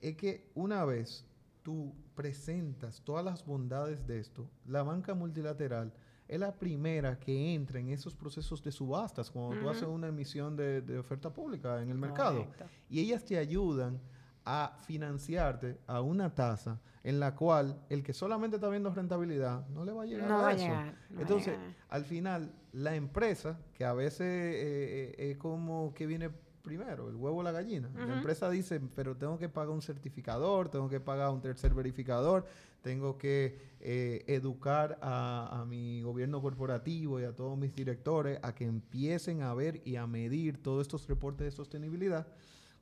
Es 0.00 0.16
que 0.16 0.52
una 0.54 0.84
vez 0.84 1.26
tú 1.64 1.96
presentas 2.14 3.02
todas 3.02 3.24
las 3.24 3.44
bondades 3.44 4.06
de 4.06 4.20
esto, 4.20 4.48
la 4.66 4.84
banca 4.84 5.14
multilateral 5.14 5.92
es 6.32 6.40
la 6.40 6.50
primera 6.50 7.18
que 7.18 7.54
entra 7.54 7.78
en 7.78 7.90
esos 7.90 8.14
procesos 8.14 8.62
de 8.62 8.72
subastas 8.72 9.30
cuando 9.30 9.60
tú 9.60 9.68
haces 9.68 9.82
una 9.82 10.08
emisión 10.08 10.56
de, 10.56 10.98
oferta 10.98 11.30
pública 11.30 11.82
en 11.82 11.90
el 11.90 11.98
mercado. 11.98 12.46
Y 12.88 13.00
ellas 13.00 13.22
te 13.22 13.36
ayudan 13.36 14.00
a 14.46 14.78
financiarte 14.86 15.78
a 15.86 16.00
una 16.00 16.34
tasa 16.34 16.80
en 17.04 17.20
la 17.20 17.34
cual 17.34 17.78
el 17.90 18.02
que 18.02 18.14
solamente 18.14 18.56
está 18.56 18.70
viendo 18.70 18.88
rentabilidad 18.94 19.68
no 19.68 19.84
le 19.84 19.92
va 19.92 20.04
a 20.04 20.06
llegar 20.06 20.32
a 20.32 20.52
eso. 20.52 20.94
Entonces, 21.18 21.58
al 21.90 22.06
final, 22.06 22.50
la 22.72 22.94
empresa, 22.94 23.58
que 23.74 23.84
a 23.84 23.92
veces 23.92 24.22
eh, 24.22 25.14
eh, 25.18 25.30
es 25.32 25.36
como 25.36 25.92
que 25.92 26.06
viene 26.06 26.30
primero, 26.62 27.08
el 27.08 27.16
huevo 27.16 27.38
o 27.38 27.42
la 27.42 27.52
gallina. 27.52 27.90
La 27.94 28.16
empresa 28.16 28.48
dice, 28.48 28.80
pero 28.94 29.16
tengo 29.16 29.38
que 29.38 29.48
pagar 29.48 29.70
un 29.70 29.82
certificador, 29.82 30.68
tengo 30.68 30.88
que 30.88 31.00
pagar 31.00 31.30
un 31.30 31.40
tercer 31.40 31.74
verificador, 31.74 32.46
tengo 32.80 33.18
que 33.18 33.58
eh, 33.80 34.24
educar 34.28 34.98
a, 35.02 35.64
mi 35.68 36.02
gobierno 36.02 36.40
corporativo 36.40 37.20
y 37.20 37.24
a 37.24 37.34
todos 37.34 37.58
mis 37.58 37.74
directores 37.74 38.38
a 38.42 38.54
que 38.54 38.64
empiecen 38.64 39.42
a 39.42 39.54
ver 39.54 39.82
y 39.84 39.96
a 39.96 40.06
medir 40.06 40.62
todos 40.62 40.82
estos 40.82 41.06
reportes 41.08 41.44
de 41.44 41.50
sostenibilidad. 41.50 42.26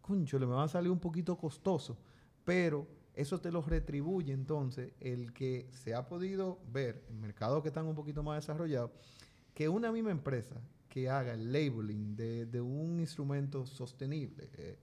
Concho, 0.01 0.39
le 0.39 0.47
me 0.47 0.55
va 0.55 0.64
a 0.64 0.68
salir 0.68 0.91
un 0.91 1.01
poquito 1.01 1.37
costoso, 1.37 1.99
pero 2.45 2.87
eso 3.14 3.41
te 3.41 3.51
lo 3.51 3.62
retribuye 3.62 4.33
entonces 4.33 4.93
el 5.01 5.33
que 5.33 5.68
se 5.72 5.95
ha 5.95 6.07
podido 6.07 6.59
ver 6.72 7.05
en 7.09 7.20
mercados 7.20 7.62
que 7.62 7.68
están 7.68 7.87
un 7.87 7.95
poquito 7.95 8.22
más 8.22 8.43
desarrollados, 8.43 8.91
que 9.55 9.68
una 9.68 9.93
misma 9.93 10.11
empresa 10.11 10.61
que 10.91 11.09
haga 11.09 11.32
el 11.32 11.51
labeling 11.53 12.16
de, 12.16 12.61
un 12.61 13.01
instrumento 13.01 13.64
sostenible 13.64 14.51
eh, 14.59 14.76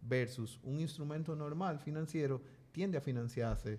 versus 0.00 0.58
un 0.64 0.80
instrumento 0.80 1.36
normal 1.36 1.78
financiero 1.78 2.42
tiende 2.72 2.98
a 2.98 3.00
financiarse 3.00 3.78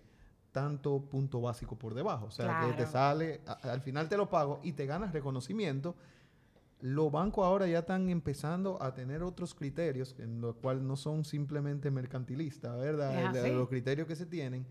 tanto 0.51 1.01
punto 1.01 1.41
básico 1.41 1.75
por 1.75 1.95
debajo. 1.95 2.27
O 2.27 2.31
sea, 2.31 2.67
que 2.67 2.73
te 2.73 2.85
sale, 2.85 3.41
al 3.63 3.81
final 3.81 4.07
te 4.07 4.15
lo 4.15 4.29
pago 4.29 4.61
y 4.63 4.73
te 4.73 4.85
ganas 4.85 5.11
reconocimiento. 5.11 5.95
Los 6.79 7.11
bancos 7.11 7.43
ahora 7.43 7.65
ya 7.65 7.79
están 7.79 8.09
empezando 8.09 8.81
a 8.81 8.93
tener 8.93 9.23
otros 9.23 9.55
criterios, 9.55 10.15
en 10.19 10.41
los 10.41 10.55
cuales 10.57 10.83
no 10.83 10.95
son 10.95 11.25
simplemente 11.25 11.89
mercantilistas, 11.89 12.77
¿verdad? 12.77 13.33
los 13.51 13.67
criterios 13.67 14.07
que 14.07 14.15
se 14.15 14.27
tienen. 14.27 14.65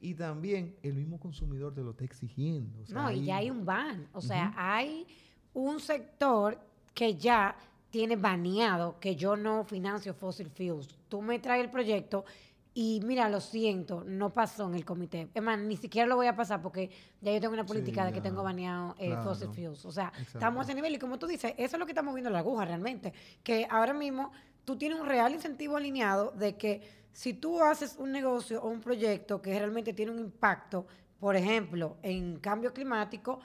Y 0.00 0.14
también 0.14 0.74
el 0.82 0.94
mismo 0.94 1.20
consumidor 1.20 1.74
te 1.74 1.82
lo 1.82 1.90
está 1.90 2.04
exigiendo. 2.04 2.82
no, 2.88 3.12
y 3.12 3.26
ya 3.26 3.36
hay 3.36 3.50
un 3.50 3.64
ban. 3.64 4.08
O 4.12 4.20
sea, 4.20 4.52
hay 4.56 5.06
un 5.54 5.80
sector 5.80 6.58
que 6.94 7.16
ya 7.16 7.56
tiene 7.90 8.16
baneado 8.16 8.98
que 9.00 9.16
yo 9.16 9.36
no 9.36 9.64
financio 9.64 10.14
fossil 10.14 10.48
fuels. 10.48 10.88
Tú 11.08 11.22
me 11.22 11.38
traes 11.38 11.64
el 11.64 11.70
proyecto 11.70 12.24
y 12.72 13.00
mira, 13.04 13.28
lo 13.28 13.40
siento, 13.40 14.04
no 14.06 14.30
pasó 14.30 14.68
en 14.68 14.76
el 14.76 14.84
comité. 14.84 15.28
Es 15.34 15.42
más, 15.42 15.58
ni 15.58 15.76
siquiera 15.76 16.06
lo 16.06 16.14
voy 16.14 16.28
a 16.28 16.36
pasar 16.36 16.62
porque 16.62 16.88
ya 17.20 17.32
yo 17.32 17.40
tengo 17.40 17.54
una 17.54 17.66
política 17.66 18.04
de 18.04 18.12
que 18.12 18.20
tengo 18.20 18.44
baneado 18.44 18.94
eh, 18.98 19.16
fossil 19.24 19.48
fuels. 19.48 19.84
O 19.84 19.90
sea, 19.90 20.12
estamos 20.20 20.60
a 20.60 20.62
ese 20.62 20.74
nivel 20.74 20.94
y 20.94 20.98
como 20.98 21.18
tú 21.18 21.26
dices, 21.26 21.52
eso 21.56 21.76
es 21.76 21.80
lo 21.80 21.84
que 21.84 21.92
está 21.92 22.02
moviendo 22.02 22.30
la 22.30 22.38
aguja 22.38 22.64
realmente. 22.64 23.12
Que 23.42 23.66
ahora 23.68 23.92
mismo 23.92 24.30
tú 24.64 24.76
tienes 24.76 25.00
un 25.00 25.06
real 25.06 25.34
incentivo 25.34 25.76
alineado 25.76 26.30
de 26.30 26.56
que 26.56 26.80
si 27.12 27.34
tú 27.34 27.60
haces 27.60 27.96
un 27.98 28.12
negocio 28.12 28.62
o 28.62 28.68
un 28.68 28.80
proyecto 28.80 29.42
que 29.42 29.58
realmente 29.58 29.92
tiene 29.92 30.12
un 30.12 30.20
impacto, 30.20 30.86
por 31.18 31.34
ejemplo, 31.34 31.96
en 32.02 32.38
cambio 32.38 32.72
climático, 32.72 33.40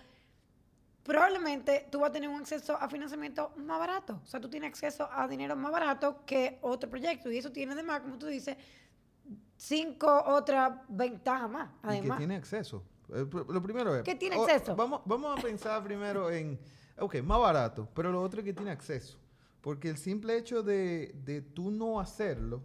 probablemente 1.06 1.88
tú 1.92 2.00
vas 2.00 2.10
a 2.10 2.14
tener 2.14 2.28
un 2.28 2.42
acceso 2.42 2.76
a 2.76 2.90
financiamiento 2.90 3.52
más 3.58 3.80
barato. 3.80 4.20
O 4.24 4.26
sea, 4.26 4.42
tú 4.42 4.50
tienes 4.50 4.70
acceso 4.70 5.08
a 5.12 5.28
dinero 5.28 5.56
más 5.56 5.72
barato 5.72 6.26
que 6.26 6.58
otro 6.62 6.90
proyecto. 6.90 7.32
Y 7.32 7.38
eso 7.38 7.52
tiene 7.52 7.74
además, 7.74 8.02
como 8.02 8.18
tú 8.18 8.26
dices, 8.26 8.58
cinco 9.56 10.24
otras 10.26 10.80
ventajas 10.90 11.50
más. 11.50 11.70
Además. 11.84 12.18
que 12.18 12.22
tiene 12.22 12.36
acceso. 12.36 12.84
Eh, 13.14 13.26
lo 13.32 13.62
primero 13.62 13.96
es... 13.96 14.04
¿Qué 14.04 14.16
tiene 14.16 14.36
acceso? 14.36 14.76
vamos, 14.76 15.02
vamos 15.06 15.38
a 15.38 15.42
pensar 15.42 15.84
primero 15.84 16.32
en... 16.32 16.60
Ok, 16.98 17.22
más 17.22 17.40
barato, 17.40 17.88
pero 17.94 18.12
lo 18.12 18.22
otro 18.22 18.40
es 18.40 18.46
que 18.46 18.54
tiene 18.54 18.72
acceso. 18.72 19.20
Porque 19.62 19.90
el 19.90 19.98
simple 19.98 20.36
hecho 20.38 20.64
de, 20.64 21.14
de 21.24 21.42
tú 21.42 21.70
no 21.70 22.00
hacerlo, 22.00 22.64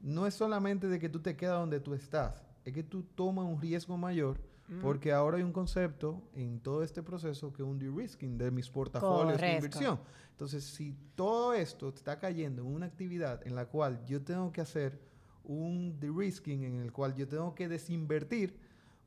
no 0.00 0.26
es 0.26 0.34
solamente 0.34 0.88
de 0.88 0.98
que 0.98 1.08
tú 1.08 1.20
te 1.20 1.36
quedas 1.36 1.58
donde 1.58 1.80
tú 1.80 1.92
estás, 1.92 2.42
es 2.64 2.72
que 2.72 2.82
tú 2.82 3.02
tomas 3.02 3.44
un 3.44 3.60
riesgo 3.60 3.96
mayor 3.96 4.38
Porque 4.80 5.12
ahora 5.12 5.36
hay 5.36 5.42
un 5.42 5.52
concepto 5.52 6.22
en 6.34 6.58
todo 6.60 6.82
este 6.82 7.02
proceso 7.02 7.52
que 7.52 7.62
es 7.62 7.68
un 7.68 7.78
de-risking 7.78 8.38
de 8.38 8.50
mis 8.50 8.70
portafolios 8.70 9.38
de 9.38 9.54
inversión. 9.56 10.00
Entonces, 10.30 10.64
si 10.64 10.96
todo 11.14 11.52
esto 11.52 11.90
está 11.90 12.18
cayendo 12.18 12.62
en 12.62 12.68
una 12.68 12.86
actividad 12.86 13.46
en 13.46 13.54
la 13.54 13.66
cual 13.66 14.02
yo 14.06 14.22
tengo 14.22 14.50
que 14.50 14.62
hacer 14.62 14.98
un 15.44 16.00
de-risking, 16.00 16.64
en 16.64 16.80
el 16.80 16.90
cual 16.90 17.14
yo 17.14 17.28
tengo 17.28 17.54
que 17.54 17.68
desinvertir, 17.68 18.56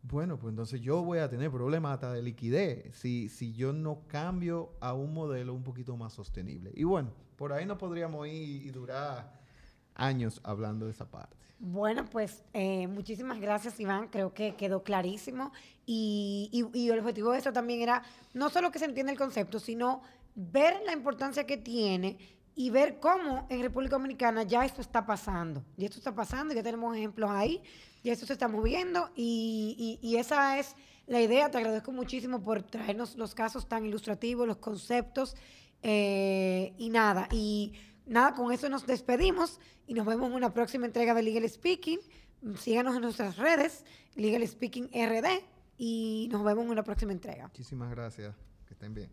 bueno, 0.03 0.37
pues 0.37 0.51
entonces 0.51 0.81
yo 0.81 1.03
voy 1.03 1.17
a 1.17 1.29
tener 1.29 1.49
problemas 1.49 1.93
hasta 1.95 2.13
de 2.13 2.21
liquidez 2.21 2.95
si, 2.95 3.27
si 3.27 3.53
yo 3.53 3.73
no 3.73 4.03
cambio 4.07 4.73
a 4.79 4.93
un 4.93 5.13
modelo 5.13 5.53
un 5.53 5.63
poquito 5.63 5.97
más 5.97 6.13
sostenible. 6.13 6.71
Y 6.75 6.83
bueno, 6.83 7.09
por 7.37 7.53
ahí 7.53 7.65
no 7.65 7.77
podríamos 7.77 8.27
ir 8.27 8.67
y 8.67 8.69
durar 8.69 9.44
años 9.95 10.39
hablando 10.43 10.85
de 10.85 10.91
esa 10.91 11.09
parte. 11.09 11.35
Bueno, 11.57 12.05
pues 12.05 12.43
eh, 12.53 12.87
muchísimas 12.87 13.39
gracias, 13.39 13.79
Iván. 13.79 14.09
Creo 14.09 14.33
que 14.33 14.55
quedó 14.55 14.83
clarísimo. 14.83 15.51
Y, 15.85 16.49
y, 16.73 16.89
el 16.89 16.99
objetivo 16.99 17.31
de 17.31 17.37
esto 17.37 17.53
también 17.53 17.81
era 17.81 18.03
no 18.33 18.49
solo 18.49 18.71
que 18.71 18.79
se 18.79 18.85
entienda 18.85 19.11
el 19.11 19.17
concepto, 19.17 19.59
sino 19.59 20.01
ver 20.35 20.81
la 20.85 20.93
importancia 20.93 21.45
que 21.45 21.57
tiene 21.57 22.17
y 22.55 22.69
ver 22.69 22.99
cómo 22.99 23.47
en 23.49 23.61
República 23.61 23.95
Dominicana 23.95 24.43
ya 24.43 24.65
esto 24.65 24.81
está 24.81 25.05
pasando. 25.05 25.63
Y 25.77 25.85
esto 25.85 25.97
está 25.97 26.13
pasando, 26.13 26.53
ya 26.53 26.63
tenemos 26.63 26.95
ejemplos 26.95 27.29
ahí, 27.31 27.61
y 28.03 28.09
esto 28.09 28.25
se 28.25 28.33
está 28.33 28.47
moviendo. 28.47 29.09
Y, 29.15 29.99
y 30.01 30.17
esa 30.17 30.59
es 30.59 30.75
la 31.07 31.21
idea. 31.21 31.49
Te 31.49 31.57
agradezco 31.57 31.91
muchísimo 31.91 32.43
por 32.43 32.63
traernos 32.63 33.15
los 33.15 33.33
casos 33.33 33.67
tan 33.67 33.85
ilustrativos, 33.85 34.47
los 34.47 34.57
conceptos. 34.57 35.35
Eh, 35.87 36.73
y 36.79 36.89
nada, 36.89 37.27
y 37.31 37.73
nada, 38.05 38.33
con 38.33 38.51
eso 38.51 38.69
nos 38.69 38.85
despedimos 38.85 39.59
y 39.87 39.93
nos 39.93 40.05
vemos 40.05 40.29
en 40.29 40.35
una 40.35 40.53
próxima 40.53 40.85
entrega 40.85 41.13
de 41.13 41.23
Legal 41.23 41.49
Speaking. 41.49 41.99
Síganos 42.59 42.95
en 42.95 43.01
nuestras 43.01 43.37
redes, 43.37 43.83
Legal 44.15 44.47
Speaking 44.47 44.89
RD, 44.93 45.43
y 45.77 46.29
nos 46.31 46.43
vemos 46.43 46.65
en 46.65 46.71
una 46.71 46.83
próxima 46.83 47.11
entrega. 47.11 47.47
Muchísimas 47.47 47.89
gracias. 47.89 48.35
Que 48.67 48.73
estén 48.73 48.93
bien. 48.93 49.09